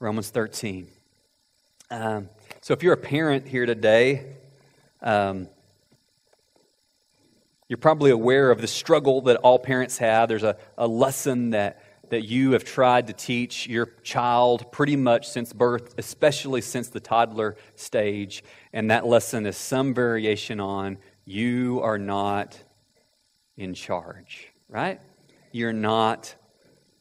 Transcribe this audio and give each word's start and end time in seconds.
Romans 0.00 0.30
13. 0.30 0.86
Um, 1.90 2.30
so 2.62 2.72
if 2.72 2.82
you're 2.82 2.94
a 2.94 2.96
parent 2.96 3.46
here 3.46 3.66
today, 3.66 4.34
um, 5.02 5.46
you're 7.68 7.76
probably 7.76 8.10
aware 8.10 8.50
of 8.50 8.62
the 8.62 8.66
struggle 8.66 9.20
that 9.22 9.36
all 9.36 9.58
parents 9.58 9.98
have. 9.98 10.30
There's 10.30 10.42
a, 10.42 10.56
a 10.78 10.86
lesson 10.86 11.50
that, 11.50 11.84
that 12.08 12.22
you 12.22 12.52
have 12.52 12.64
tried 12.64 13.08
to 13.08 13.12
teach 13.12 13.66
your 13.66 13.92
child 14.02 14.72
pretty 14.72 14.96
much 14.96 15.28
since 15.28 15.52
birth, 15.52 15.94
especially 15.98 16.62
since 16.62 16.88
the 16.88 17.00
toddler 17.00 17.56
stage. 17.74 18.42
And 18.72 18.90
that 18.90 19.06
lesson 19.06 19.44
is 19.44 19.58
some 19.58 19.92
variation 19.92 20.60
on 20.60 20.96
you 21.26 21.80
are 21.82 21.98
not 21.98 22.58
in 23.58 23.74
charge, 23.74 24.48
right? 24.70 24.98
You're 25.52 25.74
not 25.74 26.34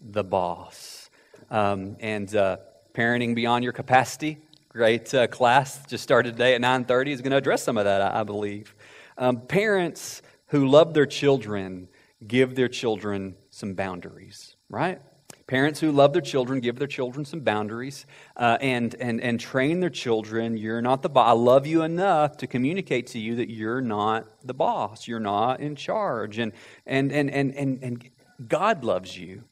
the 0.01 0.25
boss. 0.25 1.09
Um, 1.49 1.95
and 2.01 2.35
uh, 2.35 2.57
parenting 2.99 3.33
beyond 3.33 3.63
your 3.63 3.71
capacity, 3.71 4.37
great 4.67 5.13
uh, 5.13 5.25
class 5.27 5.85
just 5.85 6.03
started 6.03 6.33
today 6.33 6.53
at 6.53 6.59
9.30 6.59 7.07
is 7.07 7.21
going 7.21 7.31
to 7.31 7.37
address 7.37 7.63
some 7.63 7.77
of 7.77 7.85
that, 7.85 8.01
I, 8.01 8.19
I 8.19 8.23
believe. 8.23 8.75
Um, 9.17 9.39
parents 9.39 10.21
who 10.47 10.67
love 10.67 10.93
their 10.93 11.05
children 11.05 11.87
give 12.27 12.55
their 12.55 12.67
children 12.67 13.35
some 13.51 13.73
boundaries, 13.73 14.57
right? 14.69 15.01
Parents 15.47 15.79
who 15.79 15.93
love 15.93 16.11
their 16.11 16.21
children 16.21 16.59
give 16.59 16.77
their 16.77 16.89
children 16.89 17.23
some 17.23 17.39
boundaries 17.39 18.05
uh, 18.35 18.57
and, 18.59 18.93
and, 18.95 19.21
and 19.21 19.39
train 19.39 19.79
their 19.79 19.89
children. 19.89 20.57
You're 20.57 20.81
not 20.81 21.01
the 21.01 21.09
boss. 21.09 21.29
I 21.29 21.31
love 21.31 21.65
you 21.65 21.83
enough 21.83 22.35
to 22.37 22.47
communicate 22.47 23.07
to 23.07 23.19
you 23.19 23.37
that 23.37 23.49
you're 23.49 23.79
not 23.79 24.27
the 24.45 24.53
boss. 24.53 25.07
You're 25.07 25.21
not 25.21 25.61
in 25.61 25.77
charge. 25.77 26.37
And, 26.37 26.51
and, 26.85 27.13
and, 27.13 27.31
and, 27.31 27.55
and, 27.55 27.81
and 27.81 28.09
God 28.45 28.83
loves 28.83 29.17
you. 29.17 29.45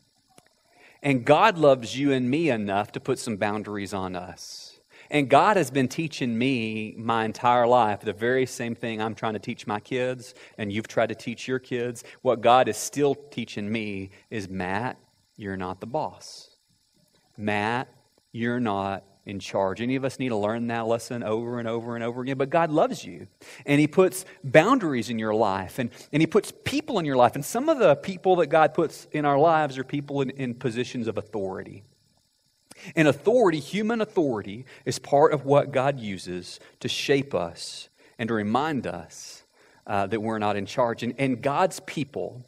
And 1.01 1.25
God 1.25 1.57
loves 1.57 1.97
you 1.97 2.11
and 2.11 2.29
me 2.29 2.49
enough 2.49 2.91
to 2.93 2.99
put 2.99 3.19
some 3.19 3.37
boundaries 3.37 3.93
on 3.93 4.15
us. 4.15 4.79
And 5.09 5.29
God 5.29 5.55
has 5.55 5.71
been 5.71 5.87
teaching 5.87 6.37
me 6.37 6.93
my 6.97 7.23
entire 7.23 7.65
life 7.65 8.01
the 8.01 8.13
very 8.13 8.45
same 8.45 8.75
thing 8.75 9.01
I'm 9.01 9.15
trying 9.15 9.33
to 9.33 9.39
teach 9.39 9.65
my 9.65 9.79
kids, 9.79 10.33
and 10.57 10.71
you've 10.71 10.87
tried 10.87 11.09
to 11.09 11.15
teach 11.15 11.47
your 11.47 11.59
kids. 11.59 12.03
What 12.21 12.41
God 12.41 12.67
is 12.67 12.77
still 12.77 13.15
teaching 13.15 13.71
me 13.71 14.09
is 14.29 14.49
Matt, 14.49 14.97
you're 15.37 15.55
not 15.55 15.79
the 15.79 15.87
boss. 15.87 16.57
Matt, 17.37 17.87
you're 18.33 18.59
not 18.59 19.05
in 19.27 19.39
charge. 19.39 19.81
Any 19.81 19.95
of 19.95 20.05
us 20.05 20.19
need 20.19 20.29
to 20.29 20.37
learn 20.37 20.67
that 20.67 20.87
lesson 20.87 21.21
over 21.21 21.59
and 21.59 21.67
over 21.67 21.95
and 21.95 22.03
over 22.03 22.21
again. 22.21 22.37
But 22.37 22.49
God 22.49 22.71
loves 22.71 23.03
you. 23.05 23.27
And 23.65 23.79
He 23.79 23.87
puts 23.87 24.25
boundaries 24.43 25.09
in 25.09 25.19
your 25.19 25.35
life. 25.35 25.79
And, 25.79 25.91
and 26.11 26.21
He 26.21 26.27
puts 26.27 26.51
people 26.63 26.97
in 26.97 27.05
your 27.05 27.17
life. 27.17 27.35
And 27.35 27.43
some 27.43 27.69
of 27.69 27.77
the 27.77 27.95
people 27.95 28.37
that 28.37 28.47
God 28.47 28.73
puts 28.73 29.07
in 29.11 29.25
our 29.25 29.37
lives 29.37 29.77
are 29.77 29.83
people 29.83 30.21
in, 30.21 30.29
in 30.31 30.55
positions 30.55 31.07
of 31.07 31.17
authority. 31.17 31.83
And 32.95 33.07
authority, 33.07 33.59
human 33.59 34.01
authority, 34.01 34.65
is 34.85 34.97
part 34.97 35.33
of 35.33 35.45
what 35.45 35.71
God 35.71 35.99
uses 35.99 36.59
to 36.79 36.87
shape 36.87 37.35
us 37.35 37.89
and 38.17 38.27
to 38.29 38.33
remind 38.33 38.87
us 38.87 39.43
uh, 39.85 40.07
that 40.07 40.21
we're 40.21 40.39
not 40.39 40.55
in 40.55 40.65
charge. 40.65 41.03
And, 41.03 41.13
and 41.17 41.41
God's 41.41 41.79
people, 41.81 42.45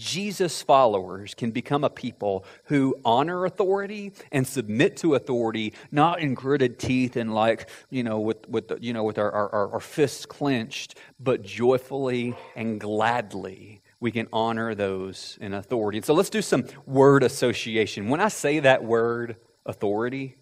Jesus 0.00 0.62
followers, 0.62 1.34
can 1.34 1.50
become 1.50 1.84
a 1.84 1.90
people 1.90 2.44
who 2.64 2.96
honor 3.04 3.44
authority 3.44 4.12
and 4.32 4.46
submit 4.46 4.96
to 4.98 5.14
authority, 5.14 5.74
not 5.92 6.20
in 6.20 6.32
gritted 6.34 6.78
teeth 6.78 7.16
and 7.16 7.34
like, 7.34 7.68
you 7.90 8.02
know, 8.02 8.18
with, 8.18 8.48
with, 8.48 8.72
you 8.80 8.94
know, 8.94 9.04
with 9.04 9.18
our, 9.18 9.30
our, 9.30 9.72
our 9.74 9.80
fists 9.80 10.24
clenched, 10.24 10.96
but 11.20 11.42
joyfully 11.42 12.34
and 12.56 12.80
gladly 12.80 13.82
we 14.00 14.10
can 14.10 14.26
honor 14.32 14.74
those 14.74 15.36
in 15.42 15.52
authority. 15.52 15.98
And 15.98 16.04
so 16.04 16.14
let's 16.14 16.30
do 16.30 16.40
some 16.40 16.64
word 16.86 17.22
association. 17.22 18.08
When 18.08 18.20
I 18.20 18.28
say 18.28 18.60
that 18.60 18.82
word, 18.82 19.36
authority? 19.66 20.36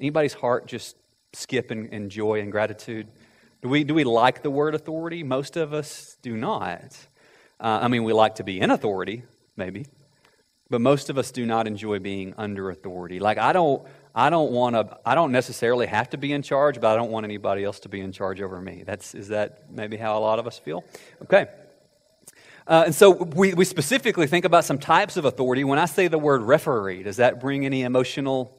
Anybody's 0.00 0.32
heart 0.32 0.66
just 0.66 0.96
skip 1.34 1.70
in, 1.70 1.88
in 1.88 2.08
joy 2.08 2.40
and 2.40 2.50
gratitude? 2.50 3.08
Do 3.60 3.68
we, 3.68 3.84
do 3.84 3.92
we 3.92 4.04
like 4.04 4.42
the 4.42 4.50
word 4.50 4.74
authority? 4.74 5.22
Most 5.22 5.58
of 5.58 5.74
us 5.74 6.16
do 6.22 6.36
not. 6.36 6.96
Uh, 7.62 7.78
I 7.82 7.88
mean, 7.88 8.02
we 8.02 8.12
like 8.12 8.34
to 8.34 8.44
be 8.44 8.60
in 8.60 8.72
authority, 8.72 9.22
maybe, 9.56 9.86
but 10.68 10.80
most 10.80 11.10
of 11.10 11.16
us 11.16 11.30
do 11.30 11.46
not 11.46 11.68
enjoy 11.68 12.00
being 12.00 12.34
under 12.36 12.70
authority. 12.70 13.20
Like, 13.20 13.38
I 13.38 13.52
don't, 13.52 13.86
I 14.16 14.30
don't 14.30 14.50
want 14.50 14.74
to, 14.74 14.98
I 15.06 15.14
don't 15.14 15.30
necessarily 15.30 15.86
have 15.86 16.10
to 16.10 16.18
be 16.18 16.32
in 16.32 16.42
charge, 16.42 16.80
but 16.80 16.92
I 16.92 16.96
don't 16.96 17.12
want 17.12 17.24
anybody 17.24 17.62
else 17.62 17.78
to 17.80 17.88
be 17.88 18.00
in 18.00 18.10
charge 18.10 18.42
over 18.42 18.60
me. 18.60 18.82
That's, 18.84 19.14
is 19.14 19.28
that 19.28 19.70
maybe 19.70 19.96
how 19.96 20.18
a 20.18 20.20
lot 20.20 20.40
of 20.40 20.46
us 20.48 20.58
feel? 20.58 20.84
Okay. 21.22 21.46
Uh, 22.66 22.82
and 22.86 22.94
so 22.94 23.10
we, 23.10 23.54
we 23.54 23.64
specifically 23.64 24.26
think 24.26 24.44
about 24.44 24.64
some 24.64 24.78
types 24.78 25.16
of 25.16 25.24
authority. 25.24 25.62
When 25.62 25.78
I 25.78 25.86
say 25.86 26.08
the 26.08 26.18
word 26.18 26.42
referee, 26.42 27.04
does 27.04 27.18
that 27.18 27.40
bring 27.40 27.64
any 27.64 27.82
emotional 27.82 28.58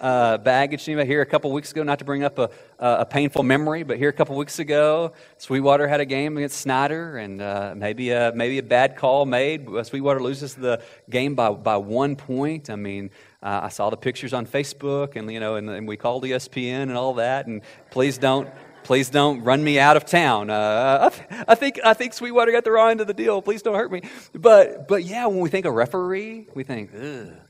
uh, 0.00 0.38
baggage? 0.38 0.88
Anybody 0.88 1.08
here 1.08 1.22
a 1.22 1.26
couple 1.26 1.52
weeks 1.52 1.70
ago, 1.72 1.82
not 1.82 1.98
to 1.98 2.04
bring 2.04 2.24
up 2.24 2.38
a, 2.38 2.50
a 2.78 3.04
painful 3.04 3.42
memory, 3.42 3.82
but 3.82 3.98
here 3.98 4.08
a 4.08 4.12
couple 4.12 4.36
weeks 4.36 4.58
ago, 4.58 5.12
Sweetwater 5.38 5.88
had 5.88 6.00
a 6.00 6.04
game 6.04 6.36
against 6.36 6.60
Snyder, 6.60 7.18
and 7.18 7.40
uh, 7.40 7.74
maybe, 7.76 8.10
a, 8.10 8.32
maybe 8.34 8.58
a 8.58 8.62
bad 8.62 8.96
call 8.96 9.26
made. 9.26 9.68
Sweetwater 9.84 10.20
loses 10.20 10.54
the 10.54 10.82
game 11.10 11.34
by, 11.34 11.50
by 11.50 11.76
one 11.76 12.16
point. 12.16 12.70
I 12.70 12.76
mean, 12.76 13.10
uh, 13.42 13.60
I 13.64 13.68
saw 13.68 13.90
the 13.90 13.96
pictures 13.96 14.32
on 14.32 14.46
Facebook, 14.46 15.16
and 15.16 15.30
you 15.30 15.40
know, 15.40 15.56
and, 15.56 15.68
and 15.68 15.86
we 15.86 15.96
called 15.96 16.24
ESPN 16.24 16.82
and 16.82 16.96
all 16.96 17.14
that. 17.14 17.46
And 17.46 17.62
please 17.90 18.18
don't 18.18 18.48
Please 18.84 19.08
don't 19.08 19.42
run 19.42 19.64
me 19.64 19.78
out 19.78 19.96
of 19.96 20.04
town. 20.04 20.50
Uh, 20.50 21.10
I, 21.48 21.54
think, 21.54 21.80
I 21.82 21.94
think 21.94 22.12
Sweetwater 22.12 22.52
got 22.52 22.64
the 22.64 22.70
wrong 22.70 22.92
end 22.92 23.00
of 23.00 23.06
the 23.06 23.14
deal. 23.14 23.40
Please 23.40 23.62
don't 23.62 23.74
hurt 23.74 23.90
me. 23.90 24.02
But, 24.34 24.86
but 24.86 25.04
yeah, 25.04 25.26
when 25.26 25.40
we 25.40 25.48
think 25.48 25.64
of 25.64 25.74
referee, 25.74 26.48
we 26.54 26.64
think, 26.64 26.90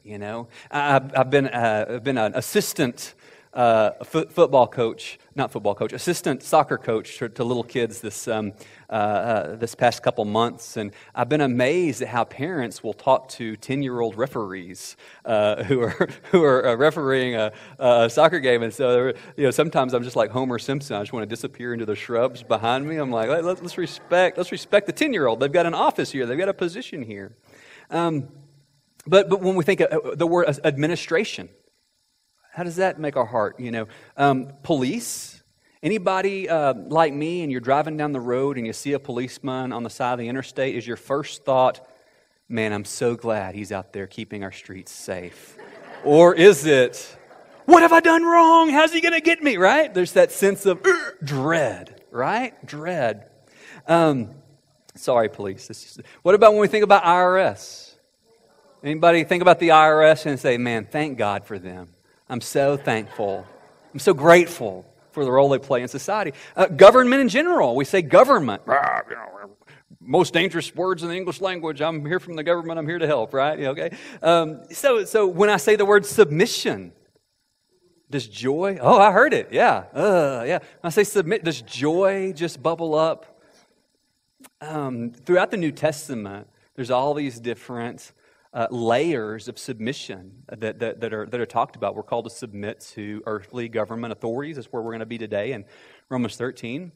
you 0.04 0.18
know. 0.18 0.46
I've, 0.70 1.16
I've 1.18 1.30
been, 1.30 1.48
uh, 1.48 1.86
I've 1.88 2.04
been 2.04 2.18
an 2.18 2.34
assistant 2.36 3.14
uh, 3.54 3.92
football 4.04 4.66
coach, 4.66 5.18
not 5.36 5.52
football 5.52 5.74
coach, 5.74 5.92
assistant 5.92 6.42
soccer 6.42 6.76
coach 6.76 7.18
to, 7.18 7.28
to 7.28 7.44
little 7.44 7.62
kids 7.62 8.00
this, 8.00 8.26
um, 8.26 8.52
uh, 8.90 8.92
uh, 8.92 9.56
this 9.56 9.74
past 9.76 10.02
couple 10.02 10.24
months. 10.24 10.76
And 10.76 10.92
I've 11.14 11.28
been 11.28 11.40
amazed 11.40 12.02
at 12.02 12.08
how 12.08 12.24
parents 12.24 12.82
will 12.82 12.92
talk 12.92 13.28
to 13.30 13.54
10 13.56 13.82
year 13.82 14.00
old 14.00 14.16
referees 14.16 14.96
uh, 15.24 15.62
who 15.64 15.80
are, 15.82 16.08
who 16.32 16.42
are 16.42 16.66
uh, 16.66 16.74
refereeing 16.74 17.36
a, 17.36 17.52
a, 17.78 18.10
soccer 18.10 18.40
game. 18.40 18.62
And 18.62 18.74
so, 18.74 19.12
you 19.36 19.44
know, 19.44 19.50
sometimes 19.50 19.94
I'm 19.94 20.02
just 20.02 20.16
like 20.16 20.30
Homer 20.30 20.58
Simpson. 20.58 20.96
I 20.96 21.02
just 21.02 21.12
want 21.12 21.22
to 21.22 21.32
disappear 21.32 21.72
into 21.72 21.86
the 21.86 21.96
shrubs 21.96 22.42
behind 22.42 22.86
me. 22.86 22.96
I'm 22.96 23.10
like, 23.10 23.28
Let, 23.28 23.44
us 23.44 23.78
respect, 23.78 24.36
let's 24.36 24.50
respect 24.50 24.86
the 24.86 24.92
10 24.92 25.12
year 25.12 25.26
old. 25.26 25.38
They've 25.38 25.52
got 25.52 25.66
an 25.66 25.74
office 25.74 26.10
here, 26.10 26.26
they've 26.26 26.38
got 26.38 26.48
a 26.48 26.54
position 26.54 27.02
here. 27.02 27.36
Um, 27.90 28.28
but, 29.06 29.28
but 29.28 29.42
when 29.42 29.54
we 29.54 29.64
think 29.64 29.80
of 29.80 30.18
the 30.18 30.26
word 30.26 30.48
administration, 30.64 31.50
how 32.54 32.62
does 32.62 32.76
that 32.76 33.00
make 33.00 33.16
our 33.16 33.26
heart? 33.26 33.58
You 33.58 33.72
know, 33.72 33.88
um, 34.16 34.52
police. 34.62 35.42
Anybody 35.82 36.48
uh, 36.48 36.74
like 36.74 37.12
me, 37.12 37.42
and 37.42 37.50
you're 37.50 37.60
driving 37.60 37.96
down 37.96 38.12
the 38.12 38.20
road 38.20 38.56
and 38.56 38.66
you 38.66 38.72
see 38.72 38.92
a 38.92 38.98
policeman 38.98 39.72
on 39.72 39.82
the 39.82 39.90
side 39.90 40.12
of 40.14 40.18
the 40.20 40.28
interstate, 40.28 40.76
is 40.76 40.86
your 40.86 40.96
first 40.96 41.44
thought, 41.44 41.86
man, 42.48 42.72
I'm 42.72 42.84
so 42.84 43.16
glad 43.16 43.54
he's 43.54 43.72
out 43.72 43.92
there 43.92 44.06
keeping 44.06 44.44
our 44.44 44.52
streets 44.52 44.92
safe? 44.92 45.58
or 46.04 46.34
is 46.34 46.64
it, 46.64 47.16
what 47.66 47.82
have 47.82 47.92
I 47.92 48.00
done 48.00 48.22
wrong? 48.22 48.68
How's 48.68 48.92
he 48.92 49.00
going 49.00 49.14
to 49.14 49.20
get 49.20 49.42
me? 49.42 49.56
Right? 49.56 49.92
There's 49.92 50.12
that 50.12 50.30
sense 50.30 50.64
of 50.64 50.86
dread, 51.22 52.02
right? 52.10 52.54
Dread. 52.64 53.30
Um, 53.88 54.30
sorry, 54.94 55.28
police. 55.28 55.98
What 56.22 56.36
about 56.36 56.52
when 56.52 56.60
we 56.60 56.68
think 56.68 56.84
about 56.84 57.02
IRS? 57.02 57.94
Anybody 58.82 59.24
think 59.24 59.42
about 59.42 59.58
the 59.58 59.70
IRS 59.70 60.24
and 60.26 60.38
say, 60.38 60.56
man, 60.56 60.86
thank 60.90 61.18
God 61.18 61.44
for 61.44 61.58
them? 61.58 61.88
I'm 62.28 62.40
so 62.40 62.76
thankful. 62.76 63.46
I'm 63.92 63.98
so 63.98 64.14
grateful 64.14 64.86
for 65.12 65.24
the 65.24 65.30
role 65.30 65.48
they 65.48 65.58
play 65.58 65.82
in 65.82 65.88
society. 65.88 66.32
Uh, 66.56 66.66
government 66.66 67.20
in 67.20 67.28
general, 67.28 67.76
we 67.76 67.84
say 67.84 68.02
government. 68.02 68.62
Ah, 68.66 69.02
most 70.00 70.34
dangerous 70.34 70.74
words 70.74 71.02
in 71.02 71.08
the 71.08 71.14
English 71.14 71.40
language. 71.40 71.80
I'm 71.80 72.04
here 72.04 72.20
from 72.20 72.34
the 72.34 72.42
government. 72.42 72.78
I'm 72.78 72.86
here 72.86 72.98
to 72.98 73.06
help, 73.06 73.32
right? 73.32 73.58
Okay. 73.58 73.96
Um, 74.22 74.62
so, 74.70 75.04
so 75.04 75.26
when 75.26 75.48
I 75.48 75.56
say 75.56 75.76
the 75.76 75.84
word 75.86 76.04
submission, 76.04 76.92
does 78.10 78.26
joy? 78.28 78.78
Oh, 78.80 78.98
I 78.98 79.12
heard 79.12 79.32
it. 79.32 79.48
Yeah. 79.50 79.84
Uh, 79.94 80.44
yeah. 80.46 80.58
When 80.58 80.68
I 80.84 80.90
say 80.90 81.04
submit, 81.04 81.44
does 81.44 81.62
joy 81.62 82.32
just 82.34 82.62
bubble 82.62 82.94
up? 82.94 83.40
Um, 84.60 85.10
throughout 85.10 85.50
the 85.50 85.56
New 85.56 85.72
Testament, 85.72 86.48
there's 86.74 86.90
all 86.90 87.14
these 87.14 87.40
different 87.40 88.12
uh, 88.54 88.68
layers 88.70 89.48
of 89.48 89.58
submission 89.58 90.44
that, 90.48 90.78
that, 90.78 91.00
that, 91.00 91.12
are, 91.12 91.26
that 91.26 91.40
are 91.40 91.46
talked 91.46 91.74
about. 91.74 91.96
We're 91.96 92.04
called 92.04 92.24
to 92.26 92.30
submit 92.30 92.80
to 92.94 93.20
earthly 93.26 93.68
government 93.68 94.12
authorities. 94.12 94.56
That's 94.56 94.72
where 94.72 94.80
we're 94.80 94.92
going 94.92 95.00
to 95.00 95.06
be 95.06 95.18
today 95.18 95.52
in 95.52 95.64
Romans 96.08 96.36
13. 96.36 96.92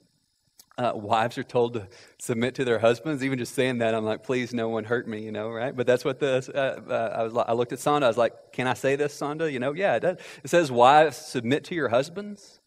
Uh, 0.79 0.93
wives 0.95 1.37
are 1.37 1.43
told 1.43 1.75
to 1.75 1.89
submit 2.21 2.55
to 2.55 2.65
their 2.65 2.79
husbands. 2.79 3.25
Even 3.25 3.37
just 3.37 3.57
saying 3.57 3.79
that, 3.79 3.93
I'm 3.93 4.05
like, 4.05 4.23
please, 4.23 4.55
no 4.55 4.69
one 4.69 4.85
hurt 4.85 5.09
me, 5.09 5.21
you 5.21 5.33
know, 5.33 5.51
right? 5.51 5.77
But 5.77 5.89
that's 5.89 6.05
what 6.05 6.21
the, 6.21 6.49
uh, 6.55 6.89
uh, 6.89 7.15
I, 7.17 7.23
was, 7.25 7.37
I 7.37 7.53
looked 7.55 7.73
at 7.73 7.81
Sonda. 7.81 8.05
I 8.05 8.09
was 8.09 8.17
like, 8.17 8.53
can 8.53 8.69
I 8.69 8.75
say 8.75 8.95
this, 8.95 9.19
Sonda? 9.19 9.53
You 9.53 9.59
know, 9.59 9.73
yeah, 9.73 9.97
it 9.97 10.01
does. 10.01 10.19
It 10.45 10.51
says, 10.51 10.71
wives, 10.71 11.17
submit 11.17 11.65
to 11.65 11.75
your 11.75 11.89
husbands. 11.89 12.61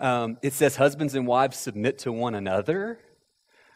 Um, 0.00 0.38
it 0.40 0.54
says, 0.54 0.76
husbands 0.76 1.14
and 1.14 1.26
wives, 1.26 1.58
submit 1.58 1.98
to 1.98 2.12
one 2.12 2.34
another. 2.34 2.98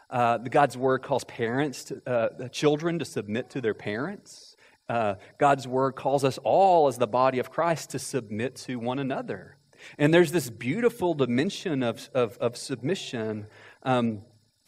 Uh, 0.08 0.38
God's 0.38 0.78
word 0.78 1.02
calls 1.02 1.25
parents, 1.25 1.84
to, 1.84 2.00
uh, 2.06 2.49
children 2.49 2.99
to 3.00 3.05
submit 3.05 3.50
to 3.50 3.60
their 3.60 3.75
parents. 3.75 4.54
Uh, 4.88 5.14
God's 5.38 5.66
word 5.66 5.92
calls 5.92 6.25
us 6.25 6.38
all, 6.44 6.88
as 6.88 6.98
the 6.98 7.06
body 7.06 7.38
of 7.38 7.50
Christ, 7.50 7.90
to 7.90 7.98
submit 7.98 8.56
to 8.56 8.76
one 8.76 8.98
another. 8.98 9.56
And 9.98 10.12
there's 10.12 10.32
this 10.32 10.50
beautiful 10.50 11.14
dimension 11.14 11.82
of, 11.82 12.08
of, 12.14 12.36
of 12.38 12.56
submission. 12.56 13.46
Um, 13.82 14.22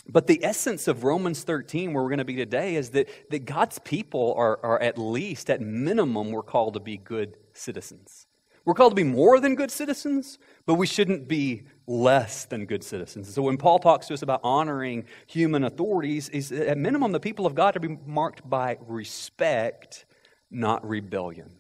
but 0.09 0.27
the 0.27 0.45
essence 0.45 0.89
of 0.89 1.05
Romans 1.05 1.43
13, 1.43 1.93
where 1.93 2.03
we're 2.03 2.11
going 2.11 2.19
to 2.19 2.25
be 2.25 2.37
today, 2.37 2.77
is 2.77 2.91
that, 2.91 3.09
that 3.31 3.45
God's 3.45 3.79
people 3.81 4.35
are, 4.37 4.59
are 4.63 4.81
at 4.81 4.99
least, 4.99 5.51
at 5.51 5.61
minimum, 5.61 6.31
we're 6.31 6.43
called 6.43 6.75
to 6.75 6.81
be 6.81 6.97
good 6.97 7.37
citizens. 7.55 8.27
We're 8.65 8.75
called 8.75 8.93
to 8.93 8.97
be 8.97 9.05
more 9.05 9.39
than 9.39 9.55
good 9.55 9.71
citizens, 9.71 10.39
but 10.65 10.75
we 10.75 10.89
shouldn't 10.89 11.29
be 11.29 11.63
less 11.87 12.47
than 12.47 12.67
good 12.67 12.83
citizens. 12.83 13.33
So 13.33 13.43
when 13.43 13.57
Paul 13.57 13.79
talks 13.79 14.09
to 14.09 14.15
us 14.15 14.23
about 14.23 14.41
honoring 14.43 15.05
human 15.27 15.63
authorities, 15.63 16.29
is 16.31 16.51
at 16.51 16.77
minimum 16.77 17.13
the 17.13 17.21
people 17.21 17.47
of 17.47 17.55
God 17.55 17.77
are 17.77 17.79
to 17.79 17.89
be 17.89 17.99
marked 18.07 18.49
by 18.49 18.79
respect, 18.81 20.06
not 20.51 20.87
rebellion. 20.89 21.51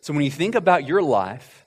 So 0.00 0.12
when 0.12 0.22
you 0.22 0.30
think 0.30 0.54
about 0.54 0.86
your 0.86 1.02
life, 1.02 1.66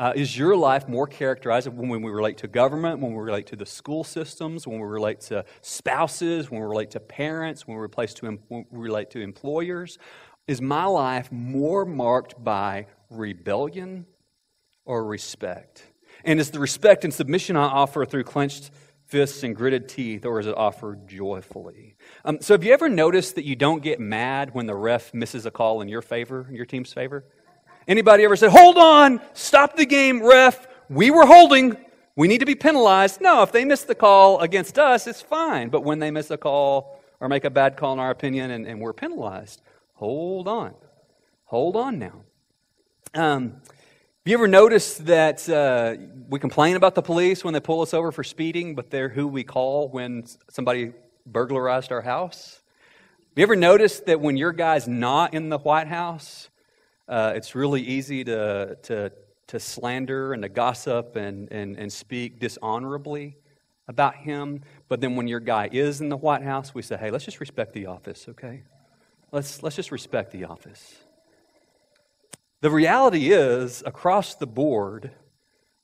uh, 0.00 0.12
is 0.16 0.36
your 0.36 0.56
life 0.56 0.88
more 0.88 1.06
characterized 1.06 1.68
when 1.68 2.00
we 2.00 2.10
relate 2.10 2.38
to 2.38 2.48
government, 2.48 3.00
when 3.00 3.12
we 3.12 3.22
relate 3.22 3.46
to 3.48 3.56
the 3.56 3.66
school 3.66 4.02
systems, 4.02 4.66
when 4.66 4.80
we 4.80 4.86
relate 4.86 5.20
to 5.20 5.44
spouses, 5.60 6.50
when 6.50 6.60
we 6.60 6.66
relate 6.66 6.90
to 6.92 7.00
parents, 7.00 7.66
when 7.66 7.76
we, 7.76 7.86
to, 8.06 8.26
when 8.26 8.38
we 8.48 8.64
relate 8.70 9.10
to 9.10 9.20
employers? 9.20 9.98
Is 10.48 10.62
my 10.62 10.86
life 10.86 11.30
more 11.30 11.84
marked 11.84 12.42
by 12.42 12.86
rebellion 13.10 14.06
or 14.86 15.04
respect? 15.04 15.82
And 16.24 16.40
is 16.40 16.50
the 16.50 16.60
respect 16.60 17.04
and 17.04 17.12
submission 17.12 17.56
I 17.56 17.64
offer 17.64 18.06
through 18.06 18.24
clenched 18.24 18.70
fists 19.04 19.42
and 19.42 19.54
gritted 19.54 19.88
teeth, 19.88 20.24
or 20.24 20.40
is 20.40 20.46
it 20.46 20.56
offered 20.56 21.08
joyfully? 21.08 21.89
Um, 22.24 22.40
so, 22.40 22.54
have 22.54 22.64
you 22.64 22.72
ever 22.72 22.88
noticed 22.88 23.34
that 23.36 23.44
you 23.44 23.56
don't 23.56 23.82
get 23.82 24.00
mad 24.00 24.54
when 24.54 24.66
the 24.66 24.74
ref 24.74 25.12
misses 25.14 25.46
a 25.46 25.50
call 25.50 25.80
in 25.80 25.88
your 25.88 26.02
favor, 26.02 26.46
in 26.48 26.54
your 26.54 26.66
team's 26.66 26.92
favor? 26.92 27.24
Anybody 27.88 28.24
ever 28.24 28.36
said, 28.36 28.50
hold 28.50 28.76
on, 28.78 29.20
stop 29.32 29.76
the 29.76 29.86
game, 29.86 30.22
ref, 30.22 30.68
we 30.88 31.10
were 31.10 31.26
holding, 31.26 31.76
we 32.14 32.28
need 32.28 32.38
to 32.38 32.46
be 32.46 32.54
penalized? 32.54 33.20
No, 33.20 33.42
if 33.42 33.52
they 33.52 33.64
miss 33.64 33.82
the 33.82 33.94
call 33.94 34.40
against 34.40 34.78
us, 34.78 35.06
it's 35.06 35.22
fine. 35.22 35.70
But 35.70 35.82
when 35.82 35.98
they 35.98 36.10
miss 36.10 36.30
a 36.30 36.36
call 36.36 37.00
or 37.20 37.28
make 37.28 37.44
a 37.44 37.50
bad 37.50 37.76
call 37.76 37.94
in 37.94 37.98
our 37.98 38.10
opinion 38.10 38.50
and, 38.50 38.66
and 38.66 38.80
we're 38.80 38.92
penalized, 38.92 39.62
hold 39.94 40.46
on. 40.46 40.74
Hold 41.46 41.74
on 41.74 41.98
now. 41.98 42.22
Um, 43.14 43.54
have 43.62 44.26
you 44.26 44.34
ever 44.34 44.46
noticed 44.46 45.06
that 45.06 45.48
uh, 45.48 45.96
we 46.28 46.38
complain 46.38 46.76
about 46.76 46.94
the 46.94 47.02
police 47.02 47.42
when 47.42 47.54
they 47.54 47.60
pull 47.60 47.80
us 47.80 47.92
over 47.92 48.12
for 48.12 48.22
speeding, 48.22 48.74
but 48.74 48.90
they're 48.90 49.08
who 49.08 49.26
we 49.26 49.42
call 49.42 49.88
when 49.88 50.26
somebody 50.48 50.92
burglarized 51.26 51.92
our 51.92 52.02
house? 52.02 52.60
Have 53.30 53.38
you 53.38 53.42
ever 53.42 53.56
noticed 53.56 54.06
that 54.06 54.20
when 54.20 54.36
your 54.36 54.52
guy's 54.52 54.88
not 54.88 55.34
in 55.34 55.48
the 55.48 55.58
White 55.58 55.88
House, 55.88 56.50
uh, 57.08 57.32
it's 57.34 57.54
really 57.54 57.82
easy 57.82 58.24
to, 58.24 58.76
to, 58.82 59.12
to 59.48 59.60
slander 59.60 60.32
and 60.32 60.42
to 60.42 60.48
gossip 60.48 61.16
and, 61.16 61.50
and, 61.52 61.76
and 61.76 61.92
speak 61.92 62.38
dishonorably 62.38 63.36
about 63.88 64.14
him. 64.16 64.62
But 64.88 65.00
then 65.00 65.16
when 65.16 65.26
your 65.26 65.40
guy 65.40 65.68
is 65.70 66.00
in 66.00 66.08
the 66.08 66.16
White 66.16 66.42
House, 66.42 66.74
we 66.74 66.82
say, 66.82 66.96
hey, 66.96 67.10
let's 67.10 67.24
just 67.24 67.40
respect 67.40 67.72
the 67.72 67.86
office, 67.86 68.26
okay? 68.28 68.62
Let's, 69.32 69.62
let's 69.62 69.76
just 69.76 69.90
respect 69.90 70.30
the 70.30 70.44
office. 70.44 70.94
The 72.60 72.70
reality 72.70 73.32
is, 73.32 73.82
across 73.84 74.34
the 74.34 74.46
board, 74.46 75.10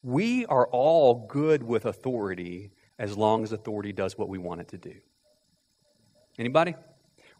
we 0.03 0.47
are 0.47 0.69
all 0.69 1.27
good 1.27 1.63
with 1.63 1.87
authority 1.87 2.71
as 2.99 3.17
long 3.17 3.43
as 3.43 3.53
authority 3.53 3.93
does 3.93 4.17
what 4.17 4.29
we 4.29 4.39
want 4.39 4.61
it 4.61 4.69
to 4.69 4.79
do. 4.79 4.95
Anybody? 6.39 6.75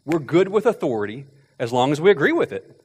We're 0.05 0.19
good 0.19 0.47
with 0.47 0.65
authority 0.65 1.25
as 1.59 1.71
long 1.73 1.91
as 1.91 1.99
we 2.01 2.11
agree 2.11 2.31
with 2.31 2.51
it. 2.51 2.81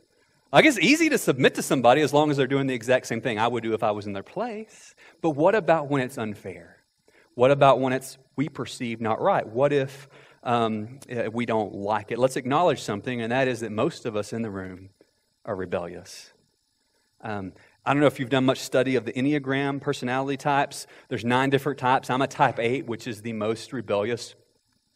I 0.53 0.61
guess 0.61 0.79
easy 0.79 1.09
to 1.09 1.17
submit 1.17 1.55
to 1.55 1.63
somebody 1.63 2.03
as 2.03 2.13
long 2.13 2.31
as 2.31 2.37
they're 2.37 2.47
doing 2.47 2.67
the 2.67 2.75
exact 2.75 3.07
same 3.07 3.23
thing 3.23 3.39
I 3.39 3.49
would 3.49 3.63
do 3.63 3.73
if 3.73 3.83
I 3.83 3.91
was 3.91 4.07
in 4.07 4.13
their 4.13 4.23
place. 4.23 4.95
But 5.23 5.31
what 5.31 5.55
about 5.55 5.89
when 5.89 6.03
it's 6.03 6.19
unfair? 6.19 6.77
What 7.35 7.51
about 7.51 7.81
when 7.81 7.95
it's 7.95 8.19
we 8.37 8.51
perceive 8.51 9.01
not 9.01 9.21
right? 9.23 9.47
What 9.47 9.73
if 9.73 10.09
um, 10.43 10.99
eh, 11.09 11.29
we 11.29 11.47
don't 11.47 11.75
like 11.75 12.13
it? 12.13 12.19
Let's 12.19 12.37
acknowledge 12.37 12.83
something, 12.83 13.23
and 13.23 13.33
that 13.33 13.49
is 13.49 13.61
that 13.61 13.73
most 13.73 14.05
of 14.05 14.15
us 14.15 14.35
in 14.35 14.43
the 14.43 14.51
room 14.51 14.91
are 15.47 15.57
rebellious. 15.57 16.33
Um, 17.23 17.55
I 17.87 17.95
don't 17.95 18.01
know 18.01 18.07
if 18.07 18.21
you've 18.21 18.29
done 18.29 18.45
much 18.45 18.59
study 18.59 18.97
of 18.97 19.07
the 19.07 19.13
Enneagram 19.13 19.81
personality 19.81 20.37
types. 20.37 20.87
There's 21.09 21.25
nine 21.25 21.49
different 21.49 21.79
types. 21.79 22.11
I'm 22.11 22.21
a 22.21 22.27
type 22.27 22.59
8, 22.59 22.87
which 22.87 23.07
is 23.07 23.23
the 23.23 23.33
most 23.33 23.73
rebellious 23.73 24.35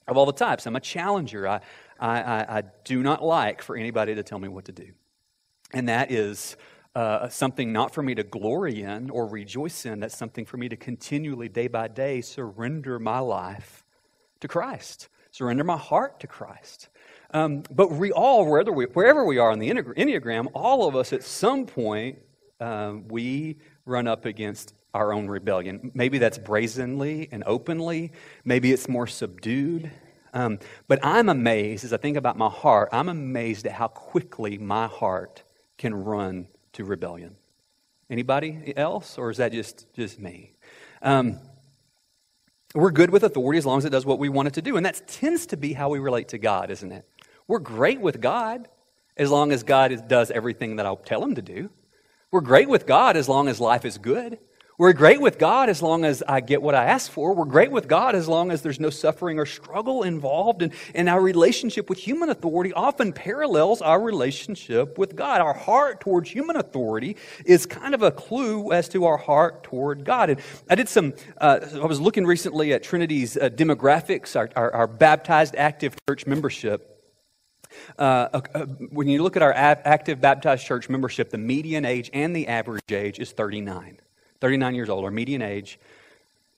of 0.08 0.16
all 0.16 0.26
the 0.26 0.32
types. 0.32 0.66
I'm 0.66 0.76
a 0.76 0.80
challenger. 0.80 1.48
I, 1.48 1.60
I, 1.98 2.20
I, 2.20 2.58
I 2.58 2.62
do 2.84 3.02
not 3.02 3.22
like 3.24 3.62
for 3.62 3.76
anybody 3.76 4.14
to 4.14 4.22
tell 4.22 4.38
me 4.38 4.48
what 4.48 4.66
to 4.66 4.72
do. 4.72 4.92
And 5.72 5.88
that 5.88 6.10
is 6.10 6.56
uh, 6.94 7.28
something 7.28 7.72
not 7.72 7.92
for 7.92 8.02
me 8.02 8.14
to 8.14 8.22
glory 8.22 8.82
in 8.82 9.10
or 9.10 9.26
rejoice 9.26 9.84
in. 9.84 10.00
That's 10.00 10.16
something 10.16 10.44
for 10.44 10.56
me 10.56 10.68
to 10.68 10.76
continually, 10.76 11.48
day 11.48 11.68
by 11.68 11.88
day, 11.88 12.20
surrender 12.20 12.98
my 12.98 13.18
life 13.18 13.84
to 14.40 14.48
Christ, 14.48 15.08
surrender 15.30 15.64
my 15.64 15.76
heart 15.76 16.20
to 16.20 16.26
Christ. 16.26 16.88
Um, 17.32 17.64
but 17.70 17.90
we 17.90 18.12
all, 18.12 18.46
wherever 18.48 18.72
we, 18.72 18.84
wherever 18.86 19.24
we 19.24 19.38
are 19.38 19.52
in 19.52 19.58
the 19.58 19.70
Enneagram, 19.70 20.48
all 20.54 20.88
of 20.88 20.94
us 20.96 21.12
at 21.12 21.22
some 21.22 21.66
point, 21.66 22.18
um, 22.60 23.08
we 23.08 23.58
run 23.84 24.06
up 24.06 24.24
against 24.24 24.72
our 24.96 25.12
own 25.12 25.28
rebellion. 25.28 25.92
Maybe 25.94 26.18
that's 26.18 26.38
brazenly 26.38 27.28
and 27.30 27.44
openly, 27.46 28.12
maybe 28.44 28.72
it's 28.72 28.88
more 28.88 29.06
subdued. 29.06 29.90
Um, 30.32 30.58
but 30.88 30.98
I'm 31.02 31.28
amazed 31.28 31.84
as 31.84 31.92
I 31.92 31.98
think 31.98 32.16
about 32.16 32.36
my 32.36 32.48
heart, 32.48 32.88
I'm 32.92 33.08
amazed 33.08 33.66
at 33.66 33.72
how 33.72 33.88
quickly 33.88 34.58
my 34.58 34.86
heart 34.86 35.42
can 35.78 35.94
run 35.94 36.48
to 36.72 36.84
rebellion. 36.84 37.36
Anybody 38.08 38.72
else, 38.76 39.18
or 39.18 39.30
is 39.30 39.36
that 39.36 39.52
just, 39.52 39.92
just 39.94 40.18
me? 40.18 40.52
Um, 41.02 41.38
we're 42.74 42.90
good 42.90 43.10
with 43.10 43.22
authority 43.22 43.58
as 43.58 43.66
long 43.66 43.78
as 43.78 43.84
it 43.84 43.90
does 43.90 44.06
what 44.06 44.18
we 44.18 44.28
want 44.28 44.48
it 44.48 44.54
to 44.54 44.62
do. 44.62 44.76
And 44.76 44.86
that 44.86 45.06
tends 45.06 45.46
to 45.46 45.56
be 45.56 45.72
how 45.72 45.88
we 45.88 45.98
relate 45.98 46.28
to 46.28 46.38
God, 46.38 46.70
isn't 46.70 46.92
it? 46.92 47.06
We're 47.48 47.58
great 47.58 48.00
with 48.00 48.20
God 48.20 48.68
as 49.16 49.30
long 49.30 49.52
as 49.52 49.62
God 49.62 50.08
does 50.08 50.30
everything 50.30 50.76
that 50.76 50.86
I'll 50.86 50.96
tell 50.96 51.22
him 51.22 51.34
to 51.34 51.42
do. 51.42 51.70
We're 52.30 52.40
great 52.40 52.68
with 52.68 52.86
God 52.86 53.16
as 53.16 53.28
long 53.28 53.48
as 53.48 53.60
life 53.60 53.84
is 53.84 53.98
good. 53.98 54.38
We're 54.78 54.92
great 54.92 55.22
with 55.22 55.38
God 55.38 55.70
as 55.70 55.80
long 55.80 56.04
as 56.04 56.22
I 56.28 56.40
get 56.40 56.60
what 56.60 56.74
I 56.74 56.84
ask 56.84 57.10
for. 57.10 57.34
We're 57.34 57.46
great 57.46 57.70
with 57.70 57.88
God 57.88 58.14
as 58.14 58.28
long 58.28 58.50
as 58.50 58.60
there's 58.60 58.78
no 58.78 58.90
suffering 58.90 59.38
or 59.38 59.46
struggle 59.46 60.02
involved. 60.02 60.60
And, 60.60 60.70
and 60.94 61.08
our 61.08 61.20
relationship 61.20 61.88
with 61.88 61.98
human 61.98 62.28
authority 62.28 62.74
often 62.74 63.14
parallels 63.14 63.80
our 63.80 63.98
relationship 63.98 64.98
with 64.98 65.16
God. 65.16 65.40
Our 65.40 65.54
heart 65.54 66.02
towards 66.02 66.28
human 66.28 66.56
authority 66.56 67.16
is 67.46 67.64
kind 67.64 67.94
of 67.94 68.02
a 68.02 68.10
clue 68.10 68.70
as 68.72 68.86
to 68.90 69.06
our 69.06 69.16
heart 69.16 69.62
toward 69.62 70.04
God. 70.04 70.28
And 70.28 70.40
I 70.68 70.74
did 70.74 70.90
some, 70.90 71.14
uh, 71.38 71.60
I 71.74 71.86
was 71.86 71.98
looking 71.98 72.26
recently 72.26 72.74
at 72.74 72.82
Trinity's 72.82 73.38
uh, 73.38 73.48
demographics, 73.48 74.36
our, 74.36 74.50
our, 74.56 74.70
our 74.74 74.86
baptized 74.86 75.56
active 75.56 75.94
church 76.06 76.26
membership. 76.26 76.92
Uh, 77.98 78.28
uh, 78.34 78.66
when 78.90 79.08
you 79.08 79.22
look 79.22 79.36
at 79.36 79.42
our 79.42 79.54
active 79.54 80.20
baptized 80.20 80.66
church 80.66 80.90
membership, 80.90 81.30
the 81.30 81.38
median 81.38 81.86
age 81.86 82.10
and 82.12 82.36
the 82.36 82.46
average 82.46 82.92
age 82.92 83.18
is 83.18 83.32
39. 83.32 84.00
39 84.40 84.74
years 84.74 84.88
old, 84.88 85.04
our 85.04 85.10
median 85.10 85.42
age, 85.42 85.78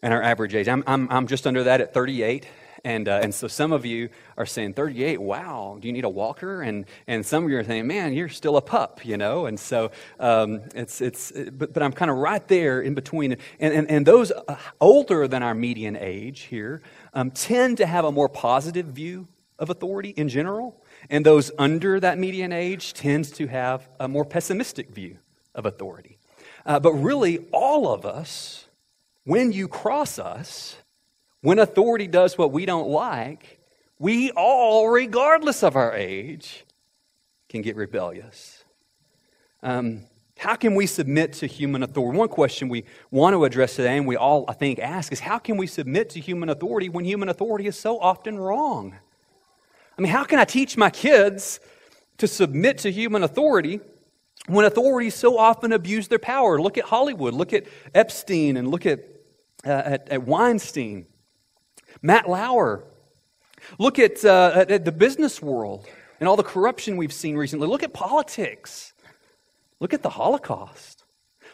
and 0.03 0.13
our 0.15 0.23
average 0.23 0.55
age. 0.55 0.69
I'm, 0.69 0.85
I'm, 0.87 1.11
I'm 1.11 1.27
just 1.27 1.47
under 1.47 1.65
that 1.65 1.81
at 1.81 1.93
38. 1.93 2.47
And, 2.85 3.09
uh, 3.09 3.21
and 3.23 3.35
so 3.35 3.49
some 3.49 3.73
of 3.73 3.85
you 3.85 4.09
are 4.37 4.47
saying, 4.47 4.75
38, 4.75 5.21
wow, 5.21 5.79
do 5.81 5.89
you 5.89 5.93
need 5.93 6.05
a 6.05 6.09
walker? 6.09 6.63
And, 6.63 6.87
and 7.07 7.25
some 7.25 7.45
of 7.45 7.51
you 7.51 7.59
are 7.59 7.65
saying, 7.65 7.87
man, 7.87 8.13
you're 8.13 8.29
still 8.29 8.57
a 8.57 8.63
pup, 8.63 9.05
you 9.05 9.17
know? 9.17 9.47
And 9.47 9.59
so 9.59 9.91
um, 10.21 10.61
it's, 10.75 11.01
it's 11.01 11.33
but, 11.53 11.73
but 11.73 11.83
I'm 11.83 11.93
kind 11.93 12.11
of 12.11 12.19
right 12.19 12.47
there 12.47 12.81
in 12.81 12.95
between. 12.95 13.37
And, 13.59 13.75
and, 13.75 13.91
and 13.91 14.07
those 14.07 14.31
uh, 14.31 14.57
older 14.81 15.27
than 15.27 15.43
our 15.43 15.55
median 15.55 15.97
age 15.97 16.43
here 16.43 16.83
um, 17.15 17.31
tend 17.31 17.79
to 17.79 17.87
have 17.87 18.05
a 18.05 18.13
more 18.13 18.29
positive 18.29 18.87
view 18.87 19.29
of 19.59 19.71
authority 19.71 20.11
in 20.11 20.29
general. 20.29 20.81
And 21.11 21.27
those 21.27 21.51
under 21.59 21.99
that 22.01 22.19
median 22.19 22.53
age 22.53 22.95
tends 22.95 23.31
to 23.33 23.49
have 23.49 23.89
a 23.99 24.07
more 24.09 24.25
pessimistic 24.25 24.91
view 24.91 25.19
of 25.55 25.67
authority. 25.67 26.18
Uh, 26.69 26.79
but 26.79 26.93
really, 26.93 27.39
all 27.51 27.91
of 27.91 28.05
us, 28.05 28.67
when 29.25 29.53
you 29.53 29.67
cross 29.67 30.19
us, 30.19 30.77
when 31.41 31.59
authority 31.59 32.07
does 32.07 32.37
what 32.37 32.53
we 32.53 32.67
don't 32.67 32.91
like, 32.91 33.59
we 33.99 34.31
all, 34.33 34.91
regardless 34.91 35.63
of 35.63 35.77
our 35.77 35.95
age, 35.95 36.67
can 37.49 37.63
get 37.63 37.75
rebellious. 37.75 38.63
Um, 39.63 40.03
how 40.37 40.57
can 40.57 40.75
we 40.75 40.85
submit 40.87 41.33
to 41.35 41.47
human 41.47 41.83
authority? 41.83 42.19
One 42.19 42.29
question 42.29 42.69
we 42.69 42.85
want 43.11 43.33
to 43.33 43.47
address 43.47 43.77
today, 43.77 43.97
and 43.97 44.07
we 44.07 44.17
all, 44.17 44.45
I 44.47 44.53
think, 44.53 44.79
ask 44.79 45.11
is 45.11 45.21
how 45.21 45.39
can 45.39 45.57
we 45.57 45.67
submit 45.67 46.11
to 46.11 46.21
human 46.21 46.51
authority 46.51 46.91
when 46.91 47.07
human 47.07 47.31
authority 47.31 47.67
is 47.67 47.79
so 47.79 47.99
often 47.99 48.39
wrong? 48.39 48.95
I 49.97 50.03
mean, 50.03 50.13
how 50.13 50.25
can 50.25 50.39
I 50.39 50.45
teach 50.45 50.77
my 50.77 50.91
kids 50.91 51.61
to 52.19 52.29
submit 52.29 52.77
to 52.79 52.93
human 52.93 53.23
authority 53.23 53.81
when 54.47 54.65
authorities 54.65 55.15
so 55.15 55.39
often 55.39 55.73
abuse 55.73 56.09
their 56.09 56.19
power. 56.19 56.61
Look 56.61 56.79
at 56.79 56.85
Hollywood, 56.85 57.35
look 57.35 57.53
at 57.53 57.67
Epstein, 57.95 58.57
and 58.57 58.69
look 58.69 58.87
at, 58.87 59.01
uh, 59.67 59.71
at, 59.71 60.09
at, 60.09 60.23
Weinstein, 60.27 61.07
Matt 62.03 62.29
Lauer. 62.29 62.85
Look 63.79 63.99
at, 63.99 64.25
uh, 64.25 64.53
at, 64.55 64.71
at, 64.71 64.85
the 64.85 64.93
business 64.93 65.43
world. 65.43 65.87
and 66.21 66.29
all 66.29 66.37
the 66.37 66.43
corruption 66.43 66.97
we've 66.97 67.13
seen 67.13 67.37
recently. 67.37 67.69
Look 67.69 67.83
at 67.83 67.93
politics. 67.93 68.93
Look 69.81 69.95
at 69.95 70.03
the 70.03 70.11
Holocaust. 70.11 71.05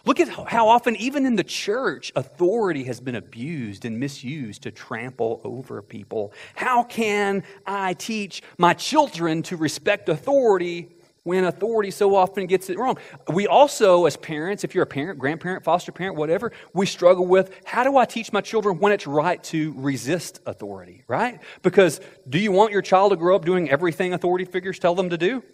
Look 0.07 0.21
at 0.21 0.29
how 0.29 0.69
often, 0.69 0.97
even 0.97 1.25
in 1.25 1.37
the 1.37 1.45
church, 1.45 2.13
authority 2.15 2.85
has 2.85 3.01
been 3.01 3.15
abused 3.15 3.87
and 3.87 3.99
misused 3.99 4.63
to 4.63 4.71
trample 4.71 5.41
over 5.45 5.81
people. 5.81 6.33
How 6.55 6.83
can 6.83 7.43
I 7.67 7.95
teach 7.95 8.43
my 8.59 8.75
children 8.75 9.43
to 9.45 9.57
respect 9.57 10.11
authority 10.11 10.91
when 11.25 11.45
authority 11.45 11.91
so 11.91 12.15
often 12.15 12.47
gets 12.47 12.71
it 12.71 12.79
wrong? 12.79 12.97
We 13.33 13.47
also, 13.47 14.07
as 14.07 14.17
parents, 14.17 14.63
if 14.65 14.75
you're 14.75 14.85
a 14.85 14.87
parent, 14.87 15.19
grandparent, 15.19 15.65
foster 15.65 15.93
parent, 15.93 16.17
whatever, 16.17 16.53
we 16.73 16.87
struggle 16.87 17.27
with 17.27 17.51
how 17.65 17.83
do 17.83 17.97
I 17.97 18.05
teach 18.05 18.33
my 18.33 18.41
children 18.41 18.79
when 18.79 18.93
it's 18.93 19.07
right 19.07 19.43
to 19.45 19.75
resist 19.77 20.41
authority, 20.47 21.03
right? 21.09 21.41
Because 21.63 22.01
do 22.29 22.39
you 22.39 22.53
want 22.53 22.73
your 22.73 22.83
child 22.83 23.11
to 23.11 23.17
grow 23.17 23.35
up 23.35 23.45
doing 23.45 23.69
everything 23.71 24.15
authority 24.15 24.45
figures 24.45 24.79
tell 24.79 24.95
them 24.95 25.11
to 25.11 25.19
do? 25.19 25.43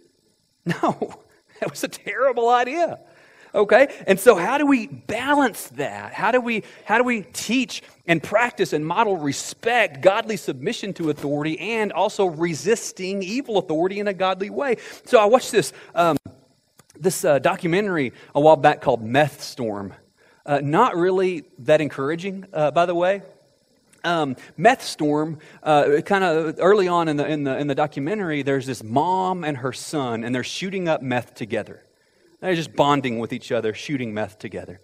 No, 0.66 1.14
that 1.58 1.70
was 1.70 1.84
a 1.84 1.88
terrible 1.88 2.50
idea 2.50 3.00
okay? 3.54 3.88
And 4.06 4.18
so 4.18 4.34
how 4.34 4.58
do 4.58 4.66
we 4.66 4.86
balance 4.86 5.68
that? 5.68 6.12
How 6.12 6.30
do 6.30 6.40
we 6.40 6.62
how 6.84 6.98
do 6.98 7.04
we 7.04 7.22
teach 7.22 7.82
and 8.06 8.22
practice 8.22 8.72
and 8.72 8.84
model 8.84 9.16
respect 9.16 10.00
godly 10.00 10.36
submission 10.36 10.92
to 10.94 11.10
authority 11.10 11.58
and 11.58 11.92
also 11.92 12.26
resisting 12.26 13.22
evil 13.22 13.58
authority 13.58 14.00
in 14.00 14.08
a 14.08 14.14
godly 14.14 14.50
way? 14.50 14.76
So 15.04 15.20
i 15.20 15.24
watched 15.24 15.52
this 15.52 15.72
um, 15.94 16.16
this 16.98 17.24
uh, 17.24 17.38
documentary 17.38 18.12
a 18.34 18.40
while 18.40 18.56
back 18.56 18.80
called 18.80 19.02
meth 19.02 19.42
storm. 19.42 19.94
Uh, 20.44 20.60
not 20.62 20.96
really 20.96 21.44
that 21.58 21.80
encouraging 21.80 22.46
uh, 22.52 22.70
by 22.70 22.86
the 22.86 22.94
way. 22.94 23.22
Um, 24.02 24.36
meth 24.56 24.82
storm 24.82 25.38
uh, 25.62 26.00
kind 26.06 26.24
of 26.24 26.56
early 26.58 26.88
on 26.88 27.08
in 27.08 27.18
the, 27.18 27.26
in, 27.26 27.44
the, 27.44 27.58
in 27.58 27.66
the 27.66 27.74
documentary 27.74 28.40
there's 28.40 28.64
this 28.64 28.82
mom 28.82 29.44
and 29.44 29.58
her 29.58 29.74
son 29.74 30.24
and 30.24 30.34
they're 30.34 30.42
shooting 30.42 30.88
up 30.88 31.02
meth 31.02 31.34
together 31.34 31.84
they're 32.40 32.54
just 32.54 32.74
bonding 32.74 33.18
with 33.18 33.32
each 33.32 33.52
other, 33.52 33.74
shooting 33.74 34.14
meth 34.14 34.38
together. 34.38 34.80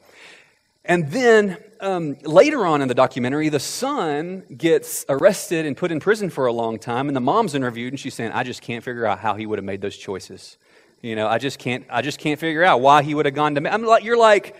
And 0.84 1.10
then 1.10 1.58
um, 1.80 2.16
later 2.22 2.64
on 2.64 2.80
in 2.80 2.88
the 2.88 2.94
documentary, 2.94 3.48
the 3.48 3.60
son 3.60 4.44
gets 4.56 5.04
arrested 5.08 5.66
and 5.66 5.76
put 5.76 5.90
in 5.90 5.98
prison 5.98 6.30
for 6.30 6.46
a 6.46 6.52
long 6.52 6.78
time, 6.78 7.08
and 7.08 7.16
the 7.16 7.20
mom's 7.20 7.54
interviewed, 7.54 7.92
and 7.92 7.98
she's 7.98 8.14
saying, 8.14 8.30
"I 8.32 8.44
just 8.44 8.62
can't 8.62 8.84
figure 8.84 9.04
out 9.04 9.18
how 9.18 9.34
he 9.34 9.46
would 9.46 9.58
have 9.58 9.64
made 9.64 9.80
those 9.80 9.96
choices. 9.96 10.58
You 11.02 11.16
know, 11.16 11.26
I 11.26 11.38
just 11.38 11.58
can't. 11.58 11.84
I 11.90 12.02
just 12.02 12.18
can't 12.18 12.38
figure 12.38 12.62
out 12.62 12.80
why 12.80 13.02
he 13.02 13.14
would 13.14 13.26
have 13.26 13.34
gone 13.34 13.54
to. 13.56 13.60
Meth. 13.60 13.74
I'm 13.74 13.84
like, 13.84 14.04
you're 14.04 14.16
like, 14.16 14.56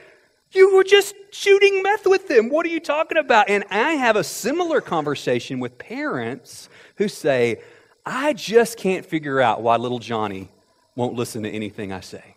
you 0.52 0.74
were 0.74 0.84
just 0.84 1.14
shooting 1.30 1.82
meth 1.82 2.06
with 2.06 2.28
them. 2.28 2.50
What 2.50 2.66
are 2.66 2.70
you 2.70 2.80
talking 2.80 3.18
about? 3.18 3.48
And 3.48 3.64
I 3.70 3.92
have 3.92 4.16
a 4.16 4.24
similar 4.24 4.80
conversation 4.80 5.60
with 5.60 5.78
parents 5.78 6.68
who 6.96 7.08
say, 7.08 7.62
I 8.04 8.32
just 8.32 8.78
can't 8.78 9.04
figure 9.04 9.40
out 9.40 9.62
why 9.62 9.76
little 9.76 9.98
Johnny 9.98 10.50
won't 10.94 11.14
listen 11.14 11.42
to 11.42 11.50
anything 11.50 11.92
I 11.92 12.00
say. 12.00 12.35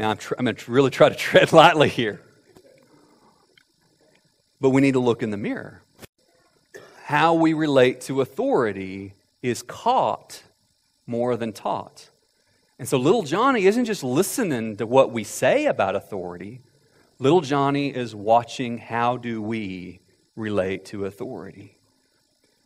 Now, 0.00 0.12
I'm, 0.12 0.16
tr- 0.16 0.32
I'm 0.38 0.46
going 0.46 0.56
to 0.56 0.72
really 0.72 0.88
try 0.88 1.10
to 1.10 1.14
tread 1.14 1.52
lightly 1.52 1.90
here. 1.90 2.22
But 4.58 4.70
we 4.70 4.80
need 4.80 4.92
to 4.92 4.98
look 4.98 5.22
in 5.22 5.28
the 5.28 5.36
mirror. 5.36 5.82
How 7.04 7.34
we 7.34 7.52
relate 7.52 8.00
to 8.02 8.22
authority 8.22 9.12
is 9.42 9.62
caught 9.62 10.42
more 11.06 11.36
than 11.36 11.52
taught. 11.52 12.08
And 12.78 12.88
so 12.88 12.96
little 12.96 13.24
Johnny 13.24 13.66
isn't 13.66 13.84
just 13.84 14.02
listening 14.02 14.78
to 14.78 14.86
what 14.86 15.12
we 15.12 15.22
say 15.22 15.66
about 15.66 15.94
authority. 15.94 16.62
Little 17.18 17.42
Johnny 17.42 17.94
is 17.94 18.14
watching 18.14 18.78
how 18.78 19.18
do 19.18 19.42
we 19.42 20.00
relate 20.34 20.86
to 20.86 21.04
authority. 21.04 21.76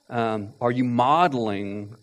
Um, 0.08 0.52
are 0.60 0.70
you 0.70 0.84
modeling 0.84 1.96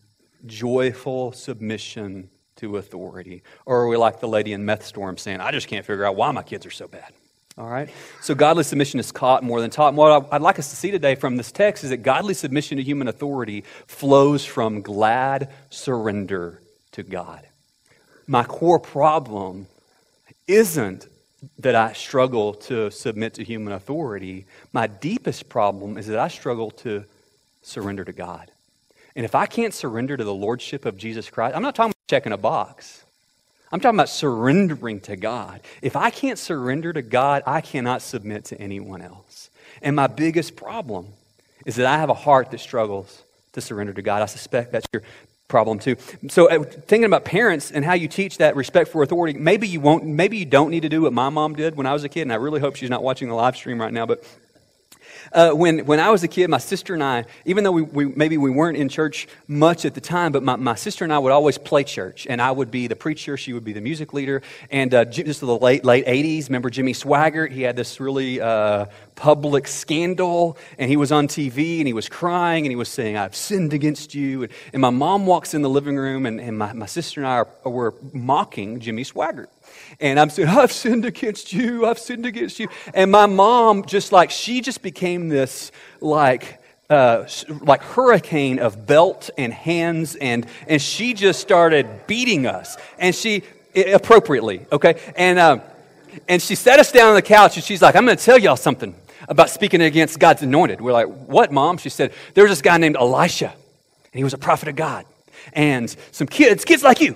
joyful 0.45 1.31
submission 1.31 2.29
to 2.61 2.77
authority? 2.77 3.43
Or 3.65 3.81
are 3.81 3.87
we 3.87 3.97
like 3.97 4.19
the 4.19 4.27
lady 4.27 4.53
in 4.53 4.65
Meth 4.65 4.85
Storm 4.85 5.17
saying, 5.17 5.41
I 5.41 5.51
just 5.51 5.67
can't 5.67 5.85
figure 5.85 6.05
out 6.05 6.15
why 6.15 6.31
my 6.31 6.43
kids 6.43 6.65
are 6.65 6.71
so 6.71 6.87
bad? 6.87 7.11
All 7.57 7.67
right? 7.67 7.89
So 8.21 8.33
godly 8.33 8.63
submission 8.63 8.99
is 8.99 9.11
caught 9.11 9.43
more 9.43 9.59
than 9.59 9.69
taught. 9.69 9.89
And 9.89 9.97
what 9.97 10.29
I'd 10.31 10.41
like 10.41 10.57
us 10.57 10.69
to 10.69 10.75
see 10.75 10.91
today 10.91 11.15
from 11.15 11.37
this 11.37 11.51
text 11.51 11.83
is 11.83 11.89
that 11.89 11.97
godly 11.97 12.33
submission 12.33 12.77
to 12.77 12.83
human 12.83 13.07
authority 13.07 13.65
flows 13.87 14.45
from 14.45 14.81
glad 14.81 15.51
surrender 15.69 16.61
to 16.93 17.03
God. 17.03 17.45
My 18.27 18.43
core 18.43 18.79
problem 18.79 19.67
isn't 20.47 21.07
that 21.59 21.75
I 21.75 21.93
struggle 21.93 22.53
to 22.53 22.91
submit 22.91 23.33
to 23.35 23.43
human 23.43 23.73
authority. 23.73 24.45
My 24.71 24.87
deepest 24.87 25.49
problem 25.49 25.97
is 25.97 26.07
that 26.07 26.19
I 26.19 26.27
struggle 26.27 26.71
to 26.71 27.03
surrender 27.63 28.05
to 28.05 28.13
God. 28.13 28.51
And 29.15 29.25
if 29.25 29.35
I 29.35 29.45
can't 29.45 29.73
surrender 29.73 30.15
to 30.17 30.23
the 30.23 30.33
lordship 30.33 30.85
of 30.85 30.97
Jesus 30.97 31.29
Christ, 31.29 31.55
I'm 31.55 31.61
not 31.61 31.75
talking 31.75 31.91
about 31.91 32.07
checking 32.07 32.31
a 32.31 32.37
box. 32.37 33.03
I'm 33.71 33.79
talking 33.79 33.97
about 33.97 34.09
surrendering 34.09 34.99
to 35.01 35.15
God. 35.15 35.61
If 35.81 35.95
I 35.95 36.09
can't 36.09 36.37
surrender 36.37 36.91
to 36.93 37.01
God, 37.01 37.43
I 37.45 37.61
cannot 37.61 38.01
submit 38.01 38.45
to 38.45 38.59
anyone 38.59 39.01
else. 39.01 39.49
And 39.81 39.95
my 39.95 40.07
biggest 40.07 40.55
problem 40.55 41.07
is 41.65 41.75
that 41.77 41.85
I 41.85 41.97
have 41.97 42.09
a 42.09 42.13
heart 42.13 42.51
that 42.51 42.59
struggles 42.59 43.23
to 43.53 43.61
surrender 43.61 43.93
to 43.93 44.01
God. 44.01 44.21
I 44.21 44.25
suspect 44.25 44.71
that's 44.71 44.87
your 44.93 45.03
problem 45.47 45.79
too. 45.79 45.97
So 46.29 46.49
uh, 46.49 46.63
thinking 46.63 47.05
about 47.05 47.25
parents 47.25 47.71
and 47.71 47.83
how 47.83 47.93
you 47.93 48.07
teach 48.07 48.37
that 48.37 48.55
respect 48.55 48.89
for 48.89 49.03
authority, 49.03 49.37
maybe 49.37 49.67
you 49.67 49.81
won't 49.81 50.05
maybe 50.05 50.37
you 50.37 50.45
don't 50.45 50.71
need 50.71 50.81
to 50.81 50.89
do 50.89 51.01
what 51.01 51.13
my 51.13 51.29
mom 51.29 51.55
did 51.55 51.75
when 51.75 51.85
I 51.85 51.93
was 51.93 52.03
a 52.03 52.09
kid 52.09 52.21
and 52.21 52.31
I 52.31 52.37
really 52.37 52.61
hope 52.61 52.77
she's 52.77 52.89
not 52.89 53.03
watching 53.03 53.27
the 53.27 53.35
live 53.35 53.55
stream 53.55 53.79
right 53.79 53.93
now, 53.93 54.05
but 54.05 54.23
uh, 55.33 55.51
when, 55.51 55.85
when 55.85 55.99
I 55.99 56.09
was 56.09 56.23
a 56.23 56.27
kid, 56.27 56.49
my 56.49 56.57
sister 56.57 56.93
and 56.93 57.03
I, 57.03 57.25
even 57.45 57.63
though 57.63 57.71
we, 57.71 57.81
we, 57.83 58.05
maybe 58.05 58.37
we 58.37 58.49
weren't 58.49 58.77
in 58.77 58.89
church 58.89 59.27
much 59.47 59.85
at 59.85 59.93
the 59.93 60.01
time, 60.01 60.31
but 60.31 60.43
my, 60.43 60.55
my 60.55 60.75
sister 60.75 61.03
and 61.03 61.13
I 61.13 61.19
would 61.19 61.31
always 61.31 61.57
play 61.57 61.83
church. 61.83 62.27
And 62.29 62.41
I 62.41 62.51
would 62.51 62.71
be 62.71 62.87
the 62.87 62.95
preacher, 62.95 63.37
she 63.37 63.53
would 63.53 63.63
be 63.63 63.73
the 63.73 63.81
music 63.81 64.13
leader. 64.13 64.41
And 64.69 64.93
uh, 64.93 65.05
just 65.05 65.39
the 65.39 65.57
late, 65.57 65.85
late 65.85 66.05
80s, 66.05 66.47
remember 66.47 66.69
Jimmy 66.69 66.93
Swaggart? 66.93 67.51
He 67.51 67.61
had 67.61 67.75
this 67.75 67.99
really 67.99 68.41
uh, 68.41 68.87
public 69.15 69.67
scandal, 69.67 70.57
and 70.77 70.89
he 70.89 70.97
was 70.97 71.11
on 71.11 71.27
TV 71.27 71.79
and 71.79 71.87
he 71.87 71.93
was 71.93 72.09
crying 72.09 72.65
and 72.65 72.71
he 72.71 72.75
was 72.75 72.89
saying, 72.89 73.17
I've 73.17 73.35
sinned 73.35 73.73
against 73.73 74.13
you. 74.13 74.43
And, 74.43 74.51
and 74.73 74.81
my 74.81 74.89
mom 74.89 75.25
walks 75.25 75.53
in 75.53 75.61
the 75.61 75.69
living 75.69 75.95
room, 75.95 76.25
and, 76.25 76.41
and 76.41 76.57
my, 76.57 76.73
my 76.73 76.85
sister 76.85 77.21
and 77.21 77.27
I 77.27 77.35
are, 77.35 77.47
were 77.63 77.95
mocking 78.13 78.79
Jimmy 78.79 79.03
Swaggart. 79.03 79.47
And 80.01 80.19
I'm 80.19 80.29
saying, 80.29 80.49
I've 80.49 80.71
sinned 80.71 81.05
against 81.05 81.53
you. 81.53 81.85
I've 81.85 81.99
sinned 81.99 82.25
against 82.25 82.59
you. 82.59 82.67
And 82.93 83.11
my 83.11 83.27
mom, 83.27 83.85
just 83.85 84.11
like, 84.11 84.31
she 84.31 84.59
just 84.59 84.81
became 84.81 85.29
this, 85.29 85.71
like, 86.01 86.59
uh, 86.89 87.25
like 87.61 87.81
hurricane 87.81 88.59
of 88.59 88.85
belt 88.85 89.29
and 89.37 89.53
hands, 89.53 90.15
and, 90.15 90.45
and 90.67 90.81
she 90.81 91.13
just 91.13 91.39
started 91.39 91.87
beating 92.07 92.45
us. 92.45 92.75
And 92.99 93.15
she, 93.15 93.43
appropriately, 93.75 94.65
okay? 94.71 94.99
And, 95.15 95.39
uh, 95.39 95.59
and 96.27 96.41
she 96.41 96.55
sat 96.55 96.79
us 96.79 96.91
down 96.91 97.09
on 97.09 97.15
the 97.15 97.21
couch, 97.21 97.55
and 97.55 97.63
she's 97.63 97.81
like, 97.81 97.95
I'm 97.95 98.05
going 98.05 98.17
to 98.17 98.23
tell 98.23 98.37
y'all 98.37 98.57
something 98.57 98.93
about 99.29 99.49
speaking 99.49 99.81
against 99.81 100.19
God's 100.19 100.41
anointed. 100.41 100.81
We're 100.81 100.91
like, 100.91 101.07
what, 101.07 101.51
mom? 101.51 101.77
She 101.77 101.89
said, 101.89 102.11
there 102.33 102.43
was 102.43 102.51
this 102.51 102.61
guy 102.61 102.77
named 102.77 102.97
Elisha, 102.97 103.51
and 103.51 104.13
he 104.19 104.23
was 104.23 104.33
a 104.33 104.37
prophet 104.37 104.67
of 104.67 104.75
God. 104.75 105.05
And 105.53 105.95
some 106.11 106.27
kids, 106.27 106.65
kids 106.65 106.83
like 106.83 106.99
you, 106.99 107.15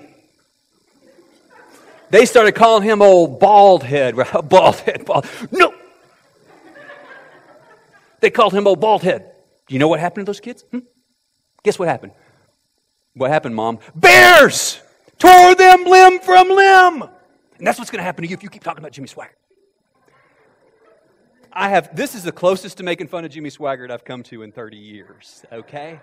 they 2.10 2.26
started 2.26 2.54
calling 2.54 2.84
him 2.84 3.02
old 3.02 3.40
bald 3.40 3.84
head. 3.84 4.16
bald 4.50 4.76
head, 4.78 5.06
bald. 5.06 5.26
No! 5.52 5.74
They 8.20 8.30
called 8.30 8.54
him 8.54 8.68
old 8.68 8.80
bald 8.80 9.04
head. 9.04 9.32
Do 9.68 9.74
you 9.74 9.80
know 9.80 9.88
what 9.88 10.00
happened 10.00 10.26
to 10.26 10.30
those 10.30 10.40
kids? 10.40 10.64
Hmm? 10.72 10.80
Guess 11.64 11.80
what 11.80 11.88
happened? 11.88 12.14
What 13.16 13.32
happened, 13.32 13.56
Mom? 13.56 13.80
Bears 13.96 14.82
tore 15.18 15.56
them 15.56 15.86
limb 15.86 16.20
from 16.20 16.50
limb. 16.50 17.10
And 17.58 17.66
that's 17.66 17.80
what's 17.80 17.90
going 17.90 18.00
to 18.00 18.04
happen 18.04 18.24
to 18.24 18.30
you 18.30 18.36
if 18.36 18.44
you 18.44 18.50
keep 18.50 18.64
talking 18.64 18.80
about 18.80 18.92
Jimmy 18.92 19.08
Swaggart. 19.08 19.30
I 21.54 21.70
have, 21.70 21.96
this 21.96 22.16
is 22.16 22.24
the 22.24 22.34
closest 22.34 22.78
to 22.78 22.84
making 22.84 23.08
fun 23.08 23.24
of 23.24 23.32
Jimmy 23.32 23.50
Swaggart 23.50 23.90
I've 23.90 24.04
come 24.04 24.24
to 24.24 24.44
in 24.44 24.52
30 24.52 24.76
years, 24.76 25.46
okay? 25.54 26.02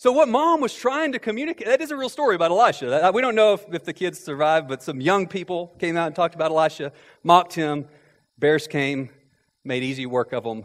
So, 0.00 0.12
what 0.12 0.30
mom 0.30 0.62
was 0.62 0.72
trying 0.72 1.12
to 1.12 1.18
communicate, 1.18 1.66
that 1.66 1.82
is 1.82 1.90
a 1.90 1.96
real 1.96 2.08
story 2.08 2.34
about 2.34 2.50
Elisha. 2.50 3.10
We 3.12 3.20
don't 3.20 3.34
know 3.34 3.52
if, 3.52 3.66
if 3.70 3.84
the 3.84 3.92
kids 3.92 4.18
survived, 4.18 4.66
but 4.66 4.82
some 4.82 4.98
young 4.98 5.26
people 5.26 5.74
came 5.78 5.94
out 5.94 6.06
and 6.06 6.16
talked 6.16 6.34
about 6.34 6.50
Elisha, 6.50 6.92
mocked 7.22 7.52
him. 7.52 7.86
Bears 8.38 8.66
came, 8.66 9.10
made 9.62 9.82
easy 9.82 10.06
work 10.06 10.32
of 10.32 10.42
them. 10.42 10.64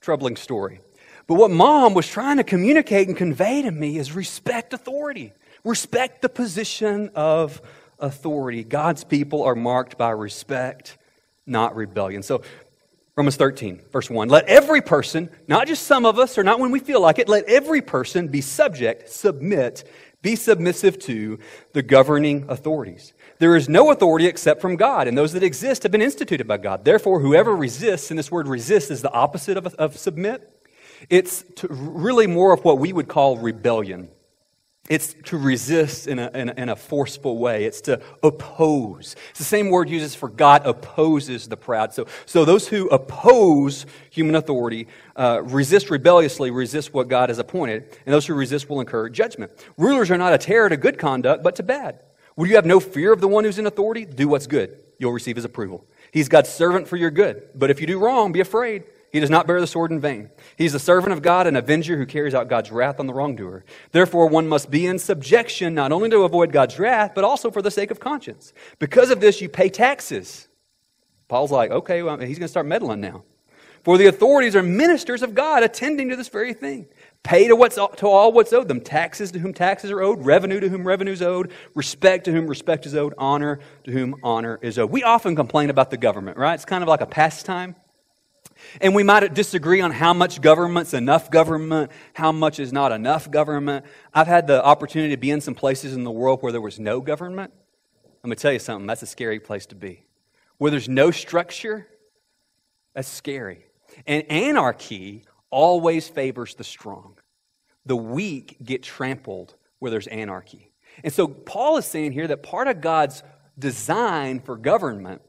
Troubling 0.00 0.36
story. 0.36 0.80
But 1.26 1.34
what 1.34 1.50
mom 1.50 1.92
was 1.92 2.08
trying 2.08 2.38
to 2.38 2.44
communicate 2.44 3.08
and 3.08 3.14
convey 3.14 3.60
to 3.60 3.70
me 3.70 3.98
is 3.98 4.12
respect 4.12 4.72
authority, 4.72 5.34
respect 5.64 6.22
the 6.22 6.30
position 6.30 7.10
of 7.14 7.60
authority. 7.98 8.64
God's 8.64 9.04
people 9.04 9.42
are 9.42 9.54
marked 9.54 9.98
by 9.98 10.12
respect, 10.12 10.96
not 11.44 11.76
rebellion. 11.76 12.22
So, 12.22 12.40
Romans 13.14 13.36
13, 13.36 13.82
verse 13.92 14.08
1. 14.08 14.28
Let 14.28 14.46
every 14.46 14.80
person, 14.80 15.28
not 15.46 15.66
just 15.66 15.86
some 15.86 16.06
of 16.06 16.18
us 16.18 16.38
or 16.38 16.42
not 16.42 16.58
when 16.58 16.70
we 16.70 16.80
feel 16.80 17.00
like 17.00 17.18
it, 17.18 17.28
let 17.28 17.44
every 17.44 17.82
person 17.82 18.28
be 18.28 18.40
subject, 18.40 19.10
submit, 19.10 19.84
be 20.22 20.34
submissive 20.34 20.98
to 21.00 21.38
the 21.74 21.82
governing 21.82 22.46
authorities. 22.48 23.12
There 23.38 23.54
is 23.54 23.68
no 23.68 23.90
authority 23.90 24.26
except 24.26 24.62
from 24.62 24.76
God, 24.76 25.08
and 25.08 25.18
those 25.18 25.32
that 25.34 25.42
exist 25.42 25.82
have 25.82 25.92
been 25.92 26.00
instituted 26.00 26.46
by 26.46 26.56
God. 26.56 26.84
Therefore, 26.84 27.20
whoever 27.20 27.54
resists, 27.54 28.10
and 28.10 28.18
this 28.18 28.30
word 28.30 28.48
resist 28.48 28.90
is 28.90 29.02
the 29.02 29.12
opposite 29.12 29.58
of, 29.58 29.66
of 29.74 29.98
submit, 29.98 30.48
It's 31.10 31.44
really 31.68 32.26
more 32.26 32.54
of 32.54 32.64
what 32.64 32.78
we 32.78 32.92
would 32.92 33.08
call 33.08 33.36
rebellion. 33.36 34.08
It's 34.88 35.14
to 35.26 35.38
resist 35.38 36.08
in 36.08 36.18
a, 36.18 36.30
in, 36.34 36.48
a, 36.48 36.54
in 36.54 36.68
a, 36.68 36.74
forceful 36.74 37.38
way. 37.38 37.64
It's 37.64 37.82
to 37.82 38.02
oppose. 38.20 39.14
It's 39.30 39.38
the 39.38 39.44
same 39.44 39.70
word 39.70 39.88
uses 39.88 40.16
for 40.16 40.28
God 40.28 40.66
opposes 40.66 41.46
the 41.46 41.56
proud. 41.56 41.94
So, 41.94 42.08
so 42.26 42.44
those 42.44 42.66
who 42.66 42.88
oppose 42.88 43.86
human 44.10 44.34
authority 44.34 44.88
uh, 45.14 45.40
resist 45.44 45.88
rebelliously, 45.88 46.50
resist 46.50 46.92
what 46.92 47.06
God 47.06 47.28
has 47.28 47.38
appointed, 47.38 47.96
and 48.04 48.12
those 48.12 48.26
who 48.26 48.34
resist 48.34 48.68
will 48.68 48.80
incur 48.80 49.08
judgment. 49.08 49.52
Rulers 49.76 50.10
are 50.10 50.18
not 50.18 50.32
a 50.32 50.38
terror 50.38 50.68
to 50.68 50.76
good 50.76 50.98
conduct, 50.98 51.44
but 51.44 51.54
to 51.56 51.62
bad. 51.62 52.00
Will 52.34 52.48
you 52.48 52.56
have 52.56 52.66
no 52.66 52.80
fear 52.80 53.12
of 53.12 53.20
the 53.20 53.28
one 53.28 53.44
who's 53.44 53.60
in 53.60 53.66
authority? 53.66 54.04
Do 54.04 54.26
what's 54.26 54.48
good. 54.48 54.82
You'll 54.98 55.12
receive 55.12 55.36
his 55.36 55.44
approval. 55.44 55.86
He's 56.10 56.28
God's 56.28 56.48
servant 56.48 56.88
for 56.88 56.96
your 56.96 57.10
good. 57.10 57.48
But 57.54 57.70
if 57.70 57.80
you 57.80 57.86
do 57.86 58.00
wrong, 58.00 58.32
be 58.32 58.40
afraid. 58.40 58.84
He 59.12 59.20
does 59.20 59.28
not 59.28 59.46
bear 59.46 59.60
the 59.60 59.66
sword 59.66 59.90
in 59.90 60.00
vain. 60.00 60.30
He's 60.56 60.72
a 60.72 60.78
servant 60.78 61.12
of 61.12 61.20
God, 61.20 61.46
an 61.46 61.54
avenger 61.54 61.98
who 61.98 62.06
carries 62.06 62.34
out 62.34 62.48
God's 62.48 62.72
wrath 62.72 62.98
on 62.98 63.06
the 63.06 63.12
wrongdoer. 63.12 63.62
Therefore, 63.90 64.26
one 64.26 64.48
must 64.48 64.70
be 64.70 64.86
in 64.86 64.98
subjection 64.98 65.74
not 65.74 65.92
only 65.92 66.08
to 66.08 66.22
avoid 66.22 66.50
God's 66.50 66.78
wrath, 66.78 67.12
but 67.14 67.22
also 67.22 67.50
for 67.50 67.60
the 67.60 67.70
sake 67.70 67.90
of 67.90 68.00
conscience. 68.00 68.54
Because 68.78 69.10
of 69.10 69.20
this, 69.20 69.42
you 69.42 69.50
pay 69.50 69.68
taxes. 69.68 70.48
Paul's 71.28 71.50
like, 71.52 71.70
okay, 71.70 72.02
well, 72.02 72.18
he's 72.18 72.38
going 72.38 72.46
to 72.46 72.48
start 72.48 72.64
meddling 72.64 73.02
now. 73.02 73.24
For 73.84 73.98
the 73.98 74.06
authorities 74.06 74.56
are 74.56 74.62
ministers 74.62 75.22
of 75.22 75.34
God, 75.34 75.62
attending 75.62 76.08
to 76.08 76.16
this 76.16 76.28
very 76.28 76.54
thing. 76.54 76.86
Pay 77.22 77.48
to, 77.48 77.56
what's, 77.56 77.74
to 77.74 78.06
all 78.06 78.32
what's 78.32 78.52
owed 78.52 78.68
them 78.68 78.80
taxes 78.80 79.30
to 79.32 79.40
whom 79.40 79.52
taxes 79.52 79.90
are 79.90 80.00
owed, 80.00 80.24
revenue 80.24 80.60
to 80.60 80.68
whom 80.70 80.86
revenue 80.86 81.12
is 81.12 81.20
owed, 81.20 81.50
respect 81.74 82.24
to 82.24 82.32
whom 82.32 82.46
respect 82.46 82.86
is 82.86 82.94
owed, 82.94 83.12
honor 83.18 83.60
to 83.84 83.90
whom 83.90 84.14
honor 84.22 84.58
is 84.62 84.78
owed. 84.78 84.90
We 84.90 85.02
often 85.02 85.36
complain 85.36 85.68
about 85.68 85.90
the 85.90 85.96
government, 85.98 86.38
right? 86.38 86.54
It's 86.54 86.64
kind 86.64 86.82
of 86.82 86.88
like 86.88 87.02
a 87.02 87.06
pastime. 87.06 87.74
And 88.80 88.94
we 88.94 89.02
might 89.02 89.34
disagree 89.34 89.80
on 89.80 89.90
how 89.90 90.12
much 90.12 90.40
government's 90.40 90.94
enough 90.94 91.30
government, 91.30 91.90
how 92.14 92.32
much 92.32 92.58
is 92.58 92.72
not 92.72 92.92
enough 92.92 93.30
government. 93.30 93.84
I've 94.14 94.26
had 94.26 94.46
the 94.46 94.64
opportunity 94.64 95.14
to 95.14 95.20
be 95.20 95.30
in 95.30 95.40
some 95.40 95.54
places 95.54 95.94
in 95.94 96.04
the 96.04 96.10
world 96.10 96.42
where 96.42 96.52
there 96.52 96.60
was 96.60 96.78
no 96.78 97.00
government. 97.00 97.52
I'm 98.22 98.28
going 98.28 98.36
to 98.36 98.42
tell 98.42 98.52
you 98.52 98.58
something, 98.58 98.86
that's 98.86 99.02
a 99.02 99.06
scary 99.06 99.40
place 99.40 99.66
to 99.66 99.74
be. 99.74 100.04
Where 100.58 100.70
there's 100.70 100.88
no 100.88 101.10
structure, 101.10 101.88
that's 102.94 103.08
scary. 103.08 103.66
And 104.06 104.30
anarchy 104.30 105.24
always 105.50 106.08
favors 106.08 106.54
the 106.54 106.64
strong. 106.64 107.18
The 107.84 107.96
weak 107.96 108.56
get 108.62 108.82
trampled 108.82 109.54
where 109.80 109.90
there's 109.90 110.06
anarchy. 110.06 110.72
And 111.02 111.12
so 111.12 111.26
Paul 111.26 111.78
is 111.78 111.86
saying 111.86 112.12
here 112.12 112.28
that 112.28 112.42
part 112.42 112.68
of 112.68 112.80
God's 112.80 113.22
design 113.58 114.40
for 114.40 114.56
government 114.56 115.22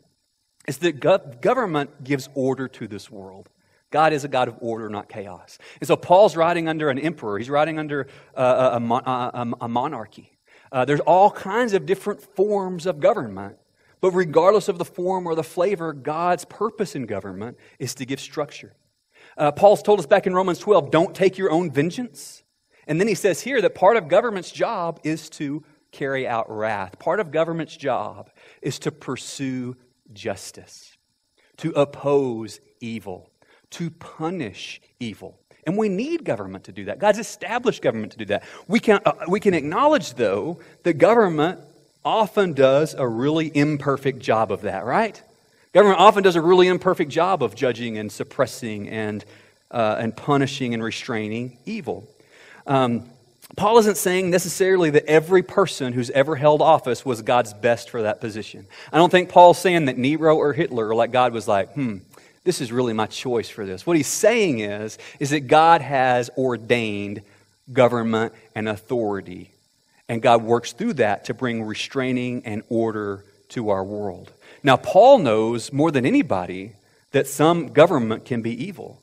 is 0.68 0.78
that 0.80 1.00
government 1.42 2.04
gives 2.04 2.30
order 2.34 2.68
to 2.68 2.88
this 2.88 3.12
world. 3.12 3.50
God 3.92 4.12
is 4.14 4.24
a 4.24 4.28
God 4.28 4.48
of 4.48 4.56
order, 4.60 4.90
not 4.90 5.08
chaos. 5.08 5.60
And 5.80 5.88
so 5.88 5.96
Paul's 5.96 6.36
writing 6.36 6.68
under 6.68 6.90
an 6.90 6.98
emperor, 6.98 7.38
he's 7.38 7.50
writing 7.50 7.78
under 7.78 8.08
uh, 8.36 8.80
a, 8.82 8.94
a, 8.94 9.48
a, 9.62 9.68
monarchy. 9.68 10.36
Uh, 10.72 10.84
there's 10.84 11.00
all 11.02 11.30
kinds 11.30 11.74
of 11.74 11.86
different 11.86 12.22
forms 12.36 12.88
of 12.88 13.00
government. 13.00 13.58
But 14.02 14.12
regardless 14.12 14.68
of 14.68 14.80
the 14.80 14.86
form 14.86 15.28
or 15.28 15.36
the 15.36 15.44
flavor, 15.44 15.94
God's 15.94 16.44
purpose 16.44 16.96
in 16.96 17.06
government 17.06 17.58
is 17.80 17.96
to 17.96 18.06
give 18.06 18.20
structure. 18.20 18.74
Uh, 19.38 19.52
Paul's 19.52 19.82
told 19.82 20.00
us 20.00 20.06
back 20.06 20.28
in 20.28 20.34
Romans 20.34 20.60
12 20.60 20.92
don't 20.92 21.16
take 21.16 21.38
your 21.38 21.52
own 21.52 21.72
vengeance. 21.72 22.44
And 22.88 23.00
then 23.00 23.08
he 23.08 23.16
says 23.16 23.40
here 23.42 23.62
that 23.62 23.76
part 23.76 23.96
of 23.96 24.10
government's 24.10 24.52
job 24.52 25.00
is 25.04 25.30
to 25.32 25.64
carry 25.92 26.28
out 26.28 26.50
wrath. 26.50 27.00
Part 27.00 27.20
of 27.20 27.32
government's 27.32 27.78
job 27.78 28.30
is 28.62 28.80
to 28.80 28.92
pursue 28.92 29.78
justice, 30.14 30.98
to 31.58 31.72
oppose 31.72 32.60
evil, 32.80 33.30
to 33.72 33.90
punish 33.90 34.82
evil. 35.00 35.40
And 35.66 35.78
we 35.78 35.90
need 35.90 36.26
government 36.26 36.66
to 36.66 36.72
do 36.72 36.86
that. 36.86 37.00
God's 37.00 37.20
established 37.20 37.82
government 37.82 38.12
to 38.14 38.18
do 38.18 38.26
that. 38.26 38.44
We 38.68 38.80
can, 38.80 39.00
uh, 39.06 39.14
we 39.28 39.40
can 39.40 39.54
acknowledge, 39.54 40.16
though, 40.16 40.60
that 40.84 40.94
government 40.94 41.60
often 42.04 42.54
does 42.54 42.94
a 42.94 43.08
really 43.08 43.50
imperfect 43.56 44.20
job 44.20 44.52
of 44.52 44.62
that, 44.64 44.84
right? 44.86 45.22
Government 45.74 46.00
often 46.00 46.22
does 46.22 46.36
a 46.36 46.42
really 46.42 46.68
imperfect 46.68 47.10
job 47.10 47.42
of 47.42 47.56
judging 47.56 47.98
and 47.98 48.12
suppressing 48.12 48.90
and, 48.90 49.24
uh, 49.72 49.96
and 50.00 50.16
punishing 50.16 50.74
and 50.74 50.84
restraining 50.84 51.58
evil. 51.66 52.08
Um, 52.68 53.10
Paul 53.56 53.78
isn't 53.78 53.98
saying 53.98 54.32
necessarily 54.32 54.90
that 54.92 55.06
every 55.06 55.44
person 55.44 55.94
who's 55.94 56.10
ever 56.10 56.36
held 56.36 56.62
office 56.62 57.06
was 57.06 57.22
God's 57.22 57.54
best 57.54 57.90
for 57.90 58.02
that 58.02 58.20
position. 58.20 58.66
I 58.92 58.98
don't 58.98 59.12
think 59.12 59.30
Paul's 59.30 59.60
saying 59.60 59.86
that 59.86 59.98
Nero 59.98 60.36
or 60.36 60.54
Hitler 60.54 60.90
or 60.90 60.96
like 60.96 61.12
God 61.12 61.34
was 61.34 61.48
like, 61.48 61.74
hmm, 61.74 61.98
this 62.44 62.62
is 62.62 62.72
really 62.72 62.94
my 62.94 63.06
choice 63.06 63.50
for 63.50 63.66
this. 63.66 63.86
What 63.86 63.96
he's 63.96 64.08
saying 64.08 64.60
is, 64.60 64.98
is 65.20 65.30
that 65.30 65.42
God 65.42 65.82
has 65.82 66.30
ordained 66.38 67.22
government 67.72 68.34
and 68.56 68.68
authority. 68.68 69.52
And 70.10 70.22
God 70.22 70.44
works 70.44 70.74
through 70.74 70.94
that 70.94 71.26
to 71.26 71.34
bring 71.34 71.64
restraining 71.64 72.44
and 72.46 72.64
order 72.70 73.24
to 73.50 73.70
our 73.70 73.84
world. 73.84 74.32
Now, 74.64 74.78
Paul 74.78 75.20
knows 75.20 75.72
more 75.72 75.92
than 75.92 76.06
anybody 76.06 76.74
that 77.12 77.28
some 77.28 77.68
government 77.68 78.26
can 78.26 78.42
be 78.42 78.66
evil. 78.66 79.00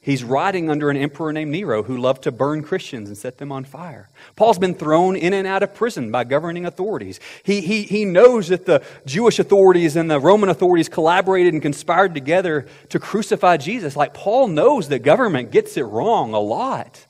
He's 0.00 0.22
writing 0.22 0.70
under 0.70 0.90
an 0.90 0.96
emperor 0.96 1.32
named 1.32 1.50
Nero 1.50 1.82
who 1.82 1.96
loved 1.96 2.22
to 2.22 2.32
burn 2.32 2.62
Christians 2.62 3.08
and 3.08 3.18
set 3.18 3.38
them 3.38 3.50
on 3.50 3.64
fire. 3.64 4.08
Paul's 4.36 4.58
been 4.58 4.74
thrown 4.74 5.16
in 5.16 5.34
and 5.34 5.46
out 5.46 5.62
of 5.62 5.74
prison 5.74 6.10
by 6.12 6.24
governing 6.24 6.64
authorities. 6.64 7.18
He, 7.42 7.60
he, 7.60 7.82
he 7.82 8.04
knows 8.04 8.48
that 8.48 8.64
the 8.64 8.82
Jewish 9.06 9.38
authorities 9.38 9.96
and 9.96 10.10
the 10.10 10.20
Roman 10.20 10.50
authorities 10.50 10.88
collaborated 10.88 11.52
and 11.52 11.60
conspired 11.60 12.14
together 12.14 12.66
to 12.90 12.98
crucify 13.00 13.56
Jesus. 13.56 13.96
Like 13.96 14.14
Paul 14.14 14.48
knows 14.48 14.88
that 14.88 15.00
government 15.00 15.50
gets 15.50 15.76
it 15.76 15.82
wrong 15.82 16.32
a 16.32 16.40
lot. 16.40 17.04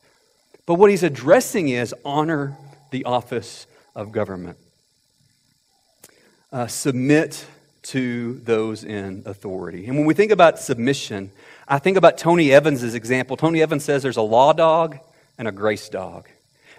But 0.65 0.75
what 0.75 0.91
he's 0.91 1.03
addressing 1.03 1.69
is 1.69 1.95
honor 2.05 2.57
the 2.91 3.05
office 3.05 3.67
of 3.95 4.13
government. 4.13 4.57
Uh, 6.51 6.67
submit 6.67 7.47
to 7.83 8.35
those 8.45 8.83
in 8.83 9.23
authority. 9.27 9.87
And 9.87 9.97
when 9.97 10.07
we 10.07 10.15
think 10.15 10.33
about 10.33 10.59
submission, 10.59 11.31
I 11.71 11.79
think 11.79 11.99
about 11.99 12.17
Tony 12.17 12.51
Evans' 12.51 12.95
example. 12.95 13.37
Tony 13.37 13.61
Evans 13.61 13.85
says 13.85 14.03
there's 14.03 14.17
a 14.17 14.23
law 14.23 14.55
dog 14.55 14.99
and 15.37 15.47
a 15.47 15.53
grace 15.53 15.91
dog. 15.91 16.27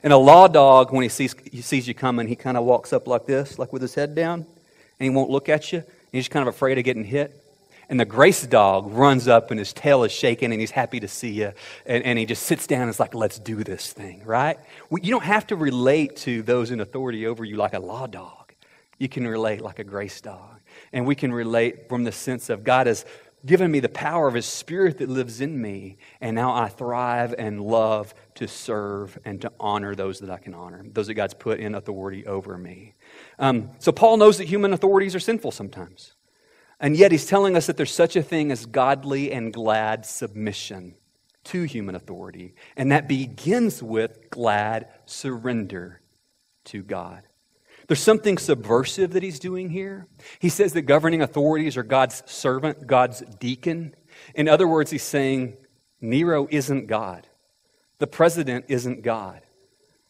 And 0.02 0.12
a 0.12 0.18
law 0.18 0.48
dog, 0.48 0.92
when 0.92 1.04
he 1.04 1.10
sees, 1.10 1.36
he 1.52 1.62
sees 1.62 1.88
you 1.88 1.94
coming, 1.94 2.28
he 2.28 2.36
kind 2.36 2.58
of 2.58 2.64
walks 2.64 2.92
up 2.92 3.08
like 3.08 3.28
this, 3.28 3.60
like 3.60 3.72
with 3.72 3.84
his 3.84 3.94
head 3.94 4.16
down, 4.16 4.40
and 4.40 5.04
he 5.04 5.10
won't 5.12 5.30
look 5.30 5.48
at 5.48 5.72
you. 5.72 5.84
he's 6.12 6.22
just 6.24 6.32
kind 6.32 6.48
of 6.48 6.54
afraid 6.54 6.80
of 6.80 6.84
getting 6.84 7.04
hit. 7.04 7.36
And 7.90 8.00
the 8.00 8.06
grace 8.06 8.46
dog 8.46 8.92
runs 8.92 9.28
up 9.28 9.52
and 9.52 9.60
his 9.60 9.74
tail 9.74 10.04
is 10.04 10.12
shaking 10.12 10.52
and 10.52 10.62
he's 10.62 10.72
happy 10.72 11.00
to 11.00 11.08
see 11.08 11.32
you. 11.32 11.54
And, 11.86 12.04
and 12.04 12.20
he 12.20 12.26
just 12.26 12.44
sits 12.44 12.68
down 12.68 12.84
and 12.84 12.90
is 12.90 13.00
like, 13.00 13.16
let's 13.16 13.40
do 13.40 13.64
this 13.64 13.92
thing, 13.92 14.24
right? 14.26 14.60
You 14.92 15.12
don't 15.12 15.24
have 15.24 15.48
to 15.48 15.56
relate 15.56 16.16
to 16.18 16.44
those 16.44 16.70
in 16.70 16.82
authority 16.82 17.26
over 17.26 17.44
you 17.44 17.58
like 17.58 17.74
a 17.74 17.80
law 17.80 18.06
dog. 18.06 18.54
You 19.00 19.10
can 19.10 19.28
relate 19.28 19.62
like 19.62 19.80
a 19.80 19.84
grace 19.84 20.22
dog. 20.22 20.60
And 20.94 21.06
we 21.06 21.16
can 21.16 21.32
relate 21.34 21.90
from 21.90 22.04
the 22.04 22.12
sense 22.12 22.50
of 22.50 22.64
God 22.64 22.86
has 22.86 23.06
given 23.46 23.72
me 23.72 23.80
the 23.80 23.90
power 23.90 24.28
of 24.28 24.34
His 24.34 24.46
Spirit 24.46 24.98
that 24.98 25.10
lives 25.10 25.42
in 25.42 25.62
me, 25.62 25.98
and 26.22 26.36
now 26.36 26.54
I 26.54 26.70
thrive 26.70 27.34
and 27.38 27.62
love 27.62 28.14
to 28.36 28.48
serve 28.48 29.18
and 29.26 29.42
to 29.42 29.52
honor 29.60 29.96
those 29.96 30.20
that 30.20 30.30
I 30.30 30.38
can 30.38 30.54
honor, 30.54 30.84
those 30.86 31.08
that 31.08 31.14
God's 31.14 31.34
put 31.34 31.60
in 31.60 31.76
authority 31.76 32.26
over 32.26 32.58
me. 32.58 32.96
Um, 33.38 33.72
so 33.80 33.92
Paul 33.92 34.18
knows 34.18 34.38
that 34.38 34.48
human 34.48 34.74
authorities 34.74 35.16
are 35.16 35.20
sinful 35.20 35.52
sometimes. 35.52 36.14
And 36.80 36.96
yet 36.96 37.12
he's 37.12 37.26
telling 37.26 37.58
us 37.58 37.68
that 37.68 37.78
there's 37.78 37.94
such 37.94 38.16
a 38.16 38.24
thing 38.24 38.52
as 38.52 38.66
godly 38.66 39.32
and 39.32 39.52
glad 39.52 40.06
submission 40.06 40.96
to 41.46 41.64
human 41.64 41.96
authority. 41.96 42.54
And 42.78 42.92
that 42.92 43.08
begins 43.08 43.84
with 43.84 44.30
glad 44.30 44.88
surrender 45.06 46.02
to 46.66 46.84
God. 46.84 47.24
There's 47.90 48.00
something 48.00 48.38
subversive 48.38 49.14
that 49.14 49.24
he's 49.24 49.40
doing 49.40 49.72
here. 49.72 50.06
He 50.38 50.50
says 50.50 50.74
that 50.74 50.84
governing 50.84 51.24
authorities 51.24 51.76
are 51.76 51.82
God's 51.82 52.22
servant, 52.28 52.86
God's 52.86 53.22
deacon. 53.40 53.96
In 54.36 54.48
other 54.48 54.68
words, 54.68 54.92
he's 54.92 55.02
saying 55.02 55.58
Nero 56.00 56.48
isn't 56.52 56.86
God. 56.86 57.26
The 57.98 58.06
president 58.06 58.66
isn't 58.68 59.02
God. 59.02 59.42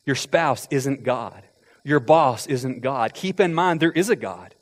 Your 0.06 0.18
spouse 0.18 0.68
isn't 0.70 1.04
God. 1.04 1.42
Your 1.86 2.02
boss 2.02 2.48
isn't 2.48 2.82
God. 2.82 3.14
Keep 3.14 3.40
in 3.40 3.54
mind, 3.54 3.80
there 3.80 3.94
is 3.94 4.10
a 4.10 4.16
God. 4.18 4.56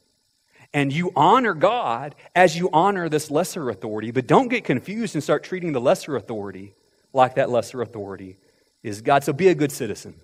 And 0.71 0.93
you 0.93 1.11
honor 1.15 1.55
God 1.55 2.13
as 2.35 2.55
you 2.55 2.69
honor 2.71 3.09
this 3.09 3.31
lesser 3.31 3.71
authority, 3.71 4.11
but 4.11 4.27
don't 4.27 4.47
get 4.47 4.63
confused 4.63 5.15
and 5.15 5.23
start 5.23 5.43
treating 5.43 5.71
the 5.71 5.81
lesser 5.81 6.15
authority 6.15 6.75
like 7.13 7.33
that 7.33 7.49
lesser 7.49 7.81
authority 7.81 8.37
is 8.83 9.01
God. 9.01 9.23
So 9.23 9.33
be 9.33 9.47
a 9.47 9.55
good 9.55 9.71
citizen. 9.71 10.19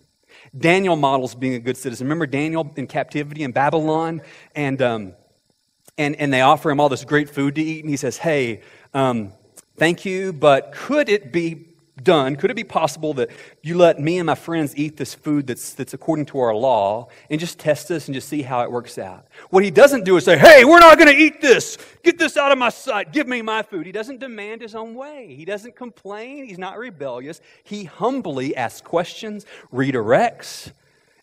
Daniel 0.57 0.95
models 0.95 1.35
being 1.35 1.55
a 1.55 1.59
good 1.59 1.77
citizen. 1.77 2.05
Remember 2.05 2.27
Daniel 2.27 2.71
in 2.75 2.87
captivity 2.87 3.43
in 3.43 3.51
Babylon? 3.51 4.21
And, 4.55 4.81
um, 4.81 5.13
and, 5.97 6.15
and 6.15 6.33
they 6.33 6.41
offer 6.41 6.71
him 6.71 6.79
all 6.79 6.89
this 6.89 7.05
great 7.05 7.29
food 7.29 7.55
to 7.55 7.61
eat, 7.61 7.81
and 7.83 7.89
he 7.89 7.97
says, 7.97 8.17
Hey, 8.17 8.61
um, 8.93 9.33
thank 9.77 10.05
you, 10.05 10.33
but 10.33 10.71
could 10.71 11.09
it 11.09 11.31
be 11.31 11.72
done? 12.01 12.35
Could 12.35 12.49
it 12.49 12.55
be 12.55 12.63
possible 12.63 13.13
that 13.15 13.29
you 13.61 13.77
let 13.77 13.99
me 13.99 14.17
and 14.17 14.25
my 14.25 14.35
friends 14.35 14.75
eat 14.75 14.97
this 14.97 15.13
food 15.13 15.47
that's, 15.47 15.73
that's 15.73 15.93
according 15.93 16.25
to 16.27 16.39
our 16.39 16.55
law 16.55 17.07
and 17.29 17.39
just 17.39 17.59
test 17.59 17.91
us 17.91 18.07
and 18.07 18.15
just 18.15 18.27
see 18.27 18.41
how 18.41 18.61
it 18.61 18.71
works 18.71 18.97
out? 18.97 19.27
What 19.49 19.63
he 19.63 19.71
doesn't 19.71 20.03
do 20.05 20.17
is 20.17 20.25
say, 20.25 20.37
hey, 20.37 20.65
we're 20.65 20.79
not 20.79 20.97
going 20.97 21.09
to 21.09 21.15
eat 21.15 21.41
this. 21.41 21.77
Get 22.03 22.17
this 22.17 22.37
out 22.37 22.51
of 22.51 22.57
my 22.57 22.69
sight. 22.69 23.11
Give 23.11 23.27
me 23.27 23.41
my 23.41 23.61
food. 23.61 23.85
He 23.85 23.91
doesn't 23.91 24.19
demand 24.19 24.61
his 24.61 24.75
own 24.75 24.95
way. 24.95 25.35
He 25.35 25.45
doesn't 25.45 25.75
complain. 25.75 26.45
He's 26.45 26.57
not 26.57 26.77
rebellious. 26.77 27.41
He 27.63 27.83
humbly 27.83 28.55
asks 28.55 28.81
questions, 28.81 29.45
redirects, 29.71 30.71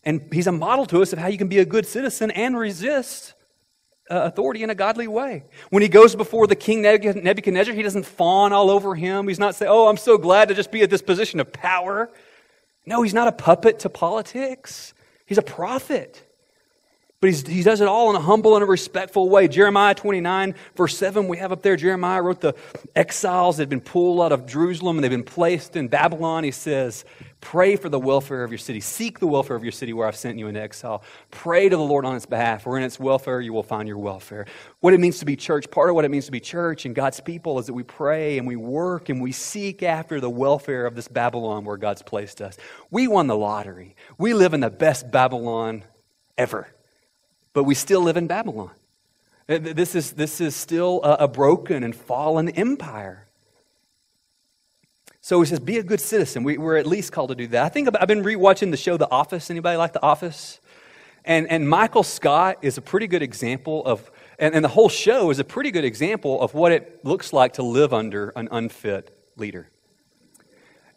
and 0.03 0.27
he's 0.31 0.47
a 0.47 0.51
model 0.51 0.85
to 0.87 1.01
us 1.01 1.13
of 1.13 1.19
how 1.19 1.27
you 1.27 1.37
can 1.37 1.47
be 1.47 1.59
a 1.59 1.65
good 1.65 1.85
citizen 1.85 2.31
and 2.31 2.57
resist 2.57 3.33
Uh, 4.11 4.25
authority 4.25 4.61
in 4.61 4.69
a 4.69 4.75
godly 4.75 5.07
way. 5.07 5.41
When 5.69 5.81
he 5.81 5.87
goes 5.87 6.17
before 6.17 6.45
the 6.45 6.55
king 6.55 6.81
Nebuchadnezzar, 6.81 7.73
he 7.73 7.81
doesn't 7.81 8.05
fawn 8.05 8.51
all 8.51 8.69
over 8.69 8.93
him. 8.93 9.29
He's 9.29 9.39
not 9.39 9.55
saying, 9.55 9.71
Oh, 9.71 9.87
I'm 9.87 9.95
so 9.95 10.17
glad 10.17 10.49
to 10.49 10.53
just 10.53 10.69
be 10.69 10.81
at 10.81 10.89
this 10.89 11.01
position 11.01 11.39
of 11.39 11.53
power. 11.53 12.11
No, 12.85 13.03
he's 13.03 13.13
not 13.13 13.29
a 13.29 13.31
puppet 13.31 13.79
to 13.79 13.89
politics. 13.89 14.93
He's 15.25 15.37
a 15.37 15.41
prophet. 15.41 16.27
But 17.21 17.29
he 17.47 17.63
does 17.63 17.79
it 17.79 17.87
all 17.87 18.09
in 18.09 18.17
a 18.17 18.19
humble 18.19 18.55
and 18.55 18.63
a 18.63 18.67
respectful 18.67 19.29
way. 19.29 19.47
Jeremiah 19.47 19.95
29, 19.95 20.55
verse 20.75 20.97
7, 20.97 21.29
we 21.29 21.37
have 21.37 21.53
up 21.53 21.61
there, 21.61 21.77
Jeremiah 21.77 22.21
wrote 22.21 22.41
the 22.41 22.53
exiles 22.93 23.57
that 23.57 23.61
had 23.61 23.69
been 23.69 23.79
pulled 23.79 24.19
out 24.19 24.33
of 24.33 24.45
Jerusalem 24.45 24.97
and 24.97 25.05
they've 25.05 25.09
been 25.09 25.23
placed 25.23 25.77
in 25.77 25.87
Babylon. 25.87 26.43
He 26.43 26.51
says, 26.51 27.05
Pray 27.41 27.75
for 27.75 27.89
the 27.89 27.99
welfare 27.99 28.43
of 28.43 28.51
your 28.51 28.57
city. 28.57 28.79
Seek 28.79 29.19
the 29.19 29.27
welfare 29.27 29.55
of 29.55 29.63
your 29.63 29.71
city 29.71 29.91
where 29.93 30.07
I've 30.07 30.15
sent 30.15 30.39
you 30.39 30.47
into 30.47 30.61
exile. 30.61 31.03
Pray 31.31 31.67
to 31.67 31.75
the 31.75 31.81
Lord 31.81 32.05
on 32.05 32.15
its 32.15 32.25
behalf, 32.25 32.63
for 32.63 32.77
in 32.77 32.83
its 32.83 32.99
welfare 32.99 33.41
you 33.41 33.51
will 33.51 33.63
find 33.63 33.87
your 33.87 33.97
welfare. 33.97 34.45
What 34.79 34.93
it 34.93 34.99
means 34.99 35.19
to 35.19 35.25
be 35.25 35.35
church, 35.35 35.69
part 35.69 35.89
of 35.89 35.95
what 35.95 36.05
it 36.05 36.11
means 36.11 36.27
to 36.27 36.31
be 36.31 36.39
church 36.39 36.85
and 36.85 36.95
God's 36.95 37.19
people 37.19 37.59
is 37.59 37.65
that 37.65 37.73
we 37.73 37.83
pray 37.83 38.37
and 38.37 38.47
we 38.47 38.55
work 38.55 39.09
and 39.09 39.21
we 39.21 39.31
seek 39.31 39.83
after 39.83 40.21
the 40.21 40.29
welfare 40.29 40.85
of 40.85 40.95
this 40.95 41.07
Babylon 41.07 41.65
where 41.65 41.77
God's 41.77 42.01
placed 42.01 42.41
us. 42.41 42.57
We 42.89 43.07
won 43.07 43.27
the 43.27 43.35
lottery. 43.35 43.95
We 44.17 44.33
live 44.33 44.53
in 44.53 44.61
the 44.61 44.69
best 44.69 45.11
Babylon 45.11 45.83
ever 46.37 46.67
but 47.53 47.63
we 47.63 47.75
still 47.75 48.01
live 48.01 48.17
in 48.17 48.27
Babylon. 48.27 48.71
This 49.47 49.95
is, 49.95 50.13
this 50.13 50.39
is 50.39 50.55
still 50.55 51.01
a, 51.03 51.25
a 51.25 51.27
broken 51.27 51.83
and 51.83 51.95
fallen 51.95 52.49
empire. 52.49 53.27
So 55.21 55.39
he 55.39 55.47
says, 55.47 55.59
be 55.59 55.77
a 55.77 55.83
good 55.83 56.01
citizen. 56.01 56.43
We, 56.43 56.57
are 56.57 56.75
at 56.75 56.85
least 56.87 57.11
called 57.11 57.29
to 57.29 57.35
do 57.35 57.47
that. 57.47 57.63
I 57.63 57.69
think 57.69 57.89
I've 57.99 58.07
been 58.07 58.23
rewatching 58.23 58.71
the 58.71 58.77
show 58.77 58.97
The 58.97 59.09
Office. 59.09 59.49
Anybody 59.49 59.77
like 59.77 59.93
The 59.93 60.01
Office? 60.01 60.59
And, 61.23 61.47
and 61.49 61.69
Michael 61.69 62.03
Scott 62.03 62.57
is 62.63 62.77
a 62.77 62.81
pretty 62.81 63.05
good 63.07 63.21
example 63.21 63.85
of, 63.85 64.11
and, 64.39 64.55
and 64.55 64.65
the 64.65 64.69
whole 64.69 64.89
show 64.89 65.29
is 65.29 65.37
a 65.37 65.43
pretty 65.43 65.69
good 65.69 65.85
example 65.85 66.41
of 66.41 66.55
what 66.55 66.71
it 66.71 67.05
looks 67.05 67.31
like 67.31 67.53
to 67.53 67.63
live 67.63 67.93
under 67.93 68.29
an 68.35 68.49
unfit 68.51 69.15
leader. 69.37 69.69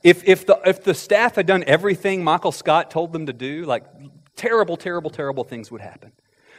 If, 0.03 0.27
if, 0.27 0.47
the, 0.47 0.59
if 0.65 0.83
the 0.83 0.95
staff 0.95 1.37
had 1.37 1.47
done 1.47 1.63
everything 1.67 2.25
Michael 2.25 2.53
Scott 2.53 2.91
told 2.91 3.13
them 3.13 3.27
to 3.27 3.33
do, 3.35 3.67
like 3.67 3.85
terrible, 4.37 4.79
terrible, 4.79 5.11
terrible 5.11 5.45
things 5.45 5.71
would 5.71 5.83
happen 5.83 6.13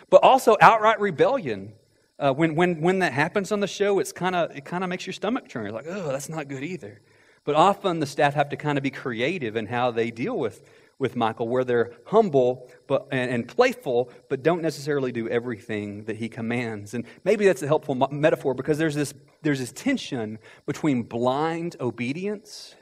but 0.09 0.23
also 0.23 0.55
outright 0.61 0.99
rebellion. 0.99 1.73
Uh, 2.17 2.33
when, 2.33 2.55
when, 2.55 2.79
when 2.81 2.99
that 2.99 3.11
happens 3.11 3.51
on 3.51 3.59
the 3.59 3.67
show, 3.67 3.99
it's 3.99 4.13
kinda, 4.13 4.49
it 4.55 4.63
kind 4.63 4.83
of 4.83 4.89
makes 4.89 5.05
your 5.05 5.13
stomach 5.13 5.49
turn. 5.49 5.63
You're 5.63 5.73
like, 5.73 5.87
oh, 5.87 6.11
that's 6.11 6.29
not 6.29 6.47
good 6.47 6.63
either. 6.63 7.01
But 7.45 7.55
often 7.55 7.99
the 7.99 8.05
staff 8.05 8.33
have 8.33 8.49
to 8.49 8.57
kind 8.57 8.77
of 8.77 8.83
be 8.83 8.89
creative 8.89 9.55
in 9.55 9.67
how 9.67 9.91
they 9.91 10.11
deal 10.11 10.37
with, 10.37 10.67
with 10.97 11.15
Michael, 11.15 11.47
where 11.47 11.63
they're 11.63 11.93
humble 12.07 12.69
but, 12.87 13.07
and, 13.11 13.31
and, 13.31 13.47
playful, 13.47 14.11
but 14.29 14.43
don't 14.43 14.61
necessarily 14.61 15.11
do 15.11 15.29
everything 15.29 16.05
that 16.05 16.17
he 16.17 16.27
commands. 16.27 16.95
And 16.95 17.05
maybe 17.23 17.45
that's 17.45 17.61
a 17.61 17.67
helpful 17.67 17.95
metaphor 18.11 18.55
because 18.55 18.79
there's 18.79 18.95
this, 18.95 19.13
there's 19.43 19.59
this 19.59 19.71
tension 19.71 20.39
between 20.65 21.03
blind 21.03 21.75
obedience 21.79 22.75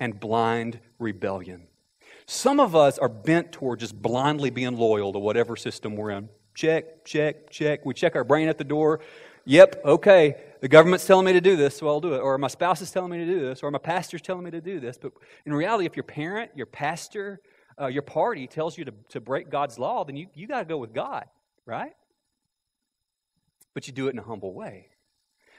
and 0.00 0.18
blind 0.18 0.80
rebellion. 0.98 1.68
Some 2.26 2.58
of 2.58 2.74
us 2.74 2.98
are 2.98 3.08
bent 3.08 3.52
toward 3.52 3.80
just 3.80 4.00
blindly 4.00 4.50
being 4.50 4.76
loyal 4.76 5.12
to 5.12 5.18
whatever 5.18 5.56
system 5.56 5.94
we're 5.94 6.10
in. 6.10 6.28
Check, 6.54 7.04
check, 7.04 7.50
check. 7.50 7.84
We 7.84 7.94
check 7.94 8.16
our 8.16 8.24
brain 8.24 8.48
at 8.48 8.58
the 8.58 8.64
door. 8.64 9.00
Yep, 9.44 9.82
okay. 9.84 10.36
The 10.60 10.68
government's 10.68 11.06
telling 11.06 11.26
me 11.26 11.34
to 11.34 11.40
do 11.40 11.56
this, 11.56 11.76
so 11.76 11.88
I'll 11.88 12.00
do 12.00 12.14
it. 12.14 12.20
Or 12.20 12.38
my 12.38 12.48
spouse 12.48 12.80
is 12.80 12.90
telling 12.90 13.10
me 13.10 13.18
to 13.18 13.26
do 13.26 13.40
this, 13.40 13.62
or 13.62 13.70
my 13.70 13.78
pastor's 13.78 14.22
telling 14.22 14.44
me 14.44 14.50
to 14.52 14.60
do 14.60 14.80
this. 14.80 14.96
But 14.96 15.12
in 15.44 15.52
reality, 15.52 15.84
if 15.84 15.96
your 15.96 16.04
parent, 16.04 16.52
your 16.54 16.66
pastor, 16.66 17.40
uh, 17.78 17.88
your 17.88 18.02
party 18.02 18.46
tells 18.46 18.78
you 18.78 18.86
to, 18.86 18.94
to 19.10 19.20
break 19.20 19.50
God's 19.50 19.78
law, 19.78 20.04
then 20.04 20.16
you, 20.16 20.28
you 20.34 20.46
got 20.46 20.60
to 20.60 20.64
go 20.64 20.78
with 20.78 20.94
God, 20.94 21.26
right? 21.66 21.92
But 23.74 23.86
you 23.86 23.92
do 23.92 24.06
it 24.06 24.14
in 24.14 24.18
a 24.18 24.22
humble 24.22 24.54
way. 24.54 24.88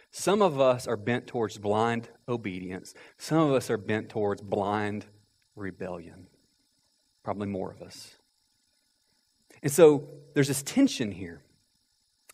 Some 0.10 0.42
of 0.42 0.60
us 0.60 0.88
are 0.88 0.98
bent 0.98 1.28
towards 1.28 1.58
blind 1.58 2.10
obedience, 2.28 2.94
some 3.18 3.40
of 3.40 3.52
us 3.52 3.70
are 3.70 3.78
bent 3.78 4.10
towards 4.10 4.42
blind 4.42 5.06
rebellion. 5.56 6.28
Probably 7.24 7.48
more 7.48 7.72
of 7.72 7.82
us. 7.82 8.16
And 9.62 9.72
so 9.72 10.08
there's 10.34 10.48
this 10.48 10.64
tension 10.64 11.12
here 11.12 11.42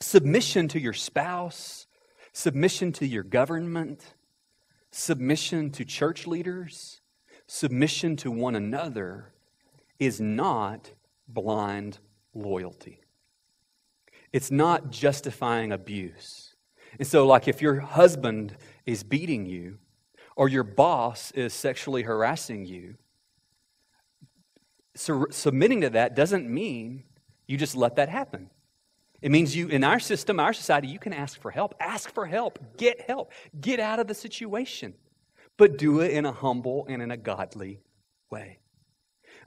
submission 0.02 0.68
to 0.70 0.80
your 0.80 0.94
spouse, 0.94 1.88
submission 2.34 2.92
to 2.94 3.06
your 3.06 3.24
government, 3.24 4.16
submission 4.90 5.70
to 5.72 5.86
church 5.86 6.28
leaders, 6.28 7.02
submission 7.48 8.16
to 8.18 8.32
one 8.32 8.56
another 8.56 9.34
is 10.00 10.20
not 10.20 10.92
blind 11.28 12.00
loyalty. 12.34 13.02
It's 14.34 14.50
not 14.52 14.92
justifying 14.92 15.72
abuse. 15.72 16.56
And 16.98 17.08
so, 17.08 17.26
like, 17.28 17.48
if 17.48 17.62
your 17.62 17.80
husband 17.80 18.58
is 18.86 19.04
beating 19.04 19.46
you 19.46 19.78
or 20.36 20.50
your 20.50 20.64
boss 20.64 21.32
is 21.32 21.54
sexually 21.54 22.04
harassing 22.04 22.66
you, 22.66 22.96
submitting 24.96 25.82
to 25.82 25.90
that 25.92 26.16
doesn't 26.16 26.50
mean 26.50 27.04
you 27.48 27.58
just 27.58 27.76
let 27.76 27.96
that 27.96 28.10
happen. 28.10 28.50
It 29.22 29.32
means 29.32 29.56
you, 29.56 29.68
in 29.68 29.84
our 29.84 30.00
system, 30.00 30.40
our 30.40 30.54
society, 30.54 30.88
you 30.88 30.98
can 30.98 31.14
ask 31.14 31.40
for 31.40 31.52
help. 31.52 31.76
Ask 31.80 32.14
for 32.14 32.26
help. 32.26 32.60
Get 32.78 33.02
help. 33.02 33.32
Get 33.60 33.80
out 33.80 34.00
of 34.00 34.08
the 34.08 34.16
situation. 34.16 34.96
But 35.58 35.78
do 35.78 36.00
it 36.00 36.12
in 36.12 36.26
a 36.26 36.32
humble 36.32 36.86
and 36.90 37.02
in 37.02 37.12
a 37.12 37.18
godly 37.18 37.82
way. 38.32 38.60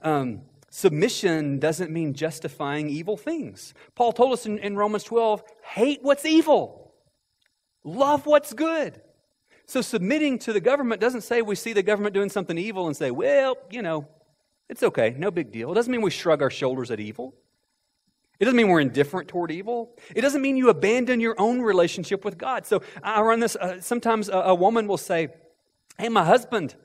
Um, 0.01 0.43
submission 0.69 1.59
doesn't 1.59 1.91
mean 1.91 2.13
justifying 2.13 2.89
evil 2.89 3.17
things. 3.17 3.73
Paul 3.95 4.13
told 4.13 4.31
us 4.33 4.45
in, 4.45 4.59
in 4.59 4.77
Romans 4.77 5.03
12 5.03 5.43
hate 5.63 5.99
what's 6.01 6.25
evil, 6.25 6.93
love 7.83 8.25
what's 8.25 8.53
good. 8.53 9.01
So 9.67 9.81
submitting 9.81 10.37
to 10.39 10.53
the 10.53 10.59
government 10.61 11.01
doesn't 11.01 11.21
say 11.21 11.41
we 11.41 11.55
see 11.55 11.73
the 11.73 11.83
government 11.83 12.13
doing 12.13 12.29
something 12.29 12.57
evil 12.57 12.87
and 12.87 12.95
say, 12.95 13.09
well, 13.09 13.57
you 13.71 13.81
know, 13.81 14.07
it's 14.69 14.83
okay, 14.83 15.15
no 15.17 15.31
big 15.31 15.51
deal. 15.51 15.71
It 15.71 15.75
doesn't 15.75 15.91
mean 15.91 16.01
we 16.01 16.11
shrug 16.11 16.41
our 16.41 16.51
shoulders 16.51 16.91
at 16.91 16.99
evil. 16.99 17.33
It 18.39 18.45
doesn't 18.45 18.57
mean 18.57 18.67
we're 18.67 18.81
indifferent 18.81 19.27
toward 19.27 19.51
evil. 19.51 19.95
It 20.13 20.21
doesn't 20.21 20.41
mean 20.41 20.57
you 20.57 20.69
abandon 20.69 21.19
your 21.19 21.35
own 21.37 21.61
relationship 21.61 22.25
with 22.25 22.37
God. 22.37 22.65
So 22.65 22.81
I 23.01 23.21
run 23.21 23.39
this. 23.39 23.55
Uh, 23.55 23.79
sometimes 23.79 24.29
a, 24.29 24.37
a, 24.37 24.55
woman 24.55 24.87
will 24.87 24.97
say, 24.97 25.29
Hey, 25.97 26.09
my 26.09 26.25
husband 26.25 26.75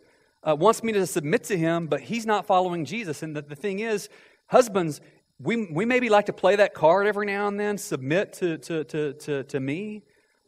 uh, 0.43 0.55
wants 0.55 0.83
me 0.83 0.93
to 0.93 1.07
submit 1.07 1.45
to 1.45 1.59
him, 1.59 1.89
but 1.89 2.01
he's 2.01 2.27
not 2.27 2.47
following 2.47 2.85
Jesus. 2.85 3.23
And 3.23 3.35
the, 3.35 3.43
the 3.43 3.57
thing 3.57 3.81
is, 3.81 4.09
husbands, 4.47 5.01
we, 5.41 5.67
we 5.67 5.85
maybe 5.85 6.09
like 6.09 6.27
to 6.27 6.33
play 6.33 6.57
that 6.57 6.75
card 6.75 7.07
every 7.07 7.27
now 7.27 7.49
and 7.49 7.59
then, 7.59 7.79
submit 7.79 8.35
to, 8.35 8.59
to, 8.59 8.85
to, 8.85 9.13
to, 9.15 9.43
to 9.45 9.61
me. 9.61 10.03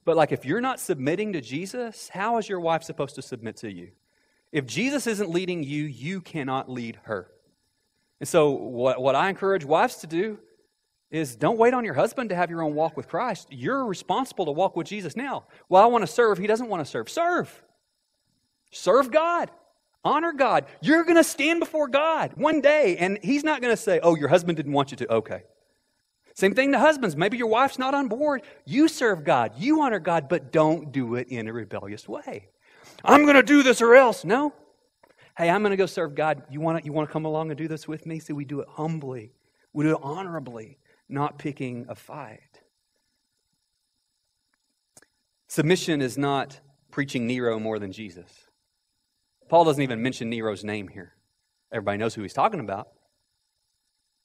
But 0.04 0.16
like 0.16 0.32
if 0.32 0.44
you're 0.44 0.60
not 0.60 0.80
submitting 0.80 1.32
to 1.32 1.40
Jesus, 1.40 2.08
how 2.08 2.38
is 2.38 2.48
your 2.48 2.60
wife 2.60 2.82
supposed 2.82 3.14
to 3.16 3.22
submit 3.22 3.56
to 3.58 3.72
you? 3.72 3.90
If 4.52 4.66
Jesus 4.66 5.06
isn't 5.06 5.30
leading 5.30 5.62
you, 5.62 5.84
you 5.84 6.20
cannot 6.20 6.68
lead 6.68 6.98
her. 7.04 7.28
And 8.20 8.28
so, 8.28 8.50
what, 8.50 9.00
what 9.00 9.16
I 9.16 9.30
encourage 9.30 9.64
wives 9.64 9.96
to 9.96 10.06
do 10.06 10.38
is 11.12 11.36
don't 11.36 11.58
wait 11.58 11.74
on 11.74 11.84
your 11.84 11.94
husband 11.94 12.30
to 12.30 12.34
have 12.34 12.50
your 12.50 12.62
own 12.62 12.74
walk 12.74 12.96
with 12.96 13.06
Christ. 13.06 13.48
You're 13.50 13.84
responsible 13.84 14.46
to 14.46 14.50
walk 14.50 14.74
with 14.74 14.86
Jesus 14.86 15.14
now. 15.14 15.44
Well, 15.68 15.82
I 15.82 15.86
want 15.86 16.02
to 16.02 16.06
serve. 16.06 16.38
He 16.38 16.46
doesn't 16.46 16.68
want 16.68 16.84
to 16.84 16.90
serve. 16.90 17.10
Serve. 17.10 17.62
Serve 18.70 19.10
God. 19.10 19.50
Honor 20.04 20.32
God. 20.32 20.64
You're 20.80 21.04
going 21.04 21.16
to 21.16 21.24
stand 21.24 21.60
before 21.60 21.86
God 21.86 22.32
one 22.34 22.62
day, 22.62 22.96
and 22.96 23.18
He's 23.22 23.44
not 23.44 23.60
going 23.60 23.72
to 23.72 23.80
say, 23.80 24.00
Oh, 24.02 24.16
your 24.16 24.28
husband 24.28 24.56
didn't 24.56 24.72
want 24.72 24.90
you 24.90 24.96
to. 24.96 25.12
Okay. 25.12 25.42
Same 26.34 26.54
thing 26.54 26.72
to 26.72 26.78
husbands. 26.78 27.14
Maybe 27.14 27.36
your 27.36 27.46
wife's 27.46 27.78
not 27.78 27.92
on 27.92 28.08
board. 28.08 28.40
You 28.64 28.88
serve 28.88 29.22
God. 29.22 29.52
You 29.58 29.82
honor 29.82 29.98
God, 29.98 30.30
but 30.30 30.50
don't 30.50 30.90
do 30.90 31.16
it 31.16 31.28
in 31.28 31.46
a 31.46 31.52
rebellious 31.52 32.08
way. 32.08 32.48
I'm 33.04 33.24
going 33.24 33.36
to 33.36 33.42
do 33.42 33.62
this 33.62 33.82
or 33.82 33.94
else. 33.94 34.24
No. 34.24 34.54
Hey, 35.36 35.50
I'm 35.50 35.60
going 35.60 35.72
to 35.72 35.76
go 35.76 35.84
serve 35.84 36.14
God. 36.14 36.42
You 36.50 36.62
want 36.62 36.78
to, 36.78 36.84
you 36.86 36.92
want 36.92 37.06
to 37.06 37.12
come 37.12 37.26
along 37.26 37.50
and 37.50 37.58
do 37.58 37.68
this 37.68 37.86
with 37.86 38.06
me? 38.06 38.18
See, 38.18 38.32
we 38.32 38.46
do 38.46 38.60
it 38.60 38.68
humbly. 38.70 39.32
We 39.74 39.84
do 39.84 39.90
it 39.90 40.00
honorably 40.02 40.78
not 41.12 41.38
picking 41.38 41.86
a 41.88 41.94
fight. 41.94 42.62
Submission 45.48 46.00
is 46.00 46.16
not 46.16 46.60
preaching 46.90 47.26
Nero 47.26 47.58
more 47.58 47.78
than 47.78 47.92
Jesus. 47.92 48.30
Paul 49.48 49.64
doesn't 49.64 49.82
even 49.82 50.02
mention 50.02 50.30
Nero's 50.30 50.64
name 50.64 50.88
here. 50.88 51.12
Everybody 51.70 51.98
knows 51.98 52.14
who 52.14 52.22
he's 52.22 52.32
talking 52.32 52.60
about. 52.60 52.88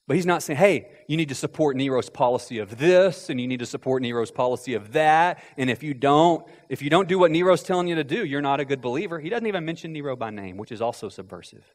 But 0.06 0.16
he's 0.16 0.24
not 0.24 0.42
saying, 0.42 0.56
hey, 0.56 0.88
you 1.06 1.18
need 1.18 1.28
to 1.28 1.34
support 1.34 1.76
Nero's 1.76 2.08
policy 2.08 2.60
of 2.60 2.78
this, 2.78 3.28
and 3.28 3.38
you 3.38 3.46
need 3.46 3.58
to 3.58 3.66
support 3.66 4.00
Nero's 4.00 4.30
policy 4.30 4.72
of 4.72 4.92
that. 4.94 5.42
And 5.58 5.68
if 5.68 5.82
you 5.82 5.92
don't, 5.92 6.46
if 6.70 6.80
you 6.80 6.88
don't 6.88 7.08
do 7.08 7.18
what 7.18 7.30
Nero's 7.30 7.62
telling 7.62 7.88
you 7.88 7.94
to 7.96 8.04
do, 8.04 8.24
you're 8.24 8.40
not 8.40 8.58
a 8.58 8.64
good 8.64 8.80
believer. 8.80 9.20
He 9.20 9.28
doesn't 9.28 9.46
even 9.46 9.66
mention 9.66 9.92
Nero 9.92 10.16
by 10.16 10.30
name, 10.30 10.56
which 10.56 10.72
is 10.72 10.80
also 10.80 11.10
subversive. 11.10 11.74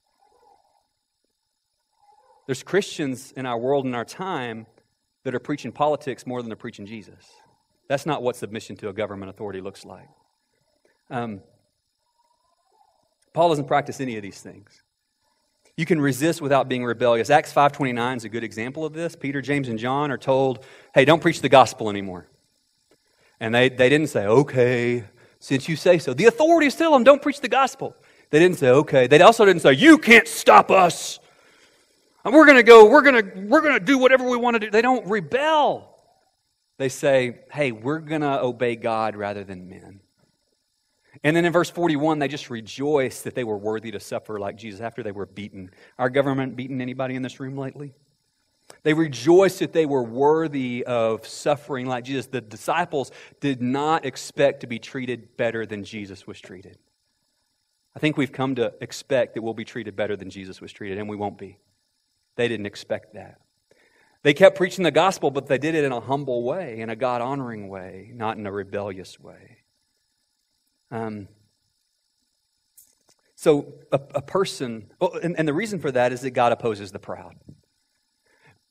There's 2.47 2.63
Christians 2.63 3.31
in 3.33 3.45
our 3.45 3.57
world 3.57 3.85
in 3.85 3.93
our 3.93 4.03
time 4.03 4.65
that 5.23 5.33
are 5.33 5.39
preaching 5.39 5.71
politics 5.71 6.27
more 6.27 6.41
than 6.41 6.49
they're 6.49 6.55
preaching 6.55 6.85
Jesus. 6.85 7.31
That's 7.87 8.05
not 8.05 8.21
what 8.21 8.35
submission 8.35 8.75
to 8.77 8.89
a 8.89 8.93
government 8.93 9.29
authority 9.29 9.61
looks 9.61 9.85
like. 9.85 10.07
Um, 11.09 11.41
Paul 13.33 13.49
doesn't 13.49 13.67
practice 13.67 13.99
any 13.99 14.15
of 14.15 14.23
these 14.23 14.41
things. 14.41 14.83
You 15.75 15.85
can 15.85 15.99
resist 15.99 16.41
without 16.41 16.69
being 16.69 16.83
rebellious. 16.83 17.29
Acts 17.29 17.51
5:29 17.51 18.17
is 18.17 18.25
a 18.25 18.29
good 18.29 18.43
example 18.43 18.85
of 18.85 18.93
this. 18.93 19.15
Peter, 19.15 19.41
James, 19.41 19.67
and 19.69 19.79
John 19.79 20.11
are 20.11 20.17
told, 20.17 20.63
"Hey, 20.93 21.03
don't 21.03 21.21
preach 21.21 21.41
the 21.41 21.49
gospel 21.49 21.89
anymore." 21.89 22.27
And 23.39 23.53
they, 23.55 23.69
they 23.69 23.89
didn't 23.89 24.07
say, 24.07 24.25
"Okay, 24.25 25.05
since 25.39 25.67
you 25.67 25.75
say 25.75 25.97
so." 25.97 26.13
The 26.13 26.25
authorities 26.25 26.75
tell 26.75 26.91
them, 26.91 27.03
"Don't 27.03 27.21
preach 27.21 27.41
the 27.41 27.47
gospel." 27.47 27.95
They 28.29 28.37
didn't 28.39 28.59
say, 28.59 28.69
"Okay." 28.69 29.07
They 29.07 29.19
also 29.21 29.45
didn't 29.45 29.63
say, 29.63 29.73
"You 29.73 29.97
can't 29.97 30.27
stop 30.27 30.69
us." 30.69 31.19
And 32.25 32.33
we're 32.33 32.45
going 32.45 32.57
to 32.57 32.63
go, 32.63 32.89
we're 32.89 33.01
going 33.01 33.23
to 33.23 33.39
we're 33.41 33.61
going 33.61 33.73
to 33.73 33.79
do 33.79 33.97
whatever 33.97 34.29
we 34.29 34.37
want 34.37 34.55
to 34.55 34.59
do. 34.59 34.71
They 34.71 34.81
don't 34.81 35.05
rebel. 35.07 35.89
They 36.77 36.89
say, 36.89 37.39
"Hey, 37.51 37.71
we're 37.71 37.99
going 37.99 38.21
to 38.21 38.41
obey 38.41 38.75
God 38.75 39.15
rather 39.15 39.43
than 39.43 39.67
men." 39.67 39.99
And 41.23 41.35
then 41.35 41.45
in 41.45 41.53
verse 41.53 41.69
41, 41.69 42.19
they 42.19 42.27
just 42.27 42.49
rejoice 42.49 43.21
that 43.21 43.35
they 43.35 43.43
were 43.43 43.57
worthy 43.57 43.91
to 43.91 43.99
suffer 43.99 44.39
like 44.39 44.55
Jesus 44.57 44.81
after 44.81 45.03
they 45.03 45.11
were 45.11 45.25
beaten. 45.25 45.69
Our 45.99 46.09
government 46.09 46.55
beaten 46.55 46.81
anybody 46.81 47.15
in 47.15 47.21
this 47.21 47.39
room 47.39 47.57
lately? 47.57 47.93
They 48.83 48.93
rejoiced 48.93 49.59
that 49.59 49.73
they 49.73 49.85
were 49.85 50.03
worthy 50.03 50.83
of 50.85 51.27
suffering 51.27 51.85
like 51.85 52.05
Jesus. 52.05 52.27
The 52.27 52.41
disciples 52.41 53.11
did 53.39 53.61
not 53.61 54.05
expect 54.05 54.61
to 54.61 54.67
be 54.67 54.79
treated 54.79 55.37
better 55.37 55.65
than 55.65 55.83
Jesus 55.83 56.25
was 56.25 56.39
treated. 56.39 56.77
I 57.95 57.99
think 57.99 58.17
we've 58.17 58.31
come 58.31 58.55
to 58.55 58.73
expect 58.81 59.35
that 59.35 59.43
we'll 59.43 59.53
be 59.53 59.65
treated 59.65 59.95
better 59.95 60.15
than 60.15 60.29
Jesus 60.29 60.59
was 60.59 60.71
treated, 60.71 60.97
and 60.97 61.07
we 61.07 61.15
won't 61.15 61.37
be. 61.37 61.59
They 62.35 62.47
didn't 62.47 62.65
expect 62.65 63.13
that. 63.13 63.39
They 64.23 64.33
kept 64.33 64.55
preaching 64.55 64.83
the 64.83 64.91
gospel, 64.91 65.31
but 65.31 65.47
they 65.47 65.57
did 65.57 65.75
it 65.75 65.83
in 65.83 65.91
a 65.91 65.99
humble 65.99 66.43
way, 66.43 66.79
in 66.79 66.89
a 66.89 66.95
God 66.95 67.21
honoring 67.21 67.67
way, 67.67 68.11
not 68.13 68.37
in 68.37 68.47
a 68.47 68.51
rebellious 68.51 69.19
way. 69.19 69.57
Um, 70.91 71.27
so 73.35 73.73
a, 73.91 73.99
a 74.15 74.21
person, 74.21 74.89
and, 75.01 75.37
and, 75.37 75.45
the 75.45 75.53
reason 75.53 75.79
for 75.79 75.91
that 75.91 76.13
is 76.13 76.21
that 76.21 76.31
God 76.31 76.53
opposes 76.53 76.91
the 76.93 76.99
proud. 76.99 77.35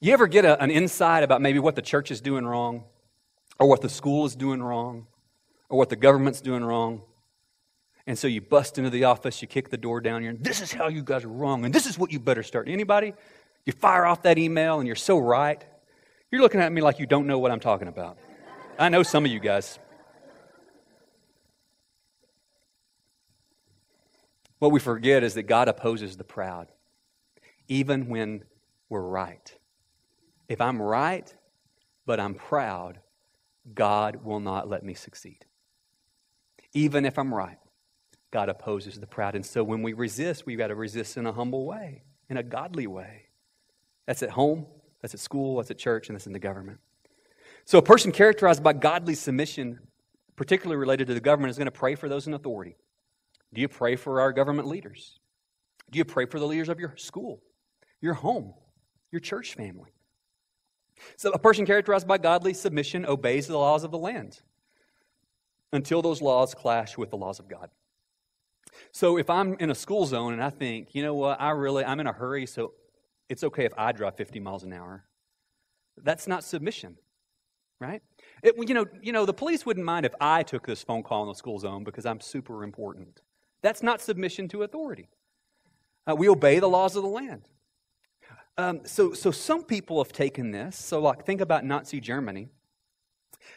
You 0.01 0.15
ever 0.15 0.27
get 0.27 0.47
a, 0.47 0.61
an 0.63 0.71
insight 0.71 1.25
about 1.25 1.43
maybe 1.43 1.59
what 1.59 1.75
the 1.77 1.83
church 1.83 2.11
is 2.11 2.23
doing 2.23 2.47
wrong, 2.47 2.85
or 3.59 3.69
what 3.69 3.83
the 3.83 3.91
school 3.91 4.25
is 4.25 4.35
doing 4.35 4.63
wrong, 4.63 5.09
or 5.69 5.77
what 5.77 5.91
the 5.91 5.97
government's 5.97 6.41
doing 6.41 6.65
wrong? 6.65 7.03
And 8.07 8.19
so 8.19 8.27
you 8.27 8.41
bust 8.41 8.79
into 8.79 8.89
the 8.89 9.05
office, 9.05 9.43
you 9.43 9.49
kick 9.49 9.69
the 9.69 9.77
door 9.77 10.01
down, 10.01 10.23
you're, 10.23 10.33
this 10.33 10.63
is 10.63 10.73
how 10.73 10.89
you 10.89 11.03
guys 11.03 11.25
are 11.25 11.29
wrong, 11.29 11.67
and 11.67 11.75
this 11.75 11.85
is 11.85 11.99
what 11.99 12.11
you 12.11 12.19
better 12.19 12.43
start. 12.43 12.69
Anybody? 12.69 13.13
You 13.65 13.73
fire 13.73 14.05
off 14.05 14.23
that 14.23 14.39
email 14.39 14.79
and 14.79 14.87
you're 14.87 14.97
so 14.97 15.19
right. 15.19 15.65
You're 16.31 16.41
looking 16.41 16.61
at 16.61 16.73
me 16.73 16.81
like 16.81 16.99
you 16.99 17.07
don't 17.07 17.27
know 17.27 17.39
what 17.39 17.51
I'm 17.51 17.61
talking 17.61 17.89
about. 17.89 18.19
I 18.79 18.89
know 18.89 19.03
some 19.03 19.25
of 19.25 19.31
you 19.31 19.39
guys. 19.39 19.79
What 24.59 24.73
we 24.73 24.81
forget 24.81 25.25
is 25.25 25.35
that 25.35 25.45
God 25.45 25.69
opposes 25.69 26.17
the 26.17 26.25
proud, 26.25 26.69
even 27.69 28.09
when 28.09 28.45
we're 28.89 29.03
right. 29.03 29.55
If 30.49 30.61
I'm 30.61 30.81
right, 30.81 31.35
but 32.07 32.21
I'm 32.21 32.35
proud, 32.35 33.01
God 33.75 34.25
will 34.25 34.41
not 34.41 34.69
let 34.69 34.85
me 34.85 34.95
succeed. 34.95 35.45
Even 36.75 37.05
if 37.05 37.19
I'm 37.19 37.35
right, 37.35 37.59
God 38.31 38.49
opposes 38.49 38.99
the 38.99 39.07
proud. 39.07 39.35
And 39.35 39.45
so 39.45 39.63
when 39.63 39.83
we 39.83 39.93
resist, 39.93 40.47
we've 40.47 40.59
got 40.59 40.69
to 40.69 40.75
resist 40.75 41.17
in 41.17 41.27
a 41.27 41.33
humble 41.33 41.67
way, 41.67 42.03
in 42.29 42.37
a 42.37 42.43
godly 42.43 42.87
way. 42.87 43.27
That's 44.13 44.23
at 44.23 44.29
home, 44.29 44.67
that's 45.01 45.15
at 45.15 45.21
school, 45.21 45.57
that's 45.57 45.71
at 45.71 45.79
church, 45.79 46.11
and 46.11 46.15
that's 46.15 46.27
in 46.27 46.35
the 46.35 46.39
government. 46.39 46.81
So 47.65 47.79
a 47.79 47.83
person 47.83 48.13
characterized 48.13 48.63
by 48.63 48.75
godly 48.75 49.15
submission, 49.15 49.79
particularly 50.37 50.79
related 50.79 51.07
to 51.07 51.15
the 51.15 51.21
government, 51.21 51.51
is 51.51 51.57
going 51.57 51.65
to 51.65 51.71
pray 51.71 51.95
for 51.95 52.11
those 52.11 52.27
in 52.27 52.35
authority. 52.35 52.77
Do 53.55 53.63
you 53.63 53.69
pray 53.69 53.97
for 53.97 54.21
our 54.21 54.31
government 54.31 54.69
leaders? 54.69 55.19
Do 55.91 55.97
you 55.97 56.05
pray 56.05 56.27
for 56.27 56.39
the 56.39 56.47
leaders 56.47 56.69
of 56.69 56.79
your 56.79 56.93
school, 56.99 57.41
your 58.03 58.13
home, 58.13 58.53
your 59.11 59.21
church 59.21 59.55
family? 59.55 59.95
So, 61.17 61.31
a 61.31 61.39
person 61.39 61.65
characterized 61.65 62.07
by 62.07 62.19
godly 62.19 62.53
submission 62.53 63.07
obeys 63.07 63.47
the 63.47 63.57
laws 63.57 63.83
of 63.83 63.93
the 63.93 63.99
land 63.99 64.43
until 65.73 66.03
those 66.03 66.21
laws 66.21 66.53
clash 66.53 66.99
with 66.99 67.09
the 67.09 67.17
laws 67.17 67.39
of 67.39 67.49
God. 67.49 67.71
So, 68.91 69.17
if 69.17 69.31
I'm 69.31 69.55
in 69.55 69.71
a 69.71 69.75
school 69.75 70.05
zone 70.05 70.35
and 70.35 70.45
I 70.45 70.51
think, 70.51 70.95
you 70.95 71.03
know 71.03 71.15
what, 71.15 71.41
I 71.41 71.53
really, 71.53 71.83
I'm 71.83 71.99
in 71.99 72.07
a 72.07 72.13
hurry, 72.13 72.45
so 72.45 72.75
it's 73.33 73.43
okay 73.43 73.65
if 73.65 73.73
I 73.77 73.93
drive 73.93 74.15
50 74.15 74.39
miles 74.41 74.63
an 74.63 74.73
hour, 74.73 75.05
that's 75.97 76.29
not 76.29 76.45
submission, 76.45 76.99
right? 77.81 78.03
It, 78.43 78.55
you, 78.59 78.75
know, 78.75 78.87
you 79.03 79.13
know, 79.13 79.27
the 79.27 79.33
police 79.33 79.65
wouldn't 79.67 79.87
mind 79.87 80.07
if 80.07 80.15
I 80.21 80.43
took 80.43 80.67
this 80.67 80.83
phone 80.83 81.03
call 81.03 81.23
in 81.23 81.29
the 81.29 81.35
school 81.35 81.59
zone 81.59 81.83
because 81.83 82.07
I'm 82.07 82.21
super 82.21 82.63
important. 82.63 83.23
That's 83.63 83.83
not 83.83 84.01
submission 84.01 84.49
to 84.49 84.63
authority. 84.63 85.09
Uh, 86.07 86.15
we 86.15 86.29
obey 86.29 86.59
the 86.59 86.69
laws 86.69 86.95
of 86.95 87.03
the 87.03 87.09
land. 87.09 87.43
Um, 88.59 88.81
so, 88.85 89.15
so 89.15 89.31
some 89.31 89.65
people 89.65 90.03
have 90.03 90.13
taken 90.13 90.51
this. 90.51 90.77
So, 90.77 91.01
like, 91.01 91.25
think 91.25 91.41
about 91.41 91.65
Nazi 91.65 92.01
Germany. 92.01 92.49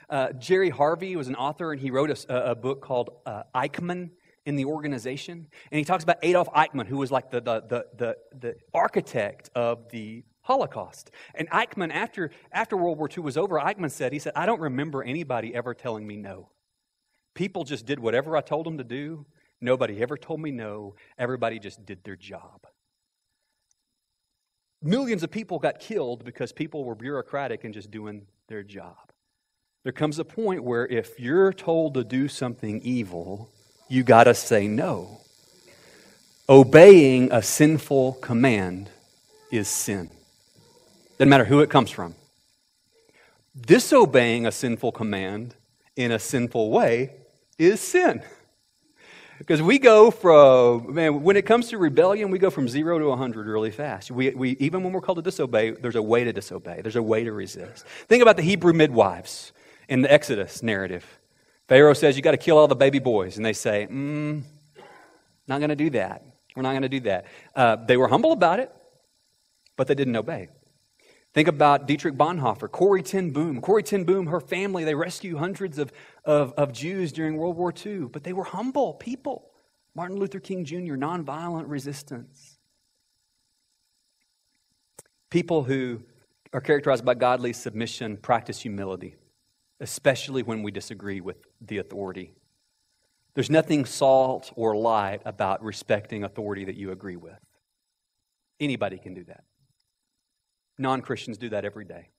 Uh, 0.09 0.31
Jerry 0.33 0.69
Harvey 0.69 1.15
was 1.15 1.27
an 1.27 1.35
author, 1.35 1.73
and 1.73 1.81
he 1.81 1.91
wrote 1.91 2.09
a, 2.09 2.51
a 2.51 2.55
book 2.55 2.81
called 2.81 3.09
uh, 3.25 3.43
Eichmann 3.53 4.11
in 4.45 4.55
the 4.55 4.65
organization. 4.65 5.47
And 5.71 5.79
he 5.79 5.85
talks 5.85 6.03
about 6.03 6.17
Adolf 6.21 6.49
Eichmann, 6.51 6.87
who 6.87 6.97
was 6.97 7.11
like 7.11 7.31
the, 7.31 7.41
the, 7.41 7.61
the, 7.61 7.85
the, 7.97 8.17
the 8.37 8.55
architect 8.73 9.49
of 9.55 9.89
the 9.89 10.23
Holocaust. 10.41 11.11
And 11.33 11.49
Eichmann, 11.49 11.91
after, 11.91 12.31
after 12.51 12.77
World 12.77 12.97
War 12.97 13.09
II 13.09 13.23
was 13.23 13.37
over, 13.37 13.59
Eichmann 13.59 13.91
said, 13.91 14.13
he 14.13 14.19
said, 14.19 14.33
I 14.35 14.45
don't 14.45 14.61
remember 14.61 15.03
anybody 15.03 15.55
ever 15.55 15.73
telling 15.73 16.05
me 16.05 16.15
no. 16.15 16.49
People 17.33 17.63
just 17.63 17.85
did 17.85 17.99
whatever 17.99 18.37
I 18.37 18.41
told 18.41 18.65
them 18.65 18.77
to 18.77 18.83
do, 18.83 19.25
Nobody 19.61 20.01
ever 20.01 20.17
told 20.17 20.41
me 20.41 20.51
no. 20.51 20.95
Everybody 21.17 21.59
just 21.59 21.85
did 21.85 22.03
their 22.03 22.15
job. 22.15 22.67
Millions 24.81 25.23
of 25.23 25.31
people 25.31 25.57
got 25.57 25.79
killed 25.79 26.23
because 26.23 26.51
people 26.51 26.83
were 26.83 26.95
bureaucratic 26.95 27.63
and 27.63 27.73
just 27.73 27.89
doing 27.89 28.27
their 28.47 28.63
job. 28.63 29.11
There 29.83 29.93
comes 29.93 30.19
a 30.19 30.25
point 30.25 30.63
where 30.63 30.85
if 30.85 31.19
you're 31.19 31.53
told 31.53 31.93
to 31.93 32.03
do 32.03 32.27
something 32.27 32.81
evil, 32.81 33.49
you 33.87 34.03
got 34.03 34.25
to 34.25 34.33
say 34.33 34.67
no. 34.67 35.19
Obeying 36.47 37.31
a 37.31 37.41
sinful 37.41 38.13
command 38.13 38.89
is 39.51 39.67
sin. 39.67 40.09
Doesn't 41.17 41.29
matter 41.29 41.45
who 41.45 41.61
it 41.61 41.69
comes 41.69 41.89
from. 41.89 42.15
Disobeying 43.59 44.45
a 44.45 44.51
sinful 44.51 44.91
command 44.91 45.55
in 45.95 46.11
a 46.11 46.19
sinful 46.19 46.69
way 46.71 47.11
is 47.57 47.79
sin. 47.79 48.21
Because 49.37 49.61
we 49.61 49.79
go 49.79 50.11
from, 50.11 50.93
man, 50.93 51.21
when 51.23 51.35
it 51.35 51.45
comes 51.45 51.69
to 51.69 51.77
rebellion, 51.77 52.31
we 52.31 52.39
go 52.39 52.49
from 52.49 52.69
zero 52.69 52.99
to 52.99 53.05
100 53.05 53.47
really 53.47 53.71
fast. 53.71 54.11
We, 54.11 54.29
we, 54.29 54.51
even 54.59 54.83
when 54.83 54.93
we're 54.93 55.01
called 55.01 55.17
to 55.17 55.21
disobey, 55.21 55.71
there's 55.71 55.95
a 55.95 56.01
way 56.01 56.23
to 56.23 56.31
disobey, 56.31 56.81
there's 56.81 56.95
a 56.95 57.03
way 57.03 57.23
to 57.23 57.33
resist. 57.33 57.85
Think 58.07 58.21
about 58.21 58.37
the 58.37 58.43
Hebrew 58.43 58.73
midwives 58.73 59.51
in 59.89 60.01
the 60.01 60.11
Exodus 60.11 60.63
narrative. 60.63 61.05
Pharaoh 61.67 61.93
says, 61.93 62.15
You 62.15 62.21
got 62.21 62.31
to 62.31 62.37
kill 62.37 62.57
all 62.57 62.67
the 62.67 62.75
baby 62.75 62.99
boys. 62.99 63.37
And 63.37 63.45
they 63.45 63.53
say, 63.53 63.87
mm, 63.89 64.43
Not 65.47 65.59
going 65.59 65.69
to 65.69 65.75
do 65.75 65.89
that. 65.91 66.23
We're 66.55 66.63
not 66.63 66.71
going 66.71 66.83
to 66.83 66.89
do 66.89 67.01
that. 67.01 67.25
Uh, 67.55 67.75
they 67.75 67.97
were 67.97 68.07
humble 68.07 68.31
about 68.31 68.59
it, 68.59 68.71
but 69.75 69.87
they 69.87 69.95
didn't 69.95 70.15
obey. 70.15 70.49
Think 71.33 71.49
about 71.49 71.85
Dietrich 71.85 72.15
Bonhoeffer, 72.15 72.71
Corrie 72.71 73.03
ten 73.03 73.31
Boom. 73.31 73.59
Corrie 73.59 73.83
ten 73.83 74.05
Boom, 74.05 74.27
her 74.27 74.39
family, 74.39 74.85
they 74.85 74.95
rescue 74.95 75.35
hundreds 75.35 75.77
of, 75.77 75.91
of, 76.23 76.53
of 76.53 76.71
Jews 76.71 77.11
during 77.11 77.35
World 77.35 77.57
War 77.57 77.73
II, 77.85 78.07
but 78.11 78.23
they 78.23 78.31
were 78.31 78.45
humble 78.45 78.93
people. 78.93 79.51
Martin 79.95 80.17
Luther 80.17 80.39
King 80.39 80.63
Jr., 80.63 80.95
nonviolent 80.95 81.65
resistance. 81.67 82.57
People 85.29 85.63
who 85.63 86.03
are 86.53 86.61
characterized 86.61 87.03
by 87.03 87.15
godly 87.15 87.51
submission 87.51 88.15
practice 88.15 88.61
humility, 88.61 89.15
especially 89.79 90.43
when 90.43 90.63
we 90.63 90.71
disagree 90.71 91.21
with 91.21 91.37
the 91.61 91.77
authority. 91.77 92.33
There's 93.33 93.49
nothing 93.49 93.85
salt 93.85 94.51
or 94.55 94.75
light 94.75 95.21
about 95.25 95.63
respecting 95.63 96.23
authority 96.23 96.65
that 96.65 96.75
you 96.75 96.91
agree 96.91 97.17
with. 97.17 97.39
Anybody 98.59 98.97
can 98.97 99.13
do 99.13 99.25
that. 99.25 99.43
Non 100.77 101.01
Christians 101.01 101.37
do 101.37 101.49
that 101.49 101.65
every 101.65 101.85
day. 101.85 102.09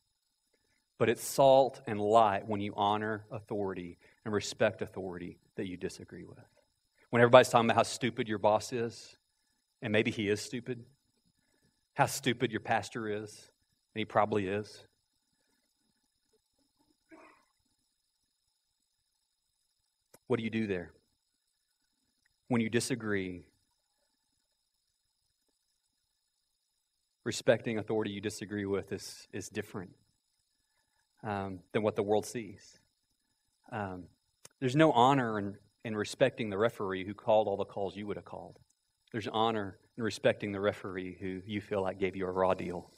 But 0.99 1.09
it's 1.09 1.25
salt 1.25 1.83
and 1.87 2.01
light 2.01 2.47
when 2.47 2.61
you 2.61 2.73
honor 2.77 3.25
authority 3.31 3.99
and 4.25 4.33
respect 4.33 4.81
authority 4.81 5.39
that 5.57 5.67
you 5.67 5.77
disagree 5.77 6.25
with. 6.25 6.39
When 7.11 7.21
everybody's 7.21 7.49
talking 7.49 7.67
about 7.67 7.77
how 7.77 7.83
stupid 7.83 8.29
your 8.29 8.39
boss 8.39 8.73
is, 8.73 9.17
and 9.83 9.93
maybe 9.93 10.11
he 10.11 10.29
is 10.29 10.41
stupid, 10.41 10.85
how 11.95 12.07
stupid 12.07 12.51
your 12.51 12.61
pastor 12.61 13.09
is, 13.09 13.51
and 13.95 14.01
he 14.01 14.05
probably 14.05 14.49
is. 14.49 14.87
What 20.27 20.39
do 20.39 20.45
you 20.45 20.51
do 20.51 20.67
there? 20.67 20.93
When 22.49 22.61
you 22.61 22.69
disagree, 22.69 23.45
respecting 27.25 27.79
authority 27.79 28.11
you 28.11 28.21
disagree 28.21 28.67
with 28.67 28.93
is, 28.93 29.27
is 29.33 29.49
different 29.49 29.91
um, 31.25 31.61
than 31.73 31.83
what 31.83 31.97
the 31.97 32.03
world 32.03 32.27
sees. 32.27 32.79
Um, 33.73 34.05
there's 34.61 34.77
no 34.77 34.93
honor 34.93 35.39
in, 35.39 35.57
in 35.85 35.97
respecting 35.97 36.51
the 36.51 36.59
referee 36.59 37.05
who 37.05 37.15
called 37.15 37.49
all 37.49 37.57
the 37.57 37.65
calls 37.65 37.97
you 37.97 38.07
would 38.07 38.17
have 38.17 38.25
called. 38.25 38.59
There's 39.13 39.29
honor 39.29 39.77
in 39.97 40.05
respecting 40.05 40.53
the 40.53 40.61
referee 40.61 41.17
who 41.21 41.43
you 41.47 41.61
feel 41.61 41.83
like 41.83 41.99
gave 41.99 42.17
you 42.17 42.27
a 42.27 42.31
raw 42.31 42.55
deal. 42.55 42.91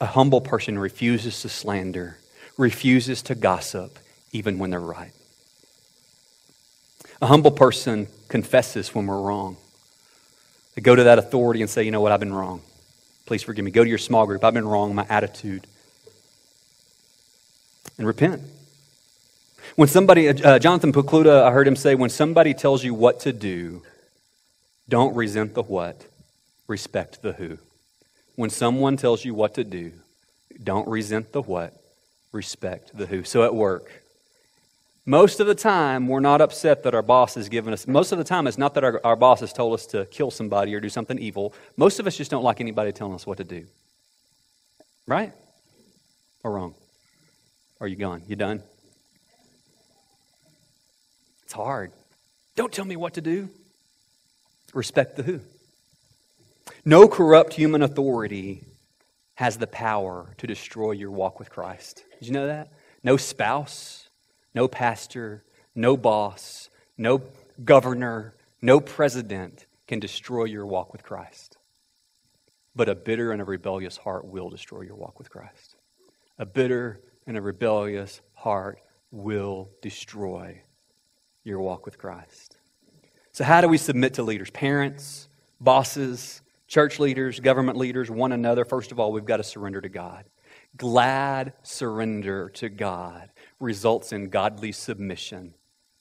A 0.00 0.06
humble 0.06 0.40
person 0.40 0.78
refuses 0.78 1.40
to 1.42 1.48
slander, 1.48 2.18
refuses 2.56 3.22
to 3.22 3.34
gossip, 3.34 3.98
even 4.32 4.58
when 4.58 4.70
they're 4.70 4.80
right. 4.80 5.12
A 7.22 7.26
humble 7.26 7.52
person 7.52 8.08
confesses 8.26 8.94
when 8.94 9.06
we're 9.06 9.20
wrong. 9.20 9.56
They 10.74 10.82
go 10.82 10.96
to 10.96 11.04
that 11.04 11.18
authority 11.18 11.60
and 11.60 11.70
say, 11.70 11.84
you 11.84 11.92
know 11.92 12.00
what, 12.00 12.10
I've 12.10 12.18
been 12.18 12.34
wrong. 12.34 12.62
Please 13.26 13.44
forgive 13.44 13.64
me. 13.64 13.70
Go 13.70 13.84
to 13.84 13.88
your 13.88 13.98
small 13.98 14.26
group. 14.26 14.42
I've 14.42 14.54
been 14.54 14.66
wrong, 14.66 14.90
in 14.90 14.96
my 14.96 15.06
attitude. 15.08 15.68
And 17.96 18.08
repent. 18.08 18.42
When 19.76 19.86
somebody, 19.86 20.28
uh, 20.28 20.58
Jonathan 20.58 20.92
Pokluda, 20.92 21.44
I 21.44 21.52
heard 21.52 21.68
him 21.68 21.76
say, 21.76 21.94
when 21.94 22.10
somebody 22.10 22.54
tells 22.54 22.82
you 22.82 22.92
what 22.92 23.20
to 23.20 23.32
do, 23.32 23.82
don't 24.88 25.14
resent 25.14 25.54
the 25.54 25.62
what, 25.62 26.04
respect 26.66 27.22
the 27.22 27.34
who. 27.34 27.58
When 28.34 28.50
someone 28.50 28.96
tells 28.96 29.24
you 29.24 29.32
what 29.32 29.54
to 29.54 29.62
do, 29.62 29.92
don't 30.62 30.88
resent 30.88 31.32
the 31.32 31.42
what, 31.42 31.72
respect 32.32 32.96
the 32.98 33.06
who. 33.06 33.22
So 33.22 33.44
at 33.44 33.54
work, 33.54 34.01
most 35.04 35.40
of 35.40 35.46
the 35.46 35.54
time, 35.54 36.06
we're 36.06 36.20
not 36.20 36.40
upset 36.40 36.84
that 36.84 36.94
our 36.94 37.02
boss 37.02 37.34
has 37.34 37.48
given 37.48 37.72
us, 37.72 37.86
most 37.86 38.12
of 38.12 38.18
the 38.18 38.24
time, 38.24 38.46
it's 38.46 38.58
not 38.58 38.74
that 38.74 38.84
our, 38.84 39.00
our 39.04 39.16
boss 39.16 39.40
has 39.40 39.52
told 39.52 39.74
us 39.74 39.86
to 39.86 40.06
kill 40.06 40.30
somebody 40.30 40.74
or 40.74 40.80
do 40.80 40.88
something 40.88 41.18
evil. 41.18 41.54
Most 41.76 41.98
of 41.98 42.06
us 42.06 42.16
just 42.16 42.30
don't 42.30 42.44
like 42.44 42.60
anybody 42.60 42.92
telling 42.92 43.14
us 43.14 43.26
what 43.26 43.38
to 43.38 43.44
do. 43.44 43.66
Right? 45.06 45.32
Or 46.44 46.52
wrong? 46.52 46.74
Are 47.80 47.88
you 47.88 47.96
gone? 47.96 48.22
You 48.28 48.36
done? 48.36 48.62
It's 51.42 51.52
hard. 51.52 51.92
Don't 52.54 52.72
tell 52.72 52.84
me 52.84 52.96
what 52.96 53.14
to 53.14 53.20
do. 53.20 53.50
Respect 54.72 55.16
the 55.16 55.22
who. 55.24 55.40
No 56.84 57.08
corrupt 57.08 57.54
human 57.54 57.82
authority 57.82 58.64
has 59.34 59.58
the 59.58 59.66
power 59.66 60.32
to 60.38 60.46
destroy 60.46 60.92
your 60.92 61.10
walk 61.10 61.38
with 61.38 61.50
Christ. 61.50 62.04
Did 62.20 62.28
you 62.28 62.34
know 62.34 62.46
that? 62.46 62.72
No 63.02 63.16
spouse, 63.16 64.01
no 64.54 64.68
pastor, 64.68 65.44
no 65.74 65.96
boss, 65.96 66.70
no 66.96 67.22
governor, 67.64 68.34
no 68.60 68.80
president 68.80 69.66
can 69.86 69.98
destroy 69.98 70.44
your 70.44 70.66
walk 70.66 70.92
with 70.92 71.02
Christ. 71.02 71.56
But 72.74 72.88
a 72.88 72.94
bitter 72.94 73.32
and 73.32 73.42
a 73.42 73.44
rebellious 73.44 73.96
heart 73.96 74.24
will 74.24 74.48
destroy 74.48 74.82
your 74.82 74.96
walk 74.96 75.18
with 75.18 75.30
Christ. 75.30 75.76
A 76.38 76.46
bitter 76.46 77.00
and 77.26 77.36
a 77.36 77.42
rebellious 77.42 78.20
heart 78.34 78.78
will 79.10 79.70
destroy 79.82 80.62
your 81.44 81.60
walk 81.60 81.84
with 81.84 81.98
Christ. 81.98 82.56
So, 83.32 83.44
how 83.44 83.60
do 83.60 83.68
we 83.68 83.78
submit 83.78 84.14
to 84.14 84.22
leaders? 84.22 84.50
Parents, 84.50 85.28
bosses, 85.60 86.42
church 86.66 86.98
leaders, 86.98 87.40
government 87.40 87.76
leaders, 87.76 88.10
one 88.10 88.32
another. 88.32 88.64
First 88.64 88.92
of 88.92 89.00
all, 89.00 89.12
we've 89.12 89.24
got 89.24 89.38
to 89.38 89.44
surrender 89.44 89.80
to 89.80 89.88
God. 89.88 90.24
Glad 90.76 91.52
surrender 91.62 92.48
to 92.50 92.68
God 92.68 93.28
results 93.62 94.12
in 94.12 94.28
godly 94.28 94.72
submission 94.72 95.54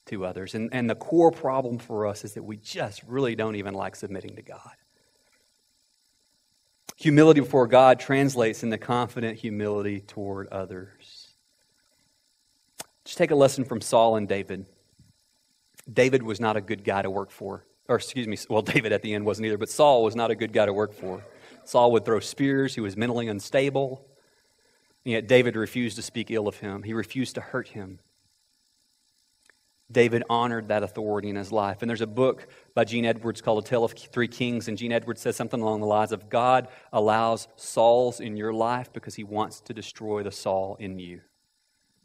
to 0.08 0.26
others. 0.26 0.56
And, 0.56 0.70
and 0.74 0.90
the 0.90 0.96
core 0.96 1.32
problem 1.32 1.78
for 1.78 2.08
us 2.08 2.26
is 2.26 2.34
that 2.34 2.44
we 2.44 2.58
just 2.58 3.04
really 3.04 3.36
don't 3.36 3.56
even 3.56 3.74
like 3.74 3.96
submitting 3.96 4.36
to 4.36 4.42
God. 4.42 4.72
Humility 6.98 7.40
before 7.40 7.68
God 7.68 8.00
translates 8.00 8.64
into 8.64 8.78
confident 8.78 9.40
humility 9.40 10.02
toward 10.02 10.48
others. 10.50 11.30
Just 13.06 13.18
take 13.18 13.32
a 13.32 13.36
lesson 13.36 13.64
from 13.64 13.82
Saul 13.82 14.18
and 14.18 14.28
David. 14.28 14.66
David 15.92 16.24
was 16.24 16.40
not 16.40 16.58
a 16.58 16.62
good 16.62 16.84
guy 16.84 17.02
to 17.02 17.10
work 17.10 17.32
for. 17.32 17.66
Or, 17.88 17.96
excuse 17.96 18.28
me, 18.28 18.38
well, 18.50 18.62
David 18.62 18.92
at 18.92 19.02
the 19.02 19.14
end 19.14 19.26
wasn't 19.26 19.48
either, 19.48 19.58
but 19.58 19.70
Saul 19.70 20.04
was 20.04 20.16
not 20.16 20.32
a 20.32 20.36
good 20.36 20.54
guy 20.54 20.66
to 20.66 20.74
work 20.74 20.94
for. 20.94 21.24
Saul 21.64 21.92
would 21.92 22.06
throw 22.06 22.20
spears, 22.20 22.76
he 22.76 22.82
was 22.82 22.98
mentally 22.98 23.28
unstable. 23.28 24.06
And 25.06 25.14
yet 25.14 25.28
David 25.28 25.56
refused 25.56 25.96
to 25.96 26.02
speak 26.02 26.30
ill 26.32 26.48
of 26.48 26.58
him, 26.58 26.84
he 26.84 26.94
refused 26.94 27.36
to 27.36 27.42
hurt 27.42 27.70
him. 27.70 28.00
David 29.92 30.24
honored 30.30 30.70
that 30.70 30.84
authority 30.84 31.30
in 31.30 31.36
his 31.36 31.52
life. 31.52 31.82
And 31.82 31.90
there's 31.90 32.02
a 32.02 32.08
book 32.08 32.48
by 32.74 32.86
Gene 32.86 33.06
Edwards 33.06 33.42
called 33.42 33.66
A 33.66 33.68
Tale 33.68 33.84
of 33.84 33.92
Three 33.92 34.28
Kings, 34.28 34.68
and 34.68 34.78
Gene 34.78 34.92
Edwards 34.92 35.22
says 35.22 35.36
something 35.36 35.60
along 35.60 35.82
the 35.82 35.88
lines 35.88 36.12
of 36.12 36.30
God 36.30 36.70
allows 36.94 37.48
Sauls 37.58 38.20
in 38.20 38.38
your 38.38 38.54
life 38.54 38.94
because 38.94 39.16
he 39.16 39.24
wants 39.24 39.60
to 39.62 39.74
destroy 39.74 40.24
the 40.24 40.32
Saul 40.32 40.78
in 40.80 40.98
you. 40.98 41.22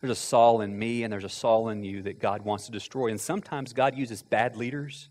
There's 0.01 0.19
a 0.19 0.21
Saul 0.21 0.61
in 0.61 0.79
me, 0.79 1.05
and 1.05 1.13
there's 1.13 1.25
a 1.25 1.29
Saul 1.29 1.69
in 1.69 1.85
you 1.85 2.03
that 2.03 2.19
God 2.19 2.43
wants 2.43 2.67
to 2.67 2.73
destroy. 2.73 3.09
And 3.09 3.21
sometimes 3.21 3.73
God 3.73 3.97
uses 3.97 4.23
bad 4.23 4.57
leaders 4.57 5.09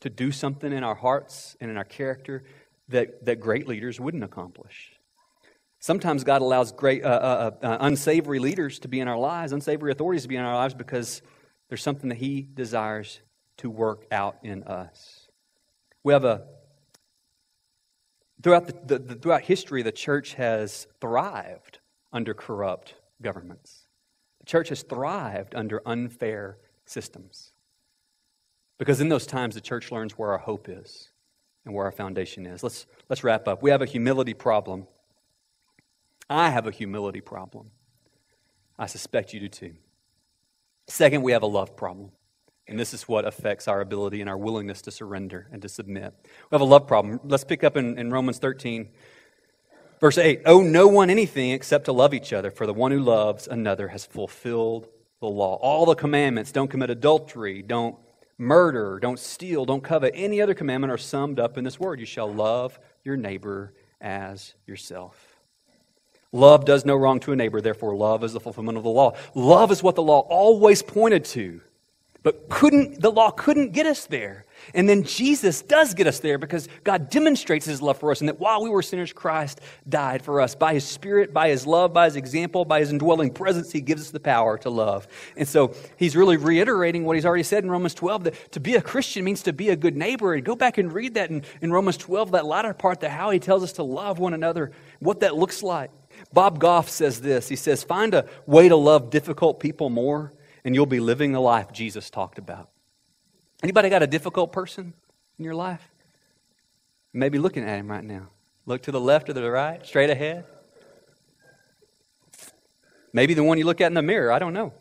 to 0.00 0.08
do 0.08 0.32
something 0.32 0.72
in 0.72 0.82
our 0.84 0.94
hearts 0.94 1.56
and 1.60 1.70
in 1.70 1.76
our 1.76 1.84
character 1.84 2.44
that, 2.88 3.24
that 3.24 3.40
great 3.40 3.68
leaders 3.68 4.00
wouldn't 4.00 4.24
accomplish. 4.24 4.91
Sometimes 5.82 6.22
God 6.22 6.42
allows 6.42 6.70
great, 6.70 7.04
uh, 7.04 7.08
uh, 7.08 7.50
uh, 7.60 7.66
uh, 7.66 7.76
unsavory 7.80 8.38
leaders 8.38 8.78
to 8.78 8.88
be 8.88 9.00
in 9.00 9.08
our 9.08 9.18
lives, 9.18 9.50
unsavory 9.50 9.90
authorities 9.90 10.22
to 10.22 10.28
be 10.28 10.36
in 10.36 10.44
our 10.44 10.54
lives 10.54 10.74
because 10.74 11.22
there's 11.68 11.82
something 11.82 12.08
that 12.10 12.18
He 12.18 12.46
desires 12.54 13.20
to 13.56 13.68
work 13.68 14.06
out 14.12 14.36
in 14.44 14.62
us. 14.62 15.28
We 16.04 16.12
have 16.12 16.24
a 16.24 16.44
throughout 18.44 18.68
the, 18.68 18.74
the, 18.86 18.98
the, 19.00 19.14
throughout 19.16 19.42
history, 19.42 19.82
the 19.82 19.90
church 19.90 20.34
has 20.34 20.86
thrived 21.00 21.80
under 22.12 22.32
corrupt 22.32 22.94
governments. 23.20 23.88
The 24.38 24.46
church 24.46 24.68
has 24.68 24.84
thrived 24.84 25.56
under 25.56 25.82
unfair 25.84 26.58
systems 26.86 27.54
because 28.78 29.00
in 29.00 29.08
those 29.08 29.26
times 29.26 29.56
the 29.56 29.60
church 29.60 29.90
learns 29.90 30.12
where 30.12 30.30
our 30.30 30.38
hope 30.38 30.68
is 30.68 31.08
and 31.64 31.74
where 31.74 31.86
our 31.86 31.92
foundation 31.92 32.46
is. 32.46 32.62
Let's 32.62 32.86
let's 33.08 33.24
wrap 33.24 33.48
up. 33.48 33.64
We 33.64 33.70
have 33.70 33.82
a 33.82 33.86
humility 33.86 34.34
problem 34.34 34.86
I 36.32 36.50
have 36.50 36.66
a 36.66 36.70
humility 36.70 37.20
problem. 37.20 37.70
I 38.78 38.86
suspect 38.86 39.34
you 39.34 39.40
do 39.40 39.48
too. 39.48 39.74
Second, 40.88 41.22
we 41.22 41.32
have 41.32 41.42
a 41.42 41.46
love 41.46 41.76
problem. 41.76 42.10
And 42.66 42.78
this 42.78 42.94
is 42.94 43.08
what 43.08 43.26
affects 43.26 43.68
our 43.68 43.80
ability 43.80 44.20
and 44.20 44.30
our 44.30 44.38
willingness 44.38 44.82
to 44.82 44.90
surrender 44.90 45.48
and 45.52 45.60
to 45.62 45.68
submit. 45.68 46.14
We 46.24 46.54
have 46.54 46.60
a 46.60 46.64
love 46.64 46.86
problem. 46.86 47.20
Let's 47.24 47.44
pick 47.44 47.64
up 47.64 47.76
in, 47.76 47.98
in 47.98 48.10
Romans 48.10 48.38
13, 48.38 48.88
verse 50.00 50.16
8. 50.16 50.42
Owe 50.46 50.62
no 50.62 50.86
one 50.86 51.10
anything 51.10 51.50
except 51.50 51.84
to 51.86 51.92
love 51.92 52.14
each 52.14 52.32
other, 52.32 52.50
for 52.50 52.66
the 52.66 52.72
one 52.72 52.92
who 52.92 53.00
loves 53.00 53.46
another 53.46 53.88
has 53.88 54.06
fulfilled 54.06 54.88
the 55.20 55.28
law. 55.28 55.56
All 55.56 55.84
the 55.84 55.94
commandments 55.94 56.50
don't 56.50 56.68
commit 56.68 56.88
adultery, 56.88 57.62
don't 57.62 57.96
murder, 58.38 58.98
don't 59.00 59.18
steal, 59.18 59.64
don't 59.64 59.84
covet. 59.84 60.12
Any 60.16 60.40
other 60.40 60.54
commandment 60.54 60.92
are 60.92 60.98
summed 60.98 61.38
up 61.38 61.58
in 61.58 61.64
this 61.64 61.78
word 61.78 62.00
you 62.00 62.06
shall 62.06 62.32
love 62.32 62.78
your 63.04 63.16
neighbor 63.16 63.74
as 64.00 64.54
yourself. 64.66 65.31
Love 66.32 66.64
does 66.64 66.84
no 66.84 66.96
wrong 66.96 67.20
to 67.20 67.32
a 67.32 67.36
neighbor, 67.36 67.60
therefore, 67.60 67.94
love 67.94 68.24
is 68.24 68.32
the 68.32 68.40
fulfillment 68.40 68.78
of 68.78 68.84
the 68.84 68.90
law. 68.90 69.14
Love 69.34 69.70
is 69.70 69.82
what 69.82 69.94
the 69.94 70.02
law 70.02 70.20
always 70.20 70.82
pointed 70.82 71.24
to. 71.26 71.60
But 72.22 72.48
couldn't, 72.48 73.00
the 73.00 73.10
law 73.10 73.30
couldn't 73.30 73.72
get 73.72 73.84
us 73.84 74.06
there. 74.06 74.44
And 74.74 74.88
then 74.88 75.02
Jesus 75.02 75.60
does 75.60 75.92
get 75.92 76.06
us 76.06 76.20
there 76.20 76.38
because 76.38 76.68
God 76.84 77.10
demonstrates 77.10 77.66
his 77.66 77.82
love 77.82 77.98
for 77.98 78.12
us 78.12 78.20
and 78.20 78.28
that 78.28 78.38
while 78.38 78.62
we 78.62 78.70
were 78.70 78.80
sinners, 78.80 79.12
Christ 79.12 79.60
died 79.88 80.22
for 80.22 80.40
us. 80.40 80.54
By 80.54 80.74
his 80.74 80.84
spirit, 80.84 81.34
by 81.34 81.48
his 81.48 81.66
love, 81.66 81.92
by 81.92 82.04
his 82.04 82.14
example, 82.14 82.64
by 82.64 82.78
his 82.78 82.90
indwelling 82.90 83.32
presence, 83.32 83.72
he 83.72 83.80
gives 83.80 84.02
us 84.02 84.10
the 84.10 84.20
power 84.20 84.56
to 84.58 84.70
love. 84.70 85.08
And 85.36 85.48
so 85.48 85.74
he's 85.96 86.14
really 86.14 86.36
reiterating 86.36 87.04
what 87.04 87.16
he's 87.16 87.26
already 87.26 87.42
said 87.42 87.64
in 87.64 87.70
Romans 87.72 87.94
12 87.94 88.24
that 88.24 88.52
to 88.52 88.60
be 88.60 88.76
a 88.76 88.80
Christian 88.80 89.24
means 89.24 89.42
to 89.42 89.52
be 89.52 89.70
a 89.70 89.76
good 89.76 89.96
neighbor. 89.96 90.34
And 90.34 90.44
go 90.44 90.54
back 90.54 90.78
and 90.78 90.92
read 90.92 91.14
that 91.14 91.30
in, 91.30 91.42
in 91.60 91.72
Romans 91.72 91.96
12, 91.96 92.30
that 92.30 92.46
latter 92.46 92.72
part, 92.72 93.00
that 93.00 93.10
how 93.10 93.30
he 93.30 93.40
tells 93.40 93.64
us 93.64 93.72
to 93.74 93.82
love 93.82 94.20
one 94.20 94.32
another, 94.32 94.70
what 95.00 95.20
that 95.20 95.34
looks 95.34 95.64
like. 95.64 95.90
Bob 96.32 96.58
Goff 96.58 96.88
says 96.88 97.20
this. 97.20 97.48
He 97.48 97.56
says, 97.56 97.82
Find 97.82 98.14
a 98.14 98.26
way 98.46 98.68
to 98.68 98.76
love 98.76 99.10
difficult 99.10 99.60
people 99.60 99.90
more, 99.90 100.32
and 100.64 100.74
you'll 100.74 100.86
be 100.86 101.00
living 101.00 101.32
the 101.32 101.40
life 101.40 101.72
Jesus 101.72 102.10
talked 102.10 102.38
about. 102.38 102.70
Anybody 103.62 103.88
got 103.88 104.02
a 104.02 104.06
difficult 104.06 104.52
person 104.52 104.92
in 105.38 105.44
your 105.44 105.54
life? 105.54 105.88
Maybe 107.12 107.38
looking 107.38 107.64
at 107.64 107.78
him 107.78 107.90
right 107.90 108.04
now. 108.04 108.28
Look 108.66 108.82
to 108.82 108.92
the 108.92 109.00
left 109.00 109.28
or 109.28 109.32
the 109.32 109.50
right, 109.50 109.84
straight 109.84 110.10
ahead. 110.10 110.44
Maybe 113.12 113.34
the 113.34 113.44
one 113.44 113.58
you 113.58 113.64
look 113.64 113.80
at 113.80 113.88
in 113.88 113.94
the 113.94 114.02
mirror. 114.02 114.32
I 114.32 114.38
don't 114.38 114.52
know. 114.52 114.72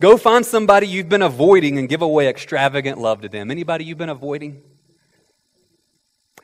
Go 0.00 0.16
find 0.16 0.44
somebody 0.44 0.86
you've 0.86 1.08
been 1.08 1.22
avoiding 1.22 1.78
and 1.78 1.88
give 1.88 2.02
away 2.02 2.28
extravagant 2.28 2.98
love 2.98 3.22
to 3.22 3.28
them. 3.28 3.50
Anybody 3.50 3.84
you've 3.84 3.98
been 3.98 4.08
avoiding? 4.08 4.62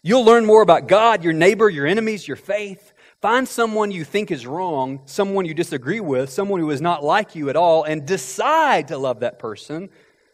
You'll 0.03 0.25
learn 0.25 0.47
more 0.47 0.63
about 0.63 0.87
God, 0.87 1.25
your 1.25 1.33
neighbor, 1.33 1.69
your 1.69 1.87
enemies, 1.87 2.27
your 2.27 2.37
faith. 2.37 2.93
Find 3.21 3.49
someone 3.49 3.91
you 3.91 4.05
think 4.05 4.31
is 4.31 4.47
wrong, 4.47 5.01
someone 5.05 5.45
you 5.45 5.55
disagree 5.55 5.99
with, 6.01 6.31
someone 6.31 6.61
who 6.61 6.71
is 6.71 6.81
not 6.81 7.03
like 7.03 7.35
you 7.35 7.51
at 7.51 7.57
all, 7.57 7.83
and 7.83 8.07
decide 8.07 8.89
to 8.89 8.99
love 8.99 9.21
that 9.21 9.39
person 9.39 9.89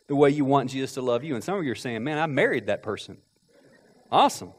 the 0.07 0.15
way 0.15 0.29
you 0.31 0.45
want 0.45 0.71
Jesus 0.71 0.93
to 0.95 1.03
love 1.03 1.25
you. 1.25 1.35
And 1.35 1.43
some 1.43 1.59
of 1.59 1.65
you 1.65 1.73
are 1.73 1.77
saying, 1.77 2.05
man, 2.05 2.19
I 2.19 2.27
married 2.27 2.67
that 2.67 2.83
person. 2.83 3.17
Awesome. 4.13 4.53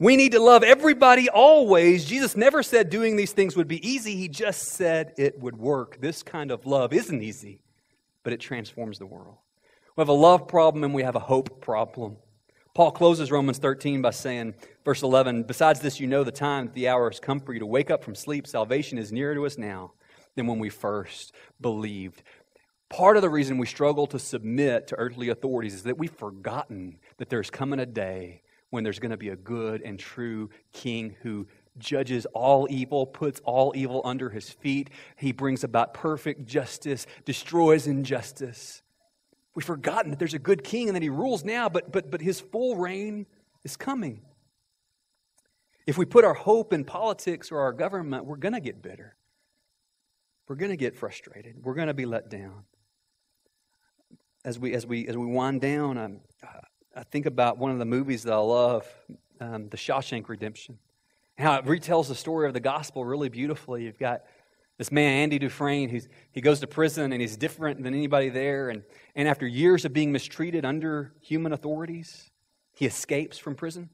We 0.00 0.16
need 0.16 0.32
to 0.32 0.40
love 0.40 0.62
everybody 0.62 1.28
always. 1.28 2.04
Jesus 2.04 2.36
never 2.36 2.62
said 2.62 2.90
doing 2.90 3.16
these 3.16 3.32
things 3.32 3.56
would 3.56 3.68
be 3.68 3.88
easy. 3.88 4.16
He 4.16 4.28
just 4.28 4.68
said 4.68 5.14
it 5.16 5.40
would 5.40 5.56
work. 5.56 6.00
This 6.00 6.22
kind 6.22 6.50
of 6.50 6.66
love 6.66 6.92
isn't 6.92 7.22
easy, 7.22 7.60
but 8.22 8.32
it 8.32 8.38
transforms 8.38 8.98
the 8.98 9.06
world. 9.06 9.36
We 9.96 10.02
have 10.02 10.08
a 10.08 10.12
love 10.12 10.46
problem 10.46 10.84
and 10.84 10.94
we 10.94 11.02
have 11.02 11.16
a 11.16 11.20
hope 11.20 11.60
problem. 11.60 12.16
Paul 12.78 12.92
closes 12.92 13.32
Romans 13.32 13.58
13 13.58 14.02
by 14.02 14.10
saying, 14.10 14.54
verse 14.84 15.02
11, 15.02 15.42
Besides 15.42 15.80
this, 15.80 15.98
you 15.98 16.06
know 16.06 16.22
the 16.22 16.30
time 16.30 16.70
the 16.74 16.86
hour 16.86 17.10
has 17.10 17.18
come 17.18 17.40
for 17.40 17.52
you 17.52 17.58
to 17.58 17.66
wake 17.66 17.90
up 17.90 18.04
from 18.04 18.14
sleep. 18.14 18.46
Salvation 18.46 18.98
is 18.98 19.10
nearer 19.10 19.34
to 19.34 19.46
us 19.46 19.58
now 19.58 19.94
than 20.36 20.46
when 20.46 20.60
we 20.60 20.68
first 20.70 21.34
believed. 21.60 22.22
Part 22.88 23.16
of 23.16 23.22
the 23.22 23.30
reason 23.30 23.58
we 23.58 23.66
struggle 23.66 24.06
to 24.06 24.18
submit 24.20 24.86
to 24.86 24.94
earthly 24.94 25.28
authorities 25.28 25.74
is 25.74 25.82
that 25.82 25.98
we've 25.98 26.12
forgotten 26.12 27.00
that 27.16 27.30
there's 27.30 27.50
coming 27.50 27.80
a 27.80 27.84
day 27.84 28.42
when 28.70 28.84
there's 28.84 29.00
going 29.00 29.10
to 29.10 29.16
be 29.16 29.30
a 29.30 29.36
good 29.36 29.82
and 29.82 29.98
true 29.98 30.48
king 30.72 31.16
who 31.22 31.48
judges 31.78 32.26
all 32.26 32.68
evil, 32.70 33.06
puts 33.06 33.40
all 33.40 33.72
evil 33.74 34.02
under 34.04 34.30
his 34.30 34.50
feet. 34.50 34.88
He 35.16 35.32
brings 35.32 35.64
about 35.64 35.94
perfect 35.94 36.46
justice, 36.46 37.08
destroys 37.24 37.88
injustice. 37.88 38.82
We've 39.54 39.64
forgotten 39.64 40.10
that 40.10 40.18
there's 40.18 40.34
a 40.34 40.38
good 40.38 40.62
king 40.62 40.88
and 40.88 40.96
that 40.96 41.02
he 41.02 41.08
rules 41.08 41.44
now, 41.44 41.68
but, 41.68 41.90
but, 41.90 42.10
but 42.10 42.20
his 42.20 42.40
full 42.40 42.76
reign 42.76 43.26
is 43.64 43.76
coming. 43.76 44.22
If 45.86 45.96
we 45.98 46.04
put 46.04 46.24
our 46.24 46.34
hope 46.34 46.72
in 46.72 46.84
politics 46.84 47.50
or 47.50 47.60
our 47.60 47.72
government, 47.72 48.26
we're 48.26 48.36
going 48.36 48.52
to 48.52 48.60
get 48.60 48.82
bitter. 48.82 49.16
We're 50.46 50.56
going 50.56 50.70
to 50.70 50.76
get 50.76 50.94
frustrated. 50.94 51.56
We're 51.62 51.74
going 51.74 51.88
to 51.88 51.94
be 51.94 52.06
let 52.06 52.30
down. 52.30 52.64
As 54.44 54.58
we, 54.58 54.74
as 54.74 54.86
we, 54.86 55.08
as 55.08 55.16
we 55.16 55.26
wind 55.26 55.60
down, 55.60 55.98
um, 55.98 56.20
I 56.94 57.02
think 57.04 57.26
about 57.26 57.58
one 57.58 57.70
of 57.70 57.78
the 57.78 57.84
movies 57.84 58.22
that 58.24 58.32
I 58.32 58.38
love, 58.38 58.86
um, 59.40 59.68
The 59.68 59.76
Shawshank 59.76 60.28
Redemption, 60.28 60.78
how 61.36 61.56
it 61.56 61.64
retells 61.64 62.08
the 62.08 62.14
story 62.14 62.46
of 62.46 62.54
the 62.54 62.60
gospel 62.60 63.04
really 63.04 63.28
beautifully. 63.28 63.84
You've 63.84 63.98
got 63.98 64.22
this 64.78 64.92
man, 64.92 65.24
Andy 65.24 65.38
Dufresne, 65.40 65.88
who's, 65.88 66.08
he 66.30 66.40
goes 66.40 66.60
to 66.60 66.66
prison 66.68 67.12
and 67.12 67.20
he's 67.20 67.36
different 67.36 67.82
than 67.82 67.94
anybody 67.94 68.28
there. 68.28 68.70
And, 68.70 68.84
and 69.16 69.28
after 69.28 69.46
years 69.46 69.84
of 69.84 69.92
being 69.92 70.12
mistreated 70.12 70.64
under 70.64 71.12
human 71.20 71.52
authorities, 71.52 72.30
he 72.74 72.86
escapes 72.86 73.38
from 73.38 73.56
prison. 73.56 73.90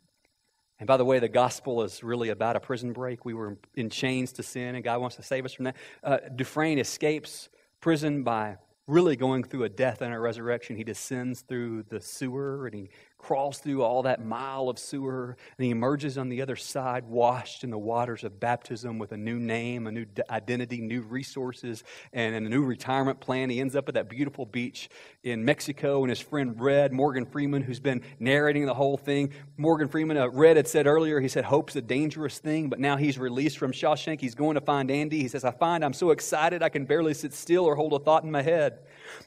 And 0.78 0.86
by 0.86 0.98
the 0.98 1.04
way, 1.04 1.20
the 1.20 1.28
gospel 1.28 1.82
is 1.82 2.02
really 2.02 2.28
about 2.28 2.56
a 2.56 2.60
prison 2.60 2.92
break. 2.92 3.24
We 3.24 3.32
were 3.32 3.56
in 3.74 3.88
chains 3.88 4.32
to 4.32 4.42
sin, 4.42 4.74
and 4.74 4.84
God 4.84 5.00
wants 5.00 5.16
to 5.16 5.22
save 5.22 5.46
us 5.46 5.54
from 5.54 5.64
that. 5.66 5.76
Uh, 6.02 6.18
Dufresne 6.34 6.78
escapes 6.78 7.48
prison 7.80 8.22
by 8.22 8.58
really 8.86 9.16
going 9.16 9.44
through 9.44 9.64
a 9.64 9.68
death 9.68 10.02
and 10.02 10.12
a 10.12 10.18
resurrection. 10.18 10.76
He 10.76 10.84
descends 10.84 11.40
through 11.40 11.84
the 11.84 12.00
sewer 12.00 12.66
and 12.66 12.74
he 12.74 12.90
crawls 13.24 13.58
through 13.58 13.82
all 13.82 14.02
that 14.02 14.22
mile 14.22 14.68
of 14.68 14.78
sewer, 14.78 15.36
and 15.56 15.64
he 15.64 15.70
emerges 15.70 16.18
on 16.18 16.28
the 16.28 16.42
other 16.42 16.56
side, 16.56 17.04
washed 17.04 17.64
in 17.64 17.70
the 17.70 17.78
waters 17.78 18.22
of 18.22 18.38
baptism 18.38 18.98
with 18.98 19.12
a 19.12 19.16
new 19.16 19.38
name, 19.38 19.86
a 19.86 19.92
new 19.92 20.04
identity, 20.28 20.82
new 20.82 21.00
resources, 21.00 21.84
and 22.12 22.34
a 22.34 22.40
new 22.40 22.62
retirement 22.62 23.20
plan. 23.20 23.48
He 23.48 23.60
ends 23.60 23.74
up 23.74 23.88
at 23.88 23.94
that 23.94 24.10
beautiful 24.10 24.44
beach 24.44 24.90
in 25.22 25.42
Mexico, 25.42 26.02
and 26.02 26.10
his 26.10 26.20
friend 26.20 26.60
Red, 26.60 26.92
Morgan 26.92 27.24
Freeman, 27.24 27.62
who's 27.62 27.80
been 27.80 28.02
narrating 28.18 28.66
the 28.66 28.74
whole 28.74 28.98
thing. 28.98 29.32
Morgan 29.56 29.88
Freeman, 29.88 30.18
uh, 30.18 30.28
Red 30.28 30.58
had 30.58 30.68
said 30.68 30.86
earlier, 30.86 31.18
he 31.18 31.28
said, 31.28 31.46
Hope's 31.46 31.76
a 31.76 31.82
dangerous 31.82 32.38
thing, 32.38 32.68
but 32.68 32.78
now 32.78 32.96
he's 32.96 33.18
released 33.18 33.56
from 33.56 33.72
Shawshank. 33.72 34.20
He's 34.20 34.34
going 34.34 34.56
to 34.56 34.60
find 34.60 34.90
Andy. 34.90 35.20
He 35.20 35.28
says, 35.28 35.44
I 35.44 35.50
find 35.50 35.82
I'm 35.82 35.94
so 35.94 36.10
excited 36.10 36.62
I 36.62 36.68
can 36.68 36.84
barely 36.84 37.14
sit 37.14 37.32
still 37.32 37.64
or 37.64 37.74
hold 37.74 37.94
a 37.94 37.98
thought 37.98 38.22
in 38.22 38.30
my 38.30 38.42
head. 38.42 38.80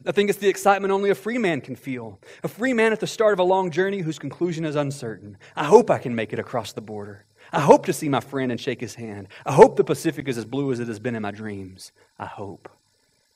I 0.06 0.12
think 0.12 0.30
it's 0.30 0.40
the 0.40 0.50
excitement 0.50 0.92
only 0.92 1.10
a 1.10 1.16
free 1.16 1.38
man 1.38 1.62
can 1.62 1.76
feel. 1.76 2.20
A 2.44 2.48
free 2.48 2.74
man 2.74 2.94
at 2.94 3.00
the 3.00 3.08
start 3.08 3.34
of 3.34 3.40
a 3.40 3.44
long 3.44 3.72
journey 3.88 4.00
whose 4.00 4.20
conclusion 4.20 4.66
is 4.66 4.76
uncertain. 4.76 5.38
I 5.56 5.64
hope 5.64 5.90
I 5.90 5.98
can 5.98 6.14
make 6.14 6.34
it 6.34 6.40
across 6.40 6.74
the 6.74 6.82
border. 6.82 7.24
I 7.54 7.62
hope 7.62 7.86
to 7.86 7.94
see 7.94 8.10
my 8.10 8.20
friend 8.20 8.52
and 8.52 8.60
shake 8.60 8.82
his 8.82 8.96
hand. 8.96 9.30
I 9.46 9.54
hope 9.54 9.78
the 9.78 9.84
Pacific 9.86 10.28
is 10.28 10.38
as 10.38 10.44
blue 10.44 10.74
as 10.74 10.82
it 10.82 10.90
has 10.90 11.00
been 11.00 11.16
in 11.16 11.22
my 11.22 11.32
dreams. 11.32 11.94
I 12.20 12.26
hope. 12.26 12.68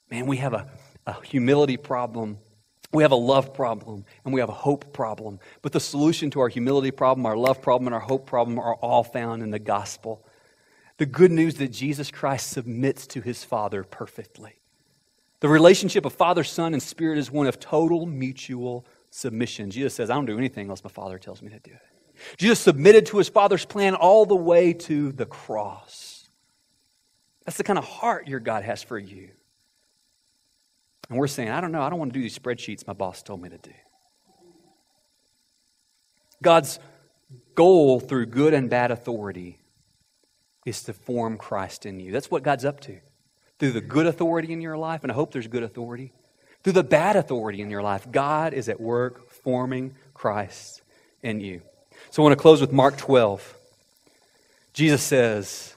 Man, 0.10 0.26
we 0.26 0.36
have 0.38 0.54
a, 0.54 0.70
a 1.08 1.16
humility 1.24 1.78
problem. 1.78 2.38
We 2.92 3.02
have 3.04 3.14
a 3.14 3.16
love 3.16 3.54
problem 3.54 4.04
and 4.26 4.34
we 4.34 4.42
have 4.42 4.50
a 4.50 4.54
hope 4.68 4.92
problem. 4.92 5.40
But 5.62 5.72
the 5.72 5.80
solution 5.80 6.30
to 6.32 6.42
our 6.42 6.50
humility 6.50 6.92
problem, 6.92 7.26
our 7.26 7.38
love 7.38 7.62
problem, 7.62 7.88
and 7.88 7.94
our 7.94 8.02
hope 8.02 8.26
problem 8.26 8.60
are 8.60 8.76
all 8.76 9.06
found 9.06 9.44
in 9.44 9.52
the 9.52 9.60
gospel. 9.60 10.22
The 10.98 11.06
good 11.06 11.32
news 11.32 11.56
that 11.56 11.72
Jesus 11.72 12.12
Christ 12.12 12.50
submits 12.50 13.08
to 13.08 13.22
his 13.22 13.46
Father 13.46 13.86
perfectly. 13.86 14.60
The 15.40 15.48
relationship 15.48 16.04
of 16.04 16.12
Father, 16.12 16.44
Son, 16.44 16.74
and 16.74 16.84
Spirit 16.84 17.20
is 17.20 17.32
one 17.32 17.48
of 17.48 17.58
total 17.58 18.06
mutual 18.06 18.86
submission. 19.12 19.70
Jesus 19.70 19.94
says, 19.94 20.10
I 20.10 20.16
don't 20.16 20.26
do 20.26 20.38
anything 20.38 20.64
unless 20.64 20.84
my 20.84 20.90
Father 20.90 21.20
tells 21.20 21.42
me 21.42 21.50
to 21.50 21.60
do 21.60 21.72
it. 21.72 22.38
Jesus 22.38 22.60
submitted 22.60 23.06
to 23.08 23.18
his 23.18 23.30
Father's 23.30 23.66
plan 23.66 23.94
all 23.94 24.26
the 24.26 24.36
way 24.36 24.74
to 24.74 25.12
the 25.12 25.26
cross. 25.26 26.30
That's 27.46 27.58
the 27.58 27.64
kind 27.64 27.78
of 27.78 27.86
heart 27.86 28.28
your 28.28 28.40
God 28.40 28.64
has 28.64 28.82
for 28.82 28.98
you. 28.98 29.30
And 31.10 31.18
we're 31.18 31.28
saying, 31.28 31.50
I 31.50 31.62
don't 31.62 31.72
know, 31.72 31.82
I 31.82 31.90
don't 31.90 32.00
want 32.00 32.14
to 32.14 32.20
do 32.20 32.24
these 32.24 32.38
spreadsheets 32.38 32.88
my 32.88 32.94
boss 32.94 33.22
told 33.22 33.42
me 33.42 33.50
to 33.50 33.58
do. 33.58 33.74
God's 36.42 36.80
goal 37.54 38.00
through 38.00 38.28
good 38.28 38.54
and 38.54 38.70
bad 38.70 38.92
authority 38.92 39.60
is 40.66 40.84
to 40.84 40.94
form 40.94 41.38
Christ 41.38 41.86
in 41.86 42.00
you. 42.00 42.12
That's 42.12 42.32
what 42.32 42.44
God's 42.44 42.66
up 42.66 42.80
to 42.82 43.00
through 43.60 43.72
the 43.72 43.82
good 43.82 44.08
authority 44.08 44.54
in 44.54 44.62
your 44.62 44.78
life, 44.78 45.04
and 45.04 45.12
I 45.12 45.16
hope 45.16 45.32
there's 45.32 45.48
good 45.48 45.64
authority, 45.64 46.14
through 46.64 46.74
the 46.74 46.84
bad 46.84 47.16
authority 47.16 47.62
in 47.62 47.70
your 47.70 47.82
life, 47.82 48.12
God 48.12 48.54
is 48.54 48.70
at 48.70 48.80
work 48.80 49.30
forming 49.30 49.96
Christ 50.14 50.82
in 51.24 51.40
you. 51.40 51.62
So 52.12 52.22
I 52.22 52.26
want 52.26 52.38
to 52.38 52.42
close 52.42 52.62
with 52.62 52.72
Mark 52.72 52.98
12. 52.98 53.56
Jesus 54.74 55.02
says, 55.02 55.76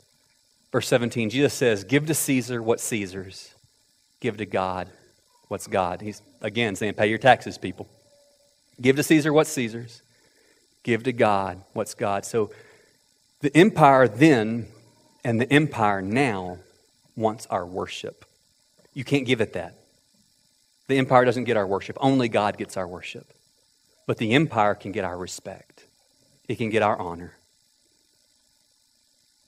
verse 0.70 0.86
17, 0.88 1.30
Jesus 1.30 1.54
says, 1.54 1.84
Give 1.84 2.06
to 2.06 2.14
Caesar 2.14 2.62
what 2.62 2.80
Caesar's, 2.80 3.54
give 4.20 4.36
to 4.38 4.46
God 4.46 4.88
what's 5.48 5.66
God. 5.66 6.00
He's 6.00 6.22
again 6.40 6.76
saying, 6.76 6.94
Pay 6.94 7.08
your 7.08 7.18
taxes, 7.18 7.58
people. 7.58 7.88
Give 8.80 8.96
to 8.96 9.02
Caesar 9.02 9.32
what's 9.32 9.50
Caesar's, 9.50 10.02
give 10.82 11.04
to 11.04 11.12
God 11.12 11.62
what's 11.72 11.94
God. 11.94 12.24
So 12.24 12.50
the 13.40 13.56
empire 13.56 14.08
then 14.08 14.68
and 15.24 15.40
the 15.40 15.50
empire 15.52 16.02
now 16.02 16.58
wants 17.16 17.46
our 17.46 17.64
worship. 17.64 18.24
You 18.92 19.04
can't 19.04 19.26
give 19.26 19.40
it 19.40 19.54
that. 19.54 19.76
The 20.88 20.98
empire 20.98 21.24
doesn't 21.24 21.44
get 21.44 21.56
our 21.56 21.66
worship, 21.66 21.96
only 22.00 22.28
God 22.28 22.56
gets 22.56 22.76
our 22.76 22.86
worship. 22.86 23.32
But 24.06 24.18
the 24.18 24.34
empire 24.34 24.74
can 24.74 24.92
get 24.92 25.04
our 25.04 25.16
respect, 25.16 25.84
it 26.48 26.56
can 26.56 26.70
get 26.70 26.82
our 26.82 26.98
honor. 26.98 27.36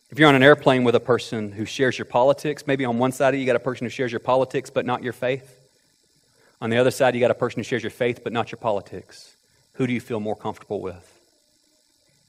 If 0.09 0.21
you're 0.21 0.29
on 0.29 0.37
an 0.37 0.43
airplane 0.43 0.85
with 0.85 0.95
a 0.95 1.01
person 1.01 1.51
who 1.51 1.65
shares 1.65 1.99
your 1.99 2.05
politics, 2.05 2.67
maybe 2.67 2.85
on 2.85 2.99
one 2.99 3.11
side 3.11 3.31
of 3.31 3.35
you, 3.35 3.41
you 3.41 3.47
got 3.47 3.57
a 3.57 3.61
person 3.61 3.85
who 3.85 3.91
shares 3.91 4.13
your 4.13 4.21
politics 4.21 4.71
but 4.71 4.87
not 4.87 5.03
your 5.03 5.13
faith. 5.13 5.61
On 6.61 6.71
the 6.71 6.79
other 6.79 6.93
side, 6.93 7.15
you 7.15 7.21
got 7.21 7.33
a 7.33 7.35
person 7.35 7.59
who 7.59 7.65
shares 7.65 7.83
your 7.83 7.91
faith 7.91 8.21
but 8.23 8.33
not 8.33 8.53
your 8.53 8.59
politics. 8.59 9.37
Who 9.75 9.87
do 9.87 9.93
you 9.93 10.01
feel 10.01 10.21
more 10.21 10.37
comfortable 10.37 10.81
with? 10.81 11.13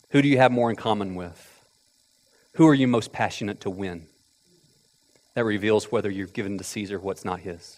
Who 0.10 0.22
do 0.22 0.28
you 0.28 0.38
have 0.38 0.52
more 0.52 0.70
in 0.70 0.76
common 0.76 1.14
with? 1.16 1.66
Who 2.54 2.68
are 2.68 2.74
you 2.74 2.88
most 2.88 3.14
passionate 3.14 3.62
to 3.62 3.70
win? 3.70 4.08
that 5.38 5.44
reveals 5.44 5.92
whether 5.92 6.10
you've 6.10 6.34
given 6.34 6.58
to 6.58 6.64
Caesar 6.64 7.00
what's 7.00 7.24
not 7.24 7.42
his. 7.42 7.78